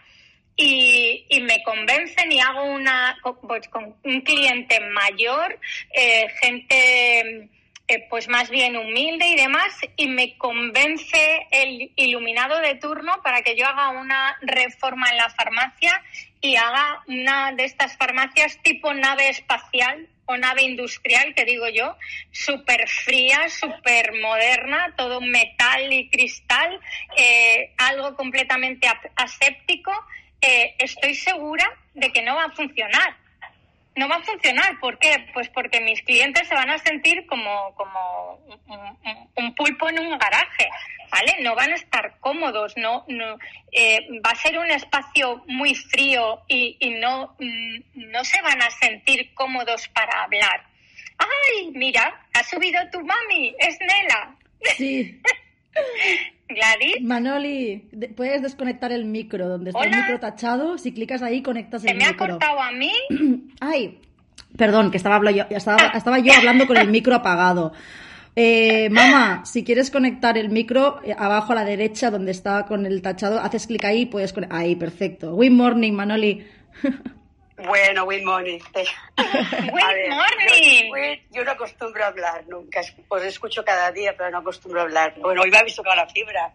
y, 0.55 1.27
y, 1.29 1.41
me 1.41 1.61
convencen 1.65 2.31
y 2.31 2.39
hago 2.39 2.65
una 2.65 3.19
pues, 3.43 3.69
con 3.69 3.97
un 4.05 4.21
cliente 4.21 4.79
mayor, 4.79 5.59
eh, 5.93 6.29
gente 6.41 7.49
eh, 7.89 8.07
pues 8.09 8.29
más 8.29 8.49
bien 8.49 8.77
humilde 8.77 9.27
y 9.27 9.35
demás, 9.35 9.75
y 9.97 10.07
me 10.07 10.39
convence 10.39 11.49
el 11.51 11.91
iluminado 11.97 12.61
de 12.61 12.77
turno 12.77 13.21
para 13.25 13.43
que 13.43 13.57
yo 13.57 13.67
haga 13.67 13.89
una 13.89 14.39
reforma 14.43 15.09
en 15.11 15.17
la 15.17 15.31
farmacia 15.31 16.01
y 16.41 16.55
haga 16.55 17.03
una 17.09 17.51
de 17.51 17.65
estas 17.65 17.97
farmacias 17.97 18.57
tipo 18.63 18.95
nave 18.95 19.31
espacial 19.31 20.09
o 20.31 20.37
nave 20.37 20.63
industrial, 20.63 21.35
que 21.35 21.45
digo 21.45 21.69
yo, 21.69 21.97
súper 22.31 22.89
fría, 22.89 23.49
súper 23.49 24.13
moderna, 24.21 24.95
todo 24.97 25.21
metal 25.21 25.93
y 25.93 26.09
cristal, 26.09 26.81
eh, 27.17 27.73
algo 27.77 28.15
completamente 28.17 28.89
aséptico, 29.17 29.93
eh, 30.41 30.75
estoy 30.79 31.15
segura 31.15 31.71
de 31.95 32.13
que 32.13 32.23
no 32.23 32.37
va 32.37 32.45
a 32.45 32.53
funcionar 32.53 33.20
no 34.01 34.09
va 34.09 34.17
a 34.17 34.23
funcionar. 34.23 34.81
¿Por 34.81 34.99
qué? 34.99 35.27
Pues 35.35 35.51
porque 35.51 35.81
mis 35.83 36.01
clientes 36.03 36.49
se 36.49 36.55
van 36.55 36.71
a 36.71 36.79
sentir 36.79 37.27
como, 37.27 37.75
como 37.75 38.41
un, 39.37 39.55
pulpo 39.55 39.91
en 39.91 39.99
un 39.99 40.19
garaje, 40.19 40.71
¿vale? 41.11 41.37
No 41.43 41.55
van 41.55 41.73
a 41.73 41.75
estar 41.75 42.19
cómodos, 42.19 42.73
no, 42.79 43.05
no 43.09 43.37
eh, 43.73 43.99
va 44.25 44.31
a 44.31 44.37
ser 44.37 44.59
un 44.59 44.71
espacio 44.71 45.45
muy 45.49 45.75
frío 45.75 46.41
y, 46.49 46.79
y 46.81 46.91
no, 46.95 47.37
no 47.95 48.25
se 48.25 48.41
van 48.41 48.63
a 48.63 48.71
sentir 48.71 49.35
cómodos 49.35 49.87
para 49.89 50.23
hablar. 50.23 50.65
¡Ay, 51.19 51.71
mira, 51.73 52.27
ha 52.33 52.43
subido 52.43 52.81
tu 52.91 53.01
mami! 53.01 53.55
¡Es 53.59 53.79
Nela! 53.81 54.35
Sí. 54.79 55.21
Gladys. 56.55 57.03
Manoli, 57.03 57.89
puedes 58.17 58.43
desconectar 58.43 58.93
el 58.93 59.05
micro, 59.05 59.49
donde 59.49 59.71
está 59.71 59.85
el 59.85 59.91
micro 59.91 60.21
tachado. 60.21 60.79
Si 60.79 60.93
clicas 60.93 61.23
ahí, 61.23 61.43
conectas 61.43 61.85
el 61.85 61.97
micro. 61.97 62.09
¿Se 62.09 62.15
me 62.15 62.15
ha 62.15 62.17
cortado 62.17 62.61
a 62.61 62.73
mí? 62.73 62.93
Ay, 63.61 63.99
perdón, 64.57 64.91
que 64.91 64.97
estaba, 64.97 65.31
yo, 65.31 65.45
estaba, 65.51 65.89
estaba 65.95 66.19
yo 66.19 66.33
hablando 66.35 66.67
con 66.67 66.77
el 66.77 66.89
micro 66.89 67.15
apagado. 67.15 67.73
Eh, 68.37 68.89
mamá, 68.91 69.45
si 69.45 69.65
quieres 69.65 69.91
conectar 69.91 70.39
el 70.39 70.51
micro, 70.51 71.01
eh, 71.05 71.15
abajo 71.17 71.53
a 71.53 71.57
la 71.57 71.65
derecha, 71.65 72.11
donde 72.11 72.31
está 72.31 72.65
con 72.65 72.87
el 72.87 73.03
tachado, 73.03 73.41
haces 73.41 73.67
clic 73.67 73.85
ahí, 73.85 74.07
puedes 74.07 74.35
Ahí, 74.51 74.77
perfecto. 74.77 75.35
Good 75.35 75.51
morning, 75.51 75.93
Manoli. 75.93 76.47
Bueno, 77.67 78.05
good 78.07 78.23
morning. 78.23 78.59
Good 78.75 79.73
morning. 79.73 81.19
Yo, 81.31 81.45
no 81.45 81.51
acostumbro 81.51 82.05
a 82.05 82.09
hablar 82.09 82.45
nunca. 82.49 82.81
Os 83.09 83.23
escucho 83.23 83.65
cada 83.65 83.93
día, 83.93 84.15
pero 84.17 84.31
no 84.31 84.39
acostumbro 84.39 84.81
a 84.81 84.85
hablar. 84.85 85.15
Bueno, 85.19 85.43
hoy 85.43 85.51
me 85.51 85.59
ha 85.59 85.63
visto 85.63 85.83
con 85.83 85.97
la 85.97 86.07
fibra. 86.07 86.53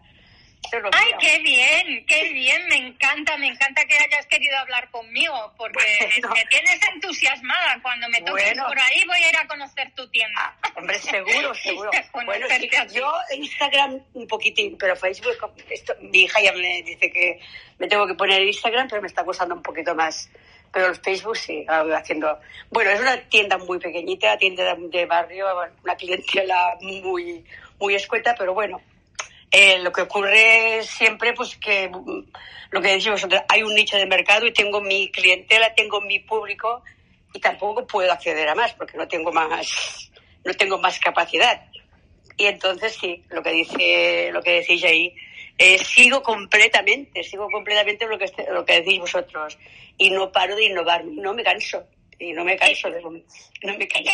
Ay, 0.72 1.12
qué 1.20 1.38
bien, 1.40 2.04
qué 2.06 2.32
bien, 2.32 2.66
me 2.68 2.76
encanta, 2.76 3.36
me 3.36 3.46
encanta 3.46 3.84
que 3.84 3.94
hayas 3.94 4.26
querido 4.26 4.56
hablar 4.58 4.90
conmigo, 4.90 5.54
porque 5.56 5.78
me 6.34 6.44
tienes 6.46 6.80
entusiasmada. 6.92 7.78
Cuando 7.82 8.08
me 8.08 8.20
toques 8.22 8.58
por 8.58 8.78
ahí 8.78 9.04
voy 9.06 9.22
a 9.22 9.28
ir 9.28 9.36
a 9.36 9.46
conocer 9.46 9.92
tu 9.92 10.08
tienda. 10.08 10.56
Ah, 10.62 10.72
hombre, 10.74 10.98
seguro, 10.98 11.54
seguro. 11.62 11.90
bueno, 12.24 12.46
sí, 12.48 12.68
yo 12.92 13.12
Instagram 13.36 14.00
un 14.14 14.26
poquitín, 14.26 14.76
pero 14.76 14.96
Facebook, 14.96 15.52
mi 16.00 16.22
hija 16.22 16.40
ya 16.40 16.52
me 16.52 16.82
dice 16.82 17.12
que 17.12 17.38
me 17.78 17.86
tengo 17.86 18.06
que 18.06 18.14
poner 18.14 18.42
Instagram, 18.42 18.88
pero 18.88 19.02
me 19.02 19.08
está 19.08 19.24
costando 19.24 19.54
un 19.54 19.62
poquito 19.62 19.94
más 19.94 20.28
pero 20.72 20.86
el 20.88 20.96
Facebook 20.96 21.36
sí, 21.36 21.64
haciendo... 21.68 22.38
Bueno, 22.70 22.90
es 22.90 23.00
una 23.00 23.16
tienda 23.28 23.58
muy 23.58 23.78
pequeñita, 23.78 24.36
tienda 24.38 24.76
de 24.76 25.06
barrio, 25.06 25.46
una 25.82 25.96
clientela 25.96 26.76
muy, 26.80 27.44
muy 27.78 27.94
escueta, 27.94 28.34
pero 28.36 28.54
bueno, 28.54 28.80
eh, 29.50 29.78
lo 29.78 29.92
que 29.92 30.02
ocurre 30.02 30.82
siempre, 30.82 31.32
pues 31.32 31.56
que 31.56 31.88
mm, 31.88 32.24
lo 32.70 32.82
que 32.82 32.88
decimos 32.88 33.26
hay 33.48 33.62
un 33.62 33.74
nicho 33.74 33.96
de 33.96 34.06
mercado 34.06 34.46
y 34.46 34.52
tengo 34.52 34.80
mi 34.80 35.10
clientela, 35.10 35.74
tengo 35.74 36.00
mi 36.00 36.18
público 36.18 36.82
y 37.32 37.40
tampoco 37.40 37.86
puedo 37.86 38.12
acceder 38.12 38.48
a 38.48 38.54
más 38.54 38.72
porque 38.74 38.98
no 38.98 39.06
tengo 39.06 39.32
más, 39.32 40.10
no 40.44 40.52
tengo 40.54 40.78
más 40.78 40.98
capacidad. 40.98 41.64
Y 42.36 42.46
entonces 42.46 42.96
sí, 43.00 43.24
lo 43.30 43.42
que 43.42 43.50
dice, 43.50 44.30
lo 44.32 44.42
que 44.42 44.60
decís 44.60 44.84
ahí, 44.84 45.14
eh, 45.58 45.78
sigo 45.78 46.22
completamente, 46.22 47.22
sigo 47.22 47.48
completamente 47.50 48.06
lo 48.06 48.18
que, 48.18 48.26
lo 48.50 48.64
que 48.64 48.80
decís 48.80 49.00
vosotros 49.00 49.58
y 49.96 50.10
no 50.10 50.30
paro 50.30 50.54
de 50.54 50.66
innovar, 50.66 51.04
no 51.04 51.34
me 51.34 51.42
canso 51.42 51.86
y 52.18 52.32
no 52.32 52.44
me 52.44 52.56
canso 52.56 52.90
de 52.90 53.02
no 53.02 53.10
me 53.78 53.88
canso. 53.88 54.10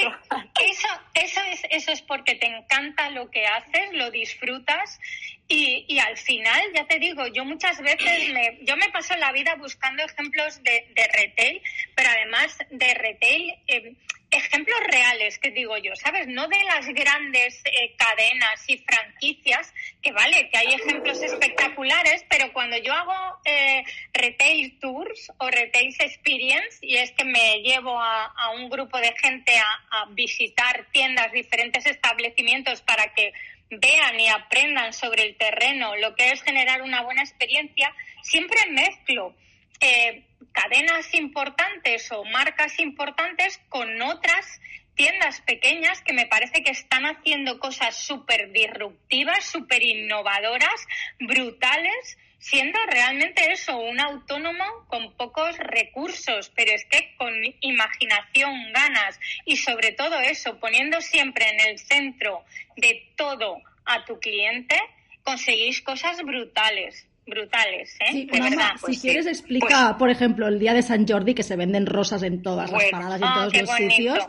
Eso, 0.61 0.88
eso 1.14 1.40
es, 1.43 1.62
eso 1.70 1.93
es 1.93 2.03
porque 2.03 2.34
te 2.34 2.47
encanta 2.47 3.11
lo 3.11 3.30
que 3.30 3.47
haces, 3.47 3.93
lo 3.93 4.11
disfrutas 4.11 5.01
y, 5.49 5.84
y 5.88 5.99
al 5.99 6.16
final, 6.16 6.62
ya 6.74 6.86
te 6.86 6.99
digo, 6.99 7.26
yo 7.28 7.45
muchas 7.45 7.80
veces 7.80 8.30
me, 8.32 8.59
yo 8.62 8.76
me 8.76 8.88
paso 8.90 9.14
la 9.16 9.32
vida 9.32 9.55
buscando 9.57 10.03
ejemplos 10.03 10.62
de, 10.62 10.84
retail, 11.12 11.61
pero 11.95 12.09
además 12.11 12.57
de 12.70 12.95
retail 12.95 13.55
eh, 13.66 13.95
ejemplos 14.32 14.80
reales, 14.90 15.38
que 15.38 15.51
digo 15.51 15.76
yo, 15.76 15.95
¿sabes? 15.95 16.26
No 16.26 16.49
de 16.49 16.64
las 16.64 16.86
grandes 16.86 17.62
eh, 17.66 17.95
cadenas 17.97 18.64
y 18.66 18.78
franquicias, 18.78 19.72
que 20.01 20.11
vale, 20.12 20.49
que 20.51 20.59
hay 20.59 20.74
ejemplos 20.74 21.22
espectaculares, 21.22 22.24
pero 22.30 22.53
cuando 22.53 22.78
yo 22.78 22.95
hago 22.95 23.38
eh, 23.45 23.84
retail 24.14 24.78
tours 24.80 25.30
o 25.36 25.51
retail 25.51 25.95
experience, 25.99 26.78
y 26.80 26.97
es 26.97 27.12
que 27.12 27.24
me 27.24 27.61
llevo 27.62 28.01
a, 28.01 28.32
un 28.57 28.70
grupo 28.70 28.99
de 28.99 29.12
gente 29.20 29.53
a 29.57 30.07
visitar 30.11 30.86
tiendas, 30.93 31.32
diferentes 31.32 31.86
establecimientos 31.86 32.82
para 32.82 33.12
que 33.14 33.32
vean 33.73 34.20
y 34.20 34.29
aprendan 34.29 34.93
sobre 34.93 35.23
el 35.23 35.37
terreno 35.37 35.97
lo 35.97 36.14
que 36.14 36.31
es 36.31 36.43
generar 36.43 36.83
una 36.83 37.03
buena 37.03 37.23
experiencia, 37.23 37.95
siempre 38.23 38.59
mezclo 38.70 39.35
eh, 39.81 40.25
cadenas 40.53 41.12
importantes 41.14 42.11
o 42.12 42.25
marcas 42.25 42.79
importantes 42.79 43.61
con 43.68 44.01
otras 44.03 44.61
tiendas 44.95 45.41
pequeñas 45.41 46.03
que 46.03 46.12
me 46.12 46.27
parece 46.27 46.62
que 46.62 46.70
están 46.70 47.05
haciendo 47.07 47.59
cosas 47.59 47.97
súper 47.97 48.53
disruptivas, 48.53 49.45
súper 49.45 49.83
innovadoras, 49.83 50.87
brutales, 51.18 52.18
siendo 52.43 52.78
realmente 52.90 53.53
eso, 53.53 53.78
un 53.78 54.01
autónomo 54.01 54.64
con 54.88 55.12
pocos 55.14 55.57
recursos, 55.59 56.51
pero 56.57 56.72
es 56.72 56.84
que 56.86 57.14
con 57.16 57.32
imaginación, 57.61 58.72
ganas 58.72 59.18
y 59.45 59.57
sobre 59.57 59.93
todo 59.93 60.18
eso, 60.20 60.59
poniendo 60.59 61.01
siempre 61.01 61.47
en 61.49 61.70
el 61.70 61.78
centro 61.78 62.45
de 62.76 63.11
todo 63.16 63.59
a 63.84 64.05
tu 64.05 64.18
cliente, 64.18 64.76
conseguís 65.22 65.80
cosas 65.82 66.20
brutales 66.22 67.07
brutales, 67.24 67.95
¿eh? 68.01 68.11
Sí, 68.11 68.28
si 68.32 68.80
pues 68.80 69.01
quieres 69.01 69.26
explica, 69.26 69.86
pues 69.90 69.99
por 69.99 70.11
ejemplo, 70.11 70.49
el 70.49 70.59
día 70.59 70.74
de 70.74 70.82
San 70.82 71.07
Jordi 71.07 71.34
que 71.34 71.45
se 71.45 71.55
venden 71.55 71.86
rosas 71.86 72.24
en 72.24 72.43
todas 72.43 72.68
las 72.72 72.82
paradas 72.90 73.20
y 73.20 73.22
en 73.22 73.28
ah, 73.28 73.34
todos 73.34 73.62
los 73.62 73.76
sitios. 73.76 74.28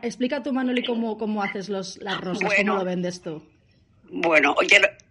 Explica 0.00 0.42
tú, 0.42 0.50
Manoli, 0.54 0.82
cómo, 0.82 1.18
cómo 1.18 1.42
haces 1.42 1.68
los, 1.68 1.98
las 1.98 2.18
rosas, 2.22 2.50
cómo 2.56 2.76
lo 2.76 2.84
vendes 2.86 3.20
tú. 3.20 3.42
Bueno, 4.14 4.54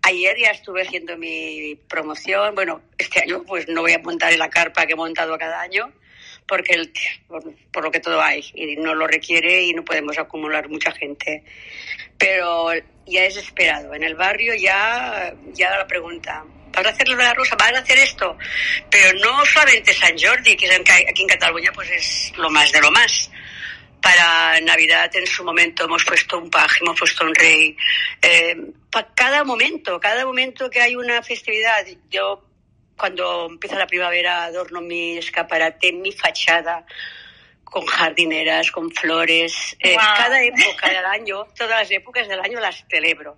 ayer 0.04 0.38
ya 0.38 0.52
estuve 0.52 0.84
haciendo 0.84 1.18
mi 1.18 1.76
promoción. 1.90 2.54
Bueno, 2.54 2.84
este 3.00 3.24
año 3.24 3.44
pues 3.44 3.68
no 3.68 3.82
voy 3.82 3.94
a 3.94 4.00
montar 4.00 4.32
la 4.38 4.48
carpa 4.48 4.86
que 4.86 4.94
he 4.94 4.96
montado 4.96 5.36
cada 5.40 5.60
año 5.60 5.92
porque 6.48 6.74
el, 6.74 6.94
por, 7.72 7.84
lo 7.84 7.90
que 7.90 8.00
todo 8.00 8.22
hay 8.22 8.46
y 8.54 8.76
no 8.76 8.94
lo 8.94 9.08
requiere 9.08 9.64
y 9.64 9.74
no 9.74 9.84
podemos 9.84 10.20
acumular 10.20 10.70
mucha 10.70 10.92
gente. 10.92 11.44
Pero 12.16 12.74
ya 13.08 13.26
es 13.26 13.38
esperado. 13.38 13.96
En 13.96 14.04
el 14.04 14.14
barrio 14.14 14.54
ya, 14.54 15.34
ya 15.52 15.72
la 15.72 15.88
pregunta, 15.88 16.44
vas 16.72 16.86
a 16.86 16.90
hacer 16.90 17.08
la 17.08 17.34
rosa, 17.34 17.56
vas 17.56 17.74
a 17.74 17.80
hacer 17.80 17.98
esto, 17.98 18.38
pero 18.92 19.18
no 19.18 19.44
solamente 19.48 19.94
San 19.94 20.16
Jordi, 20.16 20.56
que 20.56 20.70
aquí 20.72 21.24
en 21.24 21.28
Cataluña 21.28 21.72
pues 21.74 21.90
es 21.90 22.34
lo 22.38 22.52
más 22.52 22.72
de 22.72 22.82
lo 22.82 22.92
más. 22.92 23.31
Para 24.02 24.60
Navidad 24.62 25.16
en 25.16 25.28
su 25.28 25.44
momento 25.44 25.86
hemos 25.86 26.04
puesto 26.04 26.38
un 26.38 26.50
paje, 26.50 26.80
hemos 26.82 27.00
puesto 27.00 27.26
un 27.26 27.36
rey. 27.36 27.78
Eh, 28.22 28.56
para 28.90 29.14
cada 29.14 29.44
momento, 29.44 30.00
cada 30.00 30.26
momento 30.26 30.70
que 30.70 30.82
hay 30.82 30.96
una 30.96 31.22
festividad, 31.22 31.86
yo 32.10 32.44
cuando 32.98 33.48
empieza 33.50 33.78
la 33.78 33.88
primavera 33.88 34.44
adorno 34.46 34.82
mi 34.82 35.18
escaparate, 35.18 35.92
mi 35.94 36.12
fachada 36.12 36.86
con 37.64 37.86
jardineras, 37.86 38.72
con 38.72 38.92
flores. 38.92 39.76
Eh, 39.80 39.96
cada 39.96 40.44
época 40.44 40.90
del 40.90 41.06
año, 41.06 41.46
todas 41.56 41.82
las 41.82 41.92
épocas 41.92 42.28
del 42.28 42.40
año 42.40 42.60
las 42.60 42.84
celebro 42.90 43.38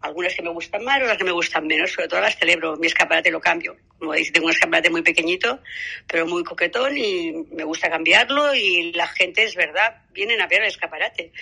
algunas 0.00 0.34
que 0.34 0.42
me 0.42 0.50
gustan 0.50 0.84
más, 0.84 1.02
otras 1.02 1.18
que 1.18 1.24
me 1.24 1.32
gustan 1.32 1.66
menos, 1.66 1.92
sobre 1.92 2.08
todo 2.08 2.20
las 2.20 2.36
celebro. 2.36 2.76
Mi 2.76 2.86
escaparate 2.86 3.30
lo 3.30 3.40
cambio. 3.40 3.76
Como 3.98 4.14
dice, 4.14 4.32
tengo 4.32 4.46
un 4.46 4.52
escaparate 4.52 4.90
muy 4.90 5.02
pequeñito, 5.02 5.60
pero 6.06 6.26
muy 6.26 6.42
coquetón 6.42 6.96
y 6.96 7.32
me 7.52 7.64
gusta 7.64 7.90
cambiarlo 7.90 8.54
y 8.54 8.92
la 8.92 9.08
gente, 9.08 9.42
es 9.42 9.54
verdad, 9.54 10.02
vienen 10.12 10.40
a 10.40 10.46
ver 10.46 10.62
el 10.62 10.68
escaparate 10.68 11.32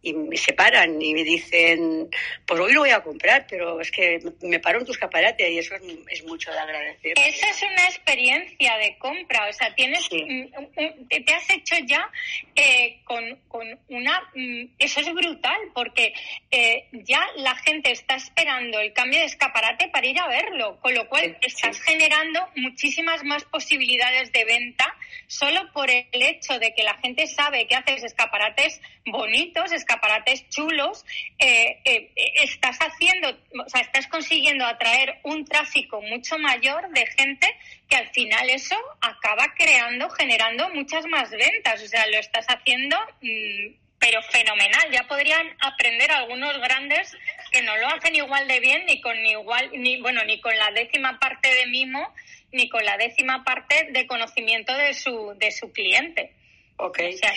y 0.00 0.12
me 0.12 0.36
separan 0.36 1.00
y 1.00 1.12
me 1.12 1.24
dicen, 1.24 2.08
pues 2.46 2.60
hoy 2.60 2.72
lo 2.72 2.80
voy 2.80 2.90
a 2.90 3.02
comprar, 3.02 3.46
pero 3.48 3.80
es 3.80 3.90
que 3.90 4.20
me 4.42 4.60
paro 4.60 4.78
en 4.78 4.86
tu 4.86 4.92
escaparate 4.92 5.50
y 5.50 5.58
eso 5.58 5.74
es, 6.08 6.24
mucho 6.24 6.52
de 6.52 6.58
agradecer. 6.58 7.14
Eso 7.16 7.46
es 7.50 7.62
una 7.62 7.84
experiencia 7.86 8.76
de 8.76 8.96
compra, 8.98 9.48
o 9.48 9.52
sea, 9.52 9.74
tienes, 9.74 10.08
te 10.08 11.34
has 11.34 11.50
hecho 11.50 11.76
ya 11.86 12.08
eh, 12.54 13.00
con, 13.04 13.24
con, 13.48 13.66
una, 13.88 14.20
mm, 14.34 14.74
eso 14.78 15.00
es 15.00 15.12
brutal, 15.12 15.58
porque 15.74 16.12
eh, 16.50 16.86
ya 16.92 17.26
la 17.36 17.56
gente 17.56 17.90
está 17.90 18.16
esperando 18.16 18.78
el 18.80 18.92
cambio 18.92 19.18
de 19.20 19.26
escaparate 19.26 19.88
para 19.88 20.06
ir 20.06 20.18
a 20.20 20.28
verlo, 20.28 20.78
con 20.80 20.94
lo 20.94 21.08
cual 21.08 21.36
estás 21.40 21.80
generando 21.80 22.40
muchísimas 22.56 23.24
más 23.24 23.44
posibilidades 23.44 24.32
de 24.32 24.44
venta 24.44 24.96
solo 25.26 25.72
por 25.72 25.90
el 25.90 26.06
hecho 26.12 26.58
de 26.58 26.74
que 26.74 26.82
la 26.82 26.94
gente 26.98 27.26
sabe 27.26 27.66
que 27.66 27.74
haces 27.74 28.04
escaparates 28.04 28.80
bonitos, 29.06 29.72
escaparates 29.72 30.48
chulos, 30.48 31.04
eh, 31.38 31.80
eh, 31.84 32.12
estás 32.42 32.78
haciendo, 32.78 33.30
o 33.64 33.68
sea, 33.68 33.80
estás 33.80 34.06
consiguiendo 34.06 34.64
atraer 34.66 35.20
un 35.24 35.44
tráfico 35.44 36.00
mucho 36.02 36.38
mayor 36.38 36.88
de 36.90 37.06
gente 37.06 37.48
que 37.88 37.96
al 37.96 38.08
final 38.08 38.50
eso 38.50 38.76
acaba 39.00 39.54
creando, 39.56 40.10
generando 40.10 40.68
muchas 40.70 41.06
más 41.06 41.30
ventas. 41.30 41.82
O 41.82 41.86
sea, 41.86 42.06
lo 42.08 42.18
estás 42.18 42.46
haciendo, 42.46 42.96
mm, 43.22 43.74
pero 43.98 44.22
fenomenal. 44.22 44.90
Ya 44.92 45.04
podrían 45.04 45.46
aprender 45.60 46.10
algunos 46.12 46.58
grandes 46.60 47.16
que 47.50 47.62
no 47.62 47.76
lo 47.76 47.88
hacen 47.88 48.14
igual 48.14 48.46
de 48.46 48.60
bien 48.60 48.84
ni 48.86 49.00
con 49.00 49.16
igual, 49.24 49.70
ni 49.72 50.00
bueno, 50.00 50.22
ni 50.24 50.40
con 50.40 50.56
la 50.56 50.70
décima 50.72 51.18
parte 51.18 51.52
de 51.52 51.66
mimo, 51.66 52.14
ni 52.52 52.68
con 52.68 52.84
la 52.84 52.96
décima 52.96 53.44
parte 53.44 53.88
de 53.90 54.06
conocimiento 54.06 54.76
de 54.76 54.94
su, 54.94 55.34
de 55.36 55.50
su 55.50 55.72
cliente. 55.72 56.32
Ok. 56.76 57.00
O 57.08 57.16
sea 57.16 57.32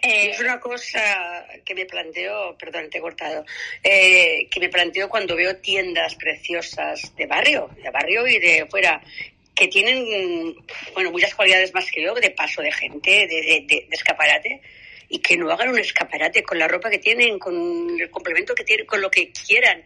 eh, 0.00 0.30
es 0.30 0.40
una 0.40 0.58
cosa 0.58 1.46
que 1.64 1.74
me 1.74 1.84
planteo, 1.84 2.56
perdón, 2.56 2.88
te 2.88 2.98
he 2.98 3.00
cortado, 3.00 3.44
eh, 3.82 4.48
que 4.50 4.58
me 4.58 4.70
planteo 4.70 5.08
cuando 5.08 5.36
veo 5.36 5.56
tiendas 5.56 6.14
preciosas 6.14 7.14
de 7.14 7.26
barrio, 7.26 7.68
de 7.82 7.90
barrio 7.90 8.26
y 8.26 8.38
de 8.38 8.66
fuera, 8.70 9.02
que 9.54 9.68
tienen, 9.68 10.56
bueno, 10.94 11.10
muchas 11.10 11.34
cualidades 11.34 11.74
más 11.74 11.90
que 11.90 12.02
yo, 12.02 12.14
de 12.14 12.30
paso 12.30 12.62
de 12.62 12.72
gente, 12.72 13.10
de, 13.10 13.64
de, 13.68 13.86
escaparate, 13.90 14.62
y 15.10 15.18
que 15.18 15.36
no 15.36 15.50
hagan 15.50 15.68
un 15.68 15.78
escaparate 15.78 16.42
con 16.42 16.58
la 16.58 16.68
ropa 16.68 16.88
que 16.88 16.98
tienen, 16.98 17.38
con 17.38 17.54
el 18.00 18.10
complemento 18.10 18.54
que 18.54 18.64
tienen, 18.64 18.86
con 18.86 19.02
lo 19.02 19.10
que 19.10 19.30
quieran. 19.30 19.84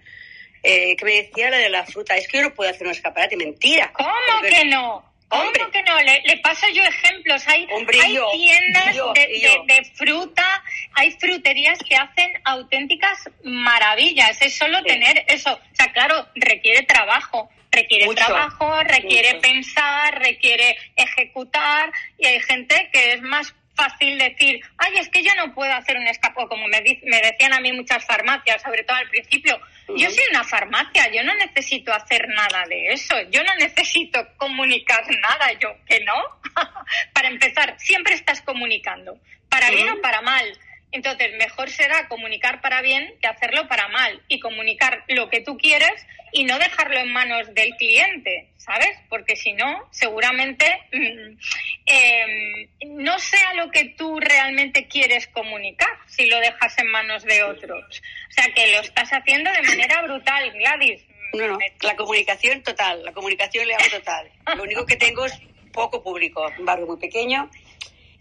Eh, 0.68 0.96
que 0.96 1.04
me 1.04 1.22
decía 1.22 1.48
la 1.48 1.58
de 1.58 1.70
la 1.70 1.86
fruta, 1.86 2.16
es 2.16 2.26
que 2.26 2.38
yo 2.38 2.42
no 2.42 2.54
puedo 2.54 2.68
hacer 2.68 2.88
un 2.88 2.92
escaparate, 2.92 3.36
mentira. 3.36 3.92
¿Cómo 3.92 4.10
que 4.42 4.64
no? 4.64 5.04
Hombre. 5.28 5.64
que 5.72 5.82
no? 5.82 5.96
Le, 6.00 6.36
paso 6.38 6.66
yo 6.72 6.82
ejemplos. 6.82 7.46
Hay, 7.46 7.68
hay 7.70 8.18
tiendas 8.32 8.96
de, 9.14 9.90
fruta, 9.94 10.64
hay 10.94 11.12
fruterías 11.12 11.78
que 11.80 11.94
hacen 11.94 12.32
auténticas 12.44 13.30
maravillas. 13.44 14.42
Es 14.42 14.56
solo 14.56 14.82
tener 14.82 15.24
eso. 15.28 15.52
O 15.52 15.74
sea, 15.74 15.92
claro, 15.92 16.26
requiere 16.34 16.82
trabajo. 16.82 17.48
Requiere 17.70 18.12
trabajo, 18.14 18.82
requiere 18.84 19.38
pensar, 19.40 20.18
requiere 20.18 20.76
ejecutar. 20.96 21.92
Y 22.18 22.26
hay 22.26 22.40
gente 22.40 22.88
que 22.92 23.12
es 23.12 23.22
más 23.22 23.54
fácil 23.76 24.18
decir, 24.18 24.60
ay, 24.78 24.94
es 24.96 25.08
que 25.08 25.22
yo 25.22 25.32
no 25.36 25.54
puedo 25.54 25.72
hacer 25.72 25.96
un 25.96 26.06
escapo, 26.06 26.48
como 26.48 26.66
me, 26.66 26.82
me 27.04 27.20
decían 27.20 27.52
a 27.52 27.60
mí 27.60 27.72
muchas 27.72 28.04
farmacias, 28.04 28.62
sobre 28.62 28.82
todo 28.84 28.96
al 28.96 29.08
principio. 29.08 29.60
Yo 29.88 30.10
soy 30.10 30.24
una 30.30 30.42
farmacia, 30.42 31.08
yo 31.12 31.22
no 31.22 31.34
necesito 31.34 31.92
hacer 31.92 32.26
nada 32.28 32.64
de 32.68 32.92
eso, 32.92 33.14
yo 33.30 33.44
no 33.44 33.54
necesito 33.56 34.26
comunicar 34.36 35.04
nada, 35.20 35.52
yo 35.60 35.68
que 35.86 36.00
no. 36.00 36.14
para 37.12 37.28
empezar, 37.28 37.76
siempre 37.78 38.14
estás 38.14 38.42
comunicando, 38.42 39.18
para 39.48 39.70
bien 39.70 39.88
o 39.90 40.00
para 40.00 40.22
mal. 40.22 40.58
Entonces, 40.96 41.36
mejor 41.36 41.68
será 41.68 42.08
comunicar 42.08 42.62
para 42.62 42.80
bien 42.80 43.14
que 43.20 43.28
hacerlo 43.28 43.68
para 43.68 43.86
mal 43.88 44.22
y 44.28 44.40
comunicar 44.40 45.04
lo 45.08 45.28
que 45.28 45.42
tú 45.42 45.58
quieres 45.58 46.06
y 46.32 46.44
no 46.44 46.58
dejarlo 46.58 46.96
en 46.96 47.12
manos 47.12 47.52
del 47.52 47.74
cliente, 47.76 48.48
¿sabes? 48.56 48.96
Porque 49.10 49.36
si 49.36 49.52
no, 49.52 49.86
seguramente 49.90 50.64
mm, 50.92 51.36
em, 51.84 52.68
no 52.96 53.18
sea 53.18 53.52
lo 53.54 53.70
que 53.70 53.90
tú 53.90 54.18
realmente 54.20 54.88
quieres 54.88 55.26
comunicar 55.26 55.90
si 56.06 56.30
lo 56.30 56.40
dejas 56.40 56.78
en 56.78 56.90
manos 56.90 57.24
de 57.24 57.42
otros. 57.42 58.02
O 58.30 58.32
sea, 58.32 58.46
que 58.54 58.72
lo 58.72 58.80
estás 58.80 59.10
haciendo 59.10 59.52
de 59.52 59.62
manera 59.64 60.00
brutal, 60.00 60.50
Gladys. 60.52 61.02
No, 61.34 61.46
no, 61.46 61.58
la 61.82 61.94
comunicación 61.94 62.62
total, 62.62 63.04
la 63.04 63.12
comunicación 63.12 63.68
le 63.68 63.74
hago 63.74 63.90
total. 63.90 64.30
Lo 64.56 64.62
único 64.62 64.86
que 64.86 64.96
tengo 64.96 65.26
es 65.26 65.34
poco 65.74 66.02
público, 66.02 66.50
un 66.58 66.64
barrio 66.64 66.86
muy 66.86 66.96
pequeño. 66.96 67.50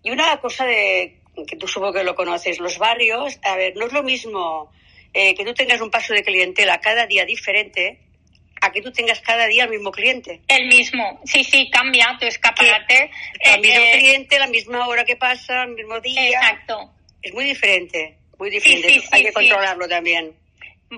Y 0.03 0.11
una 0.11 0.37
cosa 0.41 0.65
de 0.65 1.15
que 1.47 1.55
tú 1.55 1.67
supongo 1.67 1.93
que 1.93 2.03
lo 2.03 2.15
conoces, 2.15 2.59
los 2.59 2.77
barrios, 2.77 3.39
a 3.43 3.55
ver, 3.55 3.75
no 3.75 3.87
es 3.87 3.93
lo 3.93 4.03
mismo 4.03 4.71
eh, 5.13 5.35
que 5.35 5.43
tú 5.43 5.53
tengas 5.53 5.81
un 5.81 5.89
paso 5.89 6.13
de 6.13 6.23
clientela 6.23 6.79
cada 6.79 7.05
día 7.05 7.25
diferente 7.25 7.99
a 8.61 8.71
que 8.71 8.81
tú 8.81 8.91
tengas 8.91 9.19
cada 9.21 9.47
día 9.47 9.65
el 9.65 9.69
mismo 9.69 9.91
cliente. 9.91 10.41
El 10.47 10.67
mismo, 10.67 11.21
sí, 11.25 11.43
sí, 11.43 11.69
cambia 11.69 12.17
tu 12.19 12.25
escaparate. 12.25 13.11
el 13.41 13.61
mismo 13.61 13.81
eh, 13.81 13.91
cliente, 13.99 14.39
la 14.39 14.47
misma 14.47 14.87
hora 14.87 15.03
que 15.03 15.15
pasa, 15.15 15.63
el 15.63 15.75
mismo 15.75 15.99
día. 15.99 16.27
Exacto. 16.27 16.91
Es 17.21 17.33
muy 17.33 17.45
diferente, 17.45 18.17
muy 18.39 18.49
diferente. 18.49 19.03
Hay 19.11 19.25
que 19.25 19.33
controlarlo 19.33 19.87
también 19.87 20.33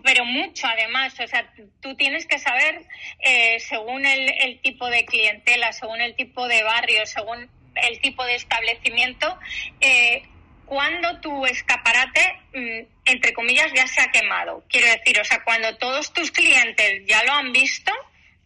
pero 0.03 0.25
mucho 0.25 0.67
además, 0.67 1.17
o 1.19 1.27
sea, 1.27 1.51
tú 1.81 1.95
tienes 1.95 2.25
que 2.25 2.39
saber, 2.39 2.85
eh, 3.19 3.59
según 3.59 4.05
el, 4.05 4.29
el, 4.41 4.59
tipo 4.59 4.87
de 4.89 5.05
clientela, 5.05 5.71
según 5.71 6.01
el 6.01 6.15
tipo 6.15 6.47
de 6.47 6.63
barrio, 6.63 7.05
según 7.05 7.49
el 7.89 7.99
tipo 8.01 8.23
de 8.25 8.35
establecimiento, 8.35 9.37
eh, 9.81 10.23
cuando 10.65 11.19
tu 11.21 11.45
escaparate, 11.45 12.39
mm, 12.53 12.79
entre 13.05 13.33
comillas, 13.33 13.71
ya 13.73 13.87
se 13.87 14.01
ha 14.01 14.11
quemado. 14.11 14.63
Quiero 14.69 14.87
decir, 14.87 15.19
o 15.19 15.23
sea, 15.23 15.43
cuando 15.43 15.77
todos 15.77 16.13
tus 16.13 16.31
clientes 16.31 17.03
ya 17.05 17.23
lo 17.23 17.33
han 17.33 17.53
visto, 17.53 17.91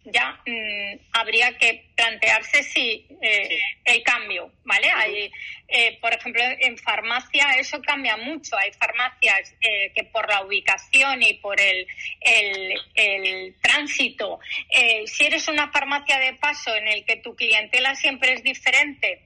ya 0.04 0.40
mm, 0.46 0.98
habría 1.12 1.56
que 1.58 1.90
plantearse 1.94 2.62
si 2.62 3.06
eh, 3.20 3.60
el 3.84 4.02
cambio, 4.02 4.52
¿vale? 4.64 4.90
Hay, 4.90 5.30
eh, 5.68 5.98
por 6.00 6.12
ejemplo, 6.12 6.42
en 6.60 6.76
farmacia 6.78 7.52
eso 7.58 7.80
cambia 7.80 8.16
mucho. 8.16 8.56
Hay 8.56 8.72
farmacias 8.72 9.54
eh, 9.60 9.92
que 9.94 10.04
por 10.04 10.28
la 10.28 10.44
ubicación 10.44 11.22
y 11.22 11.34
por 11.34 11.60
el, 11.60 11.86
el, 12.20 12.74
el 12.94 13.54
tránsito, 13.60 14.40
si 15.06 15.24
eres 15.24 15.48
una 15.48 15.70
farmacia 15.70 16.18
de 16.18 16.34
paso 16.34 16.74
en 16.74 16.88
el 16.88 17.04
que 17.04 17.16
tu 17.16 17.34
clientela 17.36 17.94
siempre 17.94 18.32
es 18.32 18.42
diferente, 18.42 19.22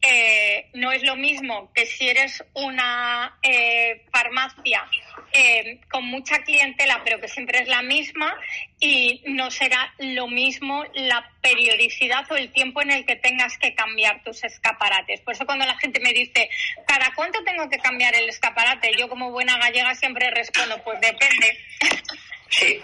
eh, 0.00 0.70
no 0.74 0.92
es 0.92 1.02
lo 1.02 1.16
mismo 1.16 1.72
que 1.74 1.86
si 1.86 2.08
eres 2.08 2.44
una 2.54 3.38
eh, 3.42 4.04
farmacia 4.12 4.86
eh, 5.32 5.80
con 5.90 6.04
mucha 6.04 6.38
clientela, 6.44 7.02
pero 7.02 7.20
que 7.20 7.28
siempre 7.28 7.60
es 7.60 7.68
la 7.68 7.82
misma, 7.82 8.36
y 8.78 9.22
no 9.26 9.50
será 9.50 9.92
lo 9.98 10.28
mismo 10.28 10.84
la 10.94 11.28
periodicidad 11.40 12.30
o 12.30 12.36
el 12.36 12.52
tiempo 12.52 12.82
en 12.82 12.90
el 12.90 13.04
que 13.04 13.16
tengas 13.16 13.58
que 13.58 13.74
cambiar 13.74 14.22
tus 14.22 14.44
escaparates. 14.44 15.20
Por 15.22 15.34
eso 15.34 15.44
cuando 15.44 15.66
la 15.66 15.76
gente 15.78 16.00
me 16.00 16.12
dice, 16.12 16.48
¿cada 16.86 17.12
cuánto 17.14 17.42
tengo 17.42 17.68
que 17.68 17.78
cambiar 17.78 18.14
el 18.14 18.28
escaparate? 18.28 18.92
Yo 18.98 19.08
como 19.08 19.30
buena 19.30 19.58
gallega 19.58 19.94
siempre 19.94 20.30
respondo, 20.30 20.80
pues 20.84 21.00
depende. 21.00 21.58
Sí, 22.48 22.80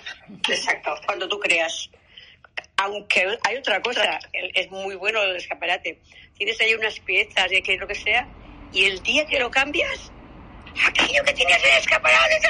exacto, 0.48 0.94
cuando 1.06 1.28
tú 1.28 1.38
creas. 1.38 1.88
Aunque 2.76 3.38
hay 3.44 3.56
otra 3.56 3.80
cosa, 3.80 4.18
es 4.32 4.70
muy 4.70 4.96
bueno 4.96 5.22
el 5.22 5.36
escaparate 5.36 6.00
tienes 6.44 6.60
ahí 6.60 6.74
unas 6.74 6.98
piezas 7.00 7.52
y 7.52 7.62
que 7.62 7.76
lo 7.76 7.86
que 7.86 7.94
sea, 7.94 8.26
y 8.72 8.84
el 8.84 9.00
día 9.02 9.24
que 9.26 9.38
lo 9.38 9.48
cambias, 9.48 10.10
aquello 10.86 11.22
que 11.24 11.34
tenías 11.34 11.62
en 11.62 11.70
el 11.70 11.78
escaparate, 11.78 12.48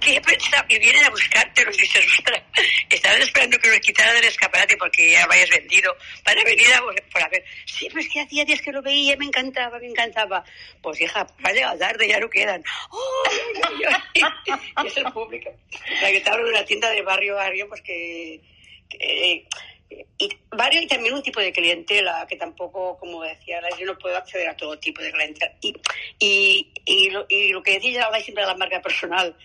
¿qué 0.00 0.20
pensaba? 0.20 0.66
Y 0.68 0.78
vienen 0.78 1.04
a 1.04 1.08
buscarte 1.08 1.64
los 1.64 1.74
dices, 1.74 2.04
ostras, 2.18 2.42
estaban 2.90 3.22
esperando 3.22 3.58
que 3.58 3.70
lo 3.70 3.80
quitaran 3.80 4.16
del 4.16 4.24
escaparate 4.24 4.76
porque 4.76 5.12
ya 5.12 5.26
lo 5.26 5.32
vendido 5.50 5.96
para 6.22 6.44
venir 6.44 6.66
a, 6.74 6.80
por 6.80 7.22
a 7.22 7.28
ver. 7.28 7.42
Sí, 7.64 7.88
pues 7.90 8.06
que 8.08 8.20
hacía 8.20 8.44
días 8.44 8.60
que 8.60 8.72
lo 8.72 8.82
veía, 8.82 9.16
me 9.16 9.24
encantaba, 9.24 9.78
me 9.78 9.86
encantaba. 9.86 10.44
Pues 10.82 11.00
hija, 11.00 11.26
ha 11.42 11.52
llegado 11.52 11.78
tarde, 11.78 12.08
ya 12.08 12.20
no 12.20 12.28
quedan. 12.28 12.62
¡Oh! 12.90 13.24
y 14.84 14.86
es 14.86 14.96
el 14.98 15.04
público. 15.04 15.50
La 16.02 16.10
que 16.10 16.20
te 16.20 16.30
hablo 16.30 16.44
de 16.44 16.50
una 16.50 16.64
tienda 16.66 16.90
de 16.90 17.00
barrio 17.00 17.36
barrio, 17.36 17.68
pues 17.68 17.80
que 17.80 18.40
eh, 18.98 19.46
y 20.18 20.28
varios 20.50 20.84
y 20.84 20.86
también 20.86 21.14
un 21.14 21.22
tipo 21.22 21.40
de 21.40 21.52
clientela 21.52 22.26
que 22.28 22.36
tampoco, 22.36 22.96
como 22.98 23.22
decía, 23.22 23.60
yo 23.78 23.86
no 23.86 23.98
puedo 23.98 24.16
acceder 24.16 24.48
a 24.48 24.56
todo 24.56 24.78
tipo 24.78 25.02
de 25.02 25.12
clientela. 25.12 25.52
Y, 25.60 25.74
y, 26.18 26.72
y, 26.84 27.10
lo, 27.10 27.26
y 27.28 27.48
lo 27.48 27.62
que 27.62 27.74
decía 27.74 28.08
ya 28.10 28.20
siempre 28.20 28.44
de 28.44 28.50
la 28.50 28.56
marca 28.56 28.80
personal, 28.80 29.36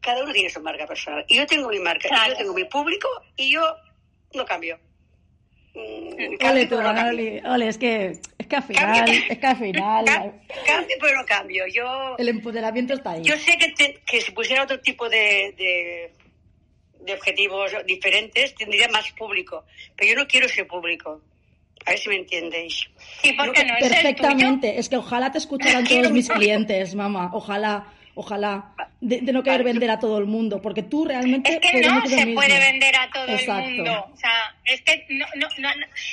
cada 0.00 0.22
uno 0.22 0.32
tiene 0.32 0.50
su 0.50 0.60
marca 0.60 0.86
personal. 0.86 1.24
Y 1.28 1.36
yo 1.36 1.46
tengo 1.46 1.68
mi 1.68 1.78
marca, 1.78 2.08
yo 2.28 2.36
tengo 2.36 2.54
mi 2.54 2.64
público 2.64 3.08
y 3.36 3.52
yo 3.52 3.62
no 4.34 4.44
cambio. 4.44 4.78
Mm, 5.74 6.46
ole, 6.46 6.66
tú, 6.66 6.76
ole, 6.76 7.68
es 7.68 7.78
que, 7.78 8.12
es 8.38 8.46
que 8.46 8.56
al 8.56 8.62
final, 8.62 9.08
es 9.08 9.38
que 9.38 9.46
al 9.46 9.56
final... 9.56 10.04
Cambio, 10.66 10.96
pero 11.00 11.18
no 11.18 11.24
cambio. 11.24 11.64
Yo, 11.66 12.16
el 12.18 12.28
empoderamiento 12.28 12.92
está 12.92 13.12
ahí. 13.12 13.22
Yo 13.22 13.36
sé 13.38 13.56
que, 13.56 14.00
que 14.04 14.20
si 14.20 14.32
pusiera 14.32 14.64
otro 14.64 14.80
tipo 14.80 15.08
de, 15.08 15.54
de, 15.56 16.12
de, 17.04 17.14
objetivos 17.14 17.72
diferentes, 17.86 18.54
tendría 18.54 18.88
más 18.88 19.10
público. 19.12 19.64
Pero 19.96 20.12
yo 20.12 20.18
no 20.18 20.26
quiero 20.26 20.46
ese 20.46 20.64
público. 20.64 21.20
A 21.84 21.90
ver 21.90 21.98
si 21.98 22.08
me 22.08 22.16
entendéis. 22.16 22.88
¿Y 23.22 23.32
por 23.32 23.52
qué 23.52 23.64
no, 23.64 23.74
Perfectamente. 23.80 24.78
Es, 24.78 24.88
que 24.88 24.96
ojalá 24.96 25.32
te 25.32 25.38
escucharan 25.38 25.84
todos 25.88 26.10
mis 26.12 26.28
clientes, 26.28 26.94
mamá. 26.94 27.30
Ojalá, 27.32 27.92
ojalá 28.14 28.74
de, 29.00 29.20
no 29.32 29.42
querer 29.42 29.64
vender 29.64 29.90
a 29.90 29.98
todo 29.98 30.18
el 30.18 30.26
mundo, 30.26 30.60
porque 30.62 30.82
tú 30.82 31.04
realmente... 31.04 31.54
Es 31.54 31.58
que 31.60 31.80
no 31.80 32.06
se 32.06 32.26
puede 32.28 32.58
vender 32.58 32.94
a 32.96 33.10
todo 33.10 33.26
el 33.26 33.48
mundo. 33.48 34.10
O 34.12 34.16
sea, 34.16 34.54
es 34.64 34.80
que 34.82 35.04
no, 35.10 35.26
no, 35.36 35.48
no, 35.58 35.68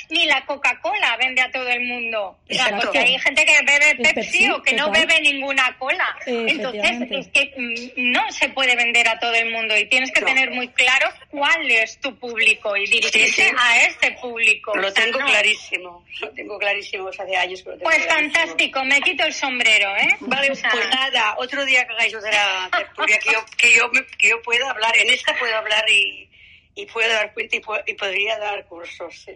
ni 0.08 0.26
la 0.26 0.44
Coca-Cola 0.44 1.16
vende 1.18 1.40
a 1.40 1.50
todo 1.50 1.68
el 1.68 1.82
mundo. 1.86 2.38
O 2.50 2.54
sea, 2.54 2.76
porque 2.80 2.98
hay 2.98 3.18
gente 3.18 3.44
que 3.44 3.52
bebe 3.64 4.12
Pepsi, 4.12 4.50
o 4.50 4.62
que 4.62 4.74
no 4.74 4.90
bebe 4.90 5.20
ninguna 5.20 5.76
cola. 5.78 6.16
Entonces, 6.26 7.08
es 7.10 7.28
que 7.28 7.54
mm, 7.56 8.12
no 8.12 8.30
se 8.32 8.48
puede 8.48 8.74
vender 8.74 9.08
a 9.08 9.18
todo 9.18 9.34
el 9.34 9.52
mundo 9.52 9.76
y 9.76 9.86
tienes 9.86 10.10
que 10.10 10.22
tener 10.22 10.50
muy 10.50 10.68
claro 10.68 11.08
cuál 11.30 11.70
es 11.70 11.98
tu 12.00 12.18
público 12.18 12.76
y 12.76 12.86
dirigirse 12.86 13.52
a 13.56 13.82
ese 13.82 14.12
público. 14.20 14.76
Lo 14.76 14.92
tengo 14.92 15.18
clarísimo, 15.18 16.04
lo 16.20 16.30
tengo 16.30 16.58
clarísimo 16.58 17.08
hace 17.08 17.36
años. 17.36 17.62
Que 17.62 17.70
lo 17.70 17.78
pues 17.78 18.04
fantástico, 18.06 18.84
me 18.84 19.00
quito 19.00 19.24
el 19.24 19.32
sombrero, 19.32 19.96
¿eh? 19.96 20.16
Vale, 20.20 20.48
pues 20.48 20.62
nada, 20.64 21.36
otro 21.38 21.64
día 21.64 21.86
que 21.98 22.10
yo, 23.32 23.44
que 23.56 23.74
yo, 23.74 23.90
que 24.18 24.28
yo 24.28 24.42
pueda 24.42 24.70
hablar, 24.70 24.96
en 24.96 25.10
esta 25.10 25.38
puedo 25.38 25.56
hablar 25.56 25.88
y, 25.90 26.28
y 26.74 26.86
puedo 26.86 27.08
dar 27.08 27.32
cuenta 27.34 27.56
y, 27.56 27.94
podría 27.94 28.38
dar 28.38 28.66
cursos. 28.66 29.26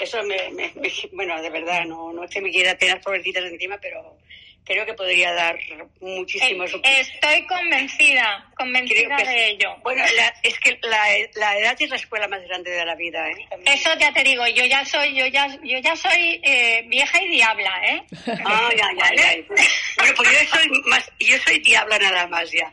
Eso 0.00 0.22
me, 0.24 0.50
me, 0.50 0.72
bueno, 1.12 1.40
de 1.40 1.50
verdad, 1.50 1.84
no, 1.84 2.12
no 2.12 2.24
es 2.24 2.30
que 2.30 2.40
me 2.40 2.50
quiera 2.50 2.76
tener 2.76 3.00
pobrecitas 3.00 3.44
encima, 3.44 3.78
pero 3.80 4.18
creo 4.64 4.86
que 4.86 4.94
podría 4.94 5.32
dar 5.32 5.58
muchísimos. 6.00 6.72
Eh, 6.74 7.00
estoy 7.00 7.46
convencida, 7.46 8.46
convencida 8.56 9.16
de 9.16 9.48
ello. 9.50 9.76
Bueno, 9.82 10.04
es 10.42 10.58
que 10.60 10.78
la, 10.82 11.04
la, 11.34 11.58
edad 11.58 11.76
es 11.78 11.90
la 11.90 11.96
escuela 11.96 12.28
más 12.28 12.42
grande 12.44 12.70
de 12.70 12.84
la 12.84 12.94
vida, 12.94 13.28
¿eh? 13.30 13.46
Eso 13.66 13.90
ya 13.98 14.12
te 14.12 14.22
digo, 14.22 14.46
yo 14.48 14.64
ya 14.64 14.84
soy, 14.84 15.14
yo 15.14 15.26
ya, 15.26 15.48
yo 15.62 15.78
ya 15.78 15.96
soy 15.96 16.40
eh, 16.42 16.84
vieja 16.86 17.22
y 17.22 17.28
diabla, 17.28 17.72
¿eh? 17.88 18.02
Ah, 18.44 18.70
ya, 18.76 18.88
ya, 18.96 19.14
ya. 19.14 19.34
Bueno, 19.96 20.14
pues 20.16 20.30
yo 20.30 20.56
soy 20.56 20.68
más, 20.86 21.10
yo 21.18 21.38
soy 21.38 21.58
diabla 21.60 21.98
nada 21.98 22.26
más 22.28 22.50
ya. 22.50 22.72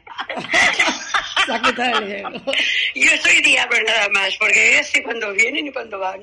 yo 2.96 3.18
soy 3.18 3.42
diabla 3.42 3.82
nada 3.84 4.10
más, 4.10 4.36
porque 4.38 4.74
ya 4.74 4.84
sé 4.84 5.04
cuándo 5.04 5.32
vienen 5.34 5.68
y 5.68 5.72
cuándo 5.72 6.00
van. 6.00 6.22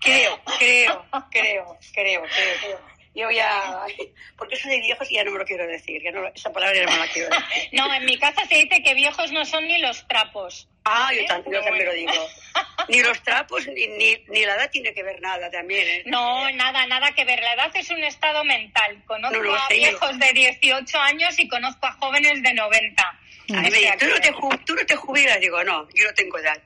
Creo, 0.00 0.40
creo, 0.58 1.04
creo, 1.30 1.78
creo, 1.92 2.22
creo. 2.22 2.22
creo 2.60 2.89
yo 3.14 3.30
ya, 3.30 3.86
porque 4.36 4.54
eso 4.54 4.68
de 4.68 4.80
viejos 4.80 5.08
ya 5.10 5.24
no 5.24 5.32
me 5.32 5.38
lo 5.38 5.44
quiero 5.44 5.66
decir, 5.66 6.00
que 6.02 6.12
no, 6.12 6.26
esa 6.28 6.52
palabra 6.52 6.76
ya 6.76 6.86
no 6.86 6.92
me 6.92 6.98
la 6.98 7.12
quiero 7.12 7.28
decir. 7.28 7.70
No, 7.72 7.92
en 7.92 8.04
mi 8.04 8.18
casa 8.18 8.46
se 8.46 8.56
dice 8.56 8.82
que 8.82 8.94
viejos 8.94 9.32
no 9.32 9.44
son 9.44 9.66
ni 9.66 9.78
los 9.78 10.06
trapos. 10.08 10.68
Ah, 10.84 11.10
yo, 11.14 11.24
también, 11.26 11.62
lo 11.84 11.92
digo. 11.92 12.12
Ni 12.88 13.02
los 13.02 13.22
trapos, 13.22 13.66
ni, 13.68 13.86
ni, 13.86 14.44
la 14.44 14.56
edad 14.56 14.70
tiene 14.70 14.92
que 14.94 15.02
ver 15.02 15.20
nada 15.20 15.50
también. 15.50 15.86
¿eh? 15.86 16.02
No, 16.06 16.50
nada, 16.52 16.86
nada 16.86 17.12
que 17.12 17.24
ver. 17.24 17.38
La 17.40 17.52
edad 17.52 17.70
es 17.74 17.90
un 17.90 18.02
estado 18.02 18.42
mental. 18.42 19.00
Conozco 19.06 19.54
a 19.54 19.68
viejos 19.68 20.18
de 20.18 20.32
18 20.32 20.98
años 20.98 21.38
y 21.38 21.46
conozco 21.46 21.86
a 21.86 21.92
jóvenes 21.92 22.42
de 22.42 22.54
90. 22.54 23.02
A 23.02 23.60
mí 23.60 23.70
me 23.70 23.78
dicen, 23.78 23.98
¿tú 23.98 24.06
no, 24.06 24.20
te, 24.20 24.32
¿tú 24.64 24.74
no 24.74 24.86
te 24.86 24.96
jubilas? 24.96 25.38
Digo, 25.38 25.62
no, 25.62 25.86
yo 25.94 26.04
no 26.04 26.14
tengo 26.14 26.38
edad. 26.38 26.60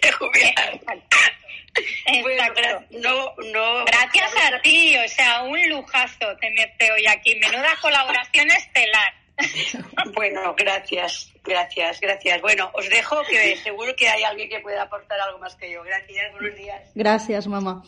te 0.00 0.12
jubilas. 0.12 0.80
No, 2.90 3.34
no, 3.52 3.84
Gracias 3.84 4.32
a 4.36 4.60
ti, 4.60 4.96
o 4.96 5.08
sea, 5.08 5.42
un 5.42 5.68
lujazo 5.68 6.36
tenerte 6.40 6.90
hoy 6.92 7.06
aquí. 7.06 7.34
Menuda 7.36 7.70
colaboración 7.80 8.50
estelar. 8.50 9.14
bueno, 10.14 10.54
gracias, 10.56 11.32
gracias, 11.42 12.00
gracias. 12.00 12.40
Bueno, 12.42 12.70
os 12.74 12.88
dejo 12.88 13.22
que 13.24 13.56
seguro 13.56 13.94
que 13.96 14.08
hay 14.08 14.22
alguien 14.22 14.48
que 14.48 14.60
pueda 14.60 14.82
aportar 14.82 15.18
algo 15.20 15.38
más 15.38 15.54
que 15.56 15.70
yo. 15.70 15.82
Gracias, 15.82 16.32
buenos 16.32 16.56
días. 16.56 16.82
Gracias, 16.94 17.46
mamá. 17.46 17.82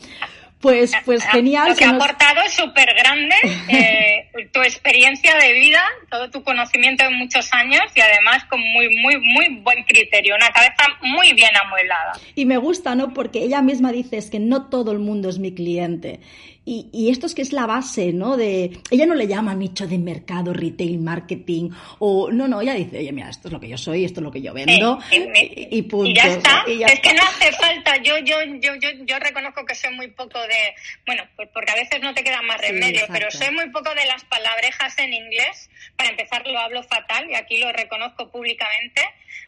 Pues, 0.65 0.93
pues 1.05 1.23
genial. 1.25 1.69
Lo 1.69 1.77
que, 1.77 1.85
ha 1.85 1.91
aportado 1.91 2.41
es 2.41 2.55
súper 2.55 2.89
grande, 2.95 3.35
eh, 3.69 4.49
tu 4.51 4.63
experiencia 4.63 5.37
de 5.37 5.53
vida, 5.53 5.83
todo 6.11 6.31
tu 6.31 6.43
conocimiento 6.43 7.05
de 7.05 7.11
muchos 7.11 7.53
años 7.53 7.83
y 7.95 8.01
además 8.01 8.47
con 8.47 8.61
muy, 8.61 8.89
muy, 8.97 9.19
muy 9.19 9.61
buen 9.61 9.83
criterio, 9.85 10.35
una 10.37 10.49
cabeza 10.49 10.85
muy 11.03 11.35
bien 11.35 11.51
amueblada. 11.55 12.13
Y 12.35 12.47
me 12.47 12.57
gusta, 12.57 12.95
¿no? 12.95 13.13
Porque 13.13 13.41
ella 13.41 13.61
misma 13.61 13.93
dice 13.93 14.17
es 14.17 14.31
que 14.31 14.39
no 14.39 14.71
todo 14.71 14.93
el 14.93 15.01
mundo 15.01 15.29
es 15.29 15.39
mi 15.39 15.53
cliente. 15.53 16.21
Y, 16.67 16.89
y, 16.93 17.11
esto 17.11 17.27
es 17.27 17.35
que 17.35 17.43
es 17.43 17.53
la 17.53 17.67
base, 17.67 18.13
¿no? 18.15 18.39
De, 18.39 18.79
ella 18.91 19.05
no 19.05 19.15
le 19.15 19.27
llama 19.27 19.55
nicho 19.55 19.87
de 19.87 19.99
mercado, 19.99 20.55
retail, 20.55 20.99
marketing, 20.99 21.71
o 21.99 22.31
no, 22.31 22.49
no, 22.49 22.63
ella 22.63 22.73
dice, 22.73 22.99
oye, 22.99 23.13
mira, 23.13 23.29
esto 23.29 23.49
es 23.49 23.53
lo 23.53 23.61
que 23.61 23.69
yo 23.69 23.77
soy, 23.77 24.07
esto 24.07 24.21
es 24.21 24.25
lo 24.25 24.33
que 24.33 24.41
yo 24.41 24.55
vendo, 24.55 24.99
y, 25.11 25.83
punto. 25.83 26.09
Y 26.09 26.15
ya 26.15 26.27
está, 26.27 26.65
es 26.67 27.01
que 27.01 27.13
no 27.13 27.23
hace 27.23 27.53
falta, 27.53 27.99
yo, 27.99 28.17
yo, 28.19 28.37
yo, 28.61 28.75
yo, 28.77 28.89
yo 29.05 29.19
reconozco 29.19 29.67
que 29.67 29.75
soy 29.75 29.95
muy 29.95 30.09
poco 30.09 30.39
de, 30.41 30.75
bueno, 31.05 31.25
pues 31.37 31.51
porque 31.53 31.73
a 31.73 31.75
veces 31.75 32.01
no 32.01 32.15
te 32.15 32.25
queda 32.25 32.41
más 32.41 32.59
remedio, 32.59 33.03
pero 33.13 33.31
soy 33.31 33.51
muy 33.55 33.69
poco 33.69 33.91
de 33.95 34.07
las 34.07 34.25
palabrejas 34.25 34.99
en 34.99 35.13
inglés, 35.13 35.69
para 35.97 36.09
empezar 36.09 36.47
lo 36.47 36.59
hablo 36.59 36.83
fatal, 36.85 37.29
y 37.31 37.35
aquí 37.35 37.59
lo 37.59 37.71
reconozco 37.73 38.31
públicamente, 38.31 39.03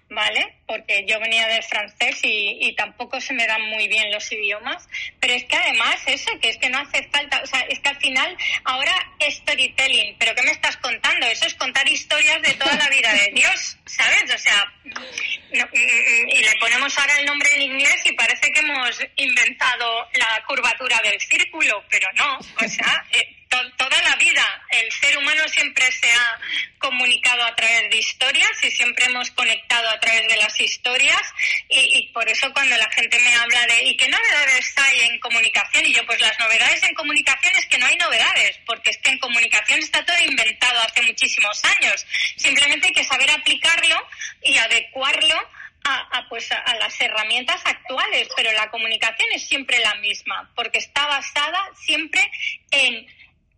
¿vale? 0.09 0.55
Porque 0.67 1.05
yo 1.07 1.19
venía 1.21 1.47
del 1.49 1.63
francés 1.63 2.21
y, 2.23 2.59
y, 2.61 2.75
tampoco 2.75 3.21
se 3.21 3.35
me 3.35 3.47
dan 3.47 3.63
muy 3.63 3.89
bien 3.89 4.11
los 4.13 4.31
idiomas, 4.31 4.89
pero 5.21 5.35
es 5.35 5.45
que 5.45 5.57
además 5.57 5.97
eso, 6.07 6.31
que 6.41 6.51
es 6.51 6.59
que 6.59 6.71
no 6.71 6.79
hace 6.79 7.03
falta, 7.09 7.41
o 7.43 7.47
sea, 7.47 7.61
es 7.63 7.81
que 7.81 7.89
al 7.89 7.97
final 7.97 8.37
ahora 8.65 8.93
storytelling, 9.29 10.17
pero 10.19 10.35
¿qué 10.35 10.43
me 10.43 10.53
estás 10.53 10.77
contando? 10.77 11.27
Eso 11.27 11.47
es 11.47 11.55
contar 11.55 11.89
historias 11.89 12.41
de 12.43 12.55
toda 12.55 12.75
la 12.75 12.89
vida 12.89 13.13
de 13.13 13.31
Dios, 13.35 13.77
¿sabes? 13.87 14.33
O 14.33 14.39
sea, 14.39 14.65
y 15.51 16.39
le 16.39 16.53
ponemos 16.61 16.97
ahora 16.99 17.19
el 17.19 17.27
nombre 17.27 17.49
en 17.55 17.63
inglés 17.63 18.03
y 18.05 18.13
parece 18.13 18.51
que 18.53 18.61
hemos 18.61 18.99
inventado 19.17 20.09
la 20.15 20.43
curvatura 20.47 21.01
del 21.03 21.21
círculo, 21.21 21.85
pero 21.91 22.09
no, 22.15 22.39
o 22.39 22.69
sea, 22.69 23.05
eh, 23.13 23.36
toda 23.49 24.03
la 24.03 24.17
vida 24.17 24.67
el 24.71 24.93
ser 24.93 25.17
humano 25.19 25.43
siempre 25.49 25.91
se 25.93 26.11
ha 26.11 26.39
comunicado 26.79 27.45
a 27.45 27.55
través 27.55 27.91
de 27.91 27.99
historias 27.99 28.51
y 28.63 28.71
siempre 28.71 29.07
hemos 29.07 29.31
conectado 29.31 29.89
a 29.89 29.99
través 30.01 30.29
de 30.29 30.37
las 30.37 30.61
historias 30.61 31.23
y, 31.69 32.11
por 32.13 32.29
eso 32.29 32.53
cuando 32.53 32.77
la 32.77 32.89
gente 32.91 33.19
me 33.21 33.35
habla 33.35 33.67
de 33.67 33.85
¿y 33.85 33.97
qué 33.97 34.09
novedades 34.09 34.75
hay 34.77 35.01
en 35.09 35.19
comunicación? 35.21 35.87
Y 35.87 35.95
yo 35.95 36.05
pues 36.07 36.21
las 36.21 36.39
novedades 36.39 36.83
en 36.83 36.95
comunicación 36.95 37.55
es 37.57 37.67
que 37.67 37.79
no 37.79 37.87
hay 37.87 37.97
novedades 37.97 38.59
porque 38.67 38.91
es 38.91 38.99
que 38.99 39.11
en 39.11 39.19
comunicación 39.19 39.81
está 39.81 40.05
todo 40.05 40.19
inventado 40.21 40.81
hace 40.81 41.03
muchísimos 41.03 41.63
años. 41.65 42.07
Simplemente 42.37 42.89
hay 42.89 42.95
que 42.95 43.05
saber 43.05 43.31
aplicarlo 43.31 43.97
y 44.43 44.57
adecuarlo 44.59 45.37
a, 45.89 46.27
pues 46.29 46.51
a, 46.51 46.77
las 46.79 47.01
herramientas 47.01 47.61
actuales, 47.65 48.29
pero 48.37 48.53
la 48.53 48.69
comunicación 48.71 49.29
es 49.33 49.47
siempre 49.47 49.79
la 49.79 49.95
misma, 49.97 50.51
porque 50.57 50.79
está 50.79 51.07
basada 51.07 51.71
siempre 51.77 52.21
en 52.71 53.07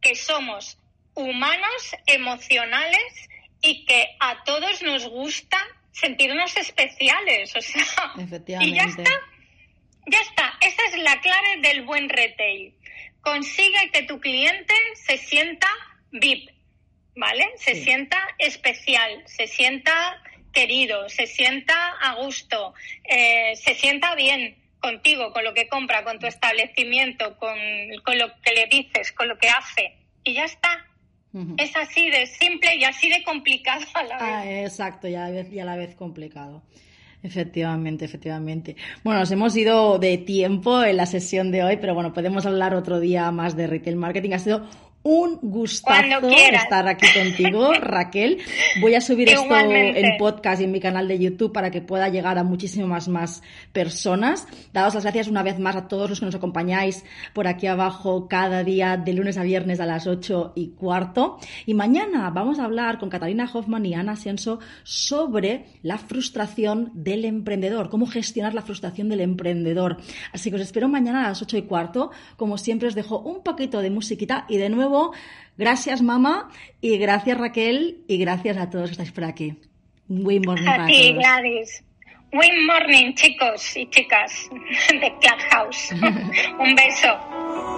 que 0.01 0.15
somos 0.15 0.79
humanos, 1.15 1.97
emocionales 2.07 3.29
y 3.61 3.85
que 3.85 4.07
a 4.21 4.45
todos 4.45 4.83
nos 4.83 5.09
gusta 5.09 5.59
sentirnos 5.93 6.57
especiales. 6.57 7.55
O 7.57 7.61
sea, 7.61 7.85
y 8.61 8.75
ya 8.75 8.85
está. 8.85 9.11
Ya 10.07 10.21
está. 10.21 10.55
Esa 10.61 10.83
es 10.89 11.03
la 11.03 11.21
clave 11.21 11.61
del 11.61 11.83
buen 11.83 12.09
retail. 12.09 12.75
Consigue 13.21 13.91
que 13.93 14.05
tu 14.05 14.21
cliente 14.21 14.75
se 14.95 15.19
sienta 15.19 15.69
VIP, 16.13 16.51
¿vale? 17.17 17.47
Se 17.57 17.75
sienta 17.75 18.17
especial, 18.39 19.23
se 19.27 19.47
sienta 19.47 20.23
querido, 20.53 21.09
se 21.09 21.27
sienta 21.27 21.91
a 22.01 22.15
gusto, 22.15 22.75
eh, 23.05 23.55
se 23.57 23.75
sienta 23.75 24.15
bien 24.15 24.57
contigo, 24.81 25.33
con 25.33 25.45
lo 25.45 25.55
que 25.55 25.69
compra, 25.69 26.05
con 26.05 26.19
tu 26.19 26.27
establecimiento, 26.27 27.37
con, 27.39 27.57
lo 28.19 28.27
que 28.43 28.55
le 28.55 28.67
dices, 28.71 29.13
con 29.13 29.29
lo 29.29 29.39
que 29.39 29.49
hace. 29.49 29.97
Y 30.25 30.35
ya 30.35 30.45
está. 30.45 30.85
Es 31.57 31.77
así 31.77 32.11
de 32.11 32.27
simple 32.27 32.77
y 32.77 32.85
así 32.85 33.09
de 33.09 33.23
complicado 33.23 33.85
a 33.95 34.03
la 34.03 34.17
ah, 34.17 34.45
vez. 34.45 34.71
exacto, 34.71 35.07
y 35.07 35.15
a 35.15 35.29
la 35.29 35.77
vez 35.77 35.95
complicado. 35.95 36.63
Efectivamente, 37.23 38.05
efectivamente. 38.05 38.77
Bueno, 39.03 39.21
nos 39.21 39.31
hemos 39.33 39.57
ido 39.57 39.99
de 39.99 40.19
tiempo 40.19 40.85
en 40.85 40.97
la 40.97 41.07
sesión 41.07 41.51
de 41.51 41.65
hoy, 41.65 41.77
pero 41.79 41.95
bueno, 41.95 42.13
podemos 42.13 42.47
hablar 42.47 42.75
otro 42.75 43.01
día 43.01 43.31
más 43.33 43.57
de 43.57 43.67
retail 43.67 43.97
marketing. 43.97 44.33
Ha 44.33 44.39
sido 44.39 44.67
un 45.03 45.39
gustazo 45.41 46.29
estar 46.29 46.89
aquí 46.89 47.07
contigo, 47.15 47.73
Raquel. 47.81 48.39
Voy 48.81 48.95
a 48.95 49.01
subir 49.01 49.29
esto 49.29 49.55
en 49.55 50.19
podcast 50.19 50.61
y 50.61 50.65
en 50.65 50.73
mi 50.73 50.81
canal 50.81 51.07
de 51.07 51.19
YouTube 51.19 51.53
para 51.53 51.71
que 51.71 51.81
pueda 51.81 52.09
llegar 52.09 52.37
a 52.37 52.45
muchísimas 52.45 53.09
más 53.09 53.43
personas. 53.73 54.47
Dados 54.73 54.95
las 54.95 55.05
gracias 55.05 55.29
una 55.29 55.43
vez 55.43 55.59
más 55.59 55.77
a 55.77 55.89
todos 55.89 56.11
los 56.11 56.21
que 56.21 56.27
nos 56.27 56.35
acompañáis 56.35 57.05
por 57.33 57.47
aquí 57.47 57.67
abajo 57.67 58.29
cada 58.29 58.65
día 58.65 58.97
de 58.97 59.13
lunes 59.13 59.39
a 59.39 59.45
viernes 59.45 59.81
a 59.81 59.87
las 59.87 60.07
8 60.07 60.53
y 60.57 60.71
cuarto. 60.71 61.39
Y 61.65 61.75
mañana 61.75 62.29
vamos 62.31 62.59
a 62.59 62.65
hablar 62.65 62.99
con 62.99 63.09
Catalina 63.09 63.49
Hoffman 63.53 63.87
y 63.87 63.95
Ana 63.95 64.13
Ascenso 64.13 64.59
sobre 64.83 65.67
la 65.83 65.99
frustración 65.99 66.91
del 66.95 67.25
emprendedor, 67.25 67.89
cómo 67.89 68.07
gestionar 68.07 68.53
la 68.53 68.63
frustración 68.63 69.09
del 69.09 69.21
emprendedor. 69.21 69.99
Así 70.33 70.51
que 70.51 70.57
os 70.57 70.63
espero 70.63 70.89
mañana 70.89 71.25
a 71.25 71.29
las 71.29 71.41
8 71.41 71.57
y 71.57 71.63
cuarto. 71.63 72.11
Como 72.37 72.59
siempre 72.59 72.89
os 72.89 72.95
dejo 72.95 73.21
un 73.21 73.43
poquito 73.43 73.81
de 73.81 73.91
musiquita 73.91 74.45
y 74.49 74.57
de 74.57 74.69
nuevo 74.69 74.88
gracias 75.57 76.03
mamá 76.03 76.51
y 76.81 76.99
gracias 76.99 77.39
Raquel 77.39 78.05
y 78.09 78.19
gracias 78.19 78.57
a 78.57 78.71
todos 78.71 78.87
que 78.87 78.93
estáis 78.93 79.13
por 79.13 79.25
aquí. 79.25 79.57
Buen 80.07 80.43
morning. 80.47 80.67
A 80.67 80.87
ti, 80.87 81.13
Gladys. 81.13 81.85
Buen 82.33 82.67
morning, 82.67 83.15
chicos 83.15 83.77
y 83.77 83.89
chicas 83.89 84.51
de 84.91 85.13
Clubhouse. 85.19 85.93
Un 86.59 86.75
beso. 86.75 87.78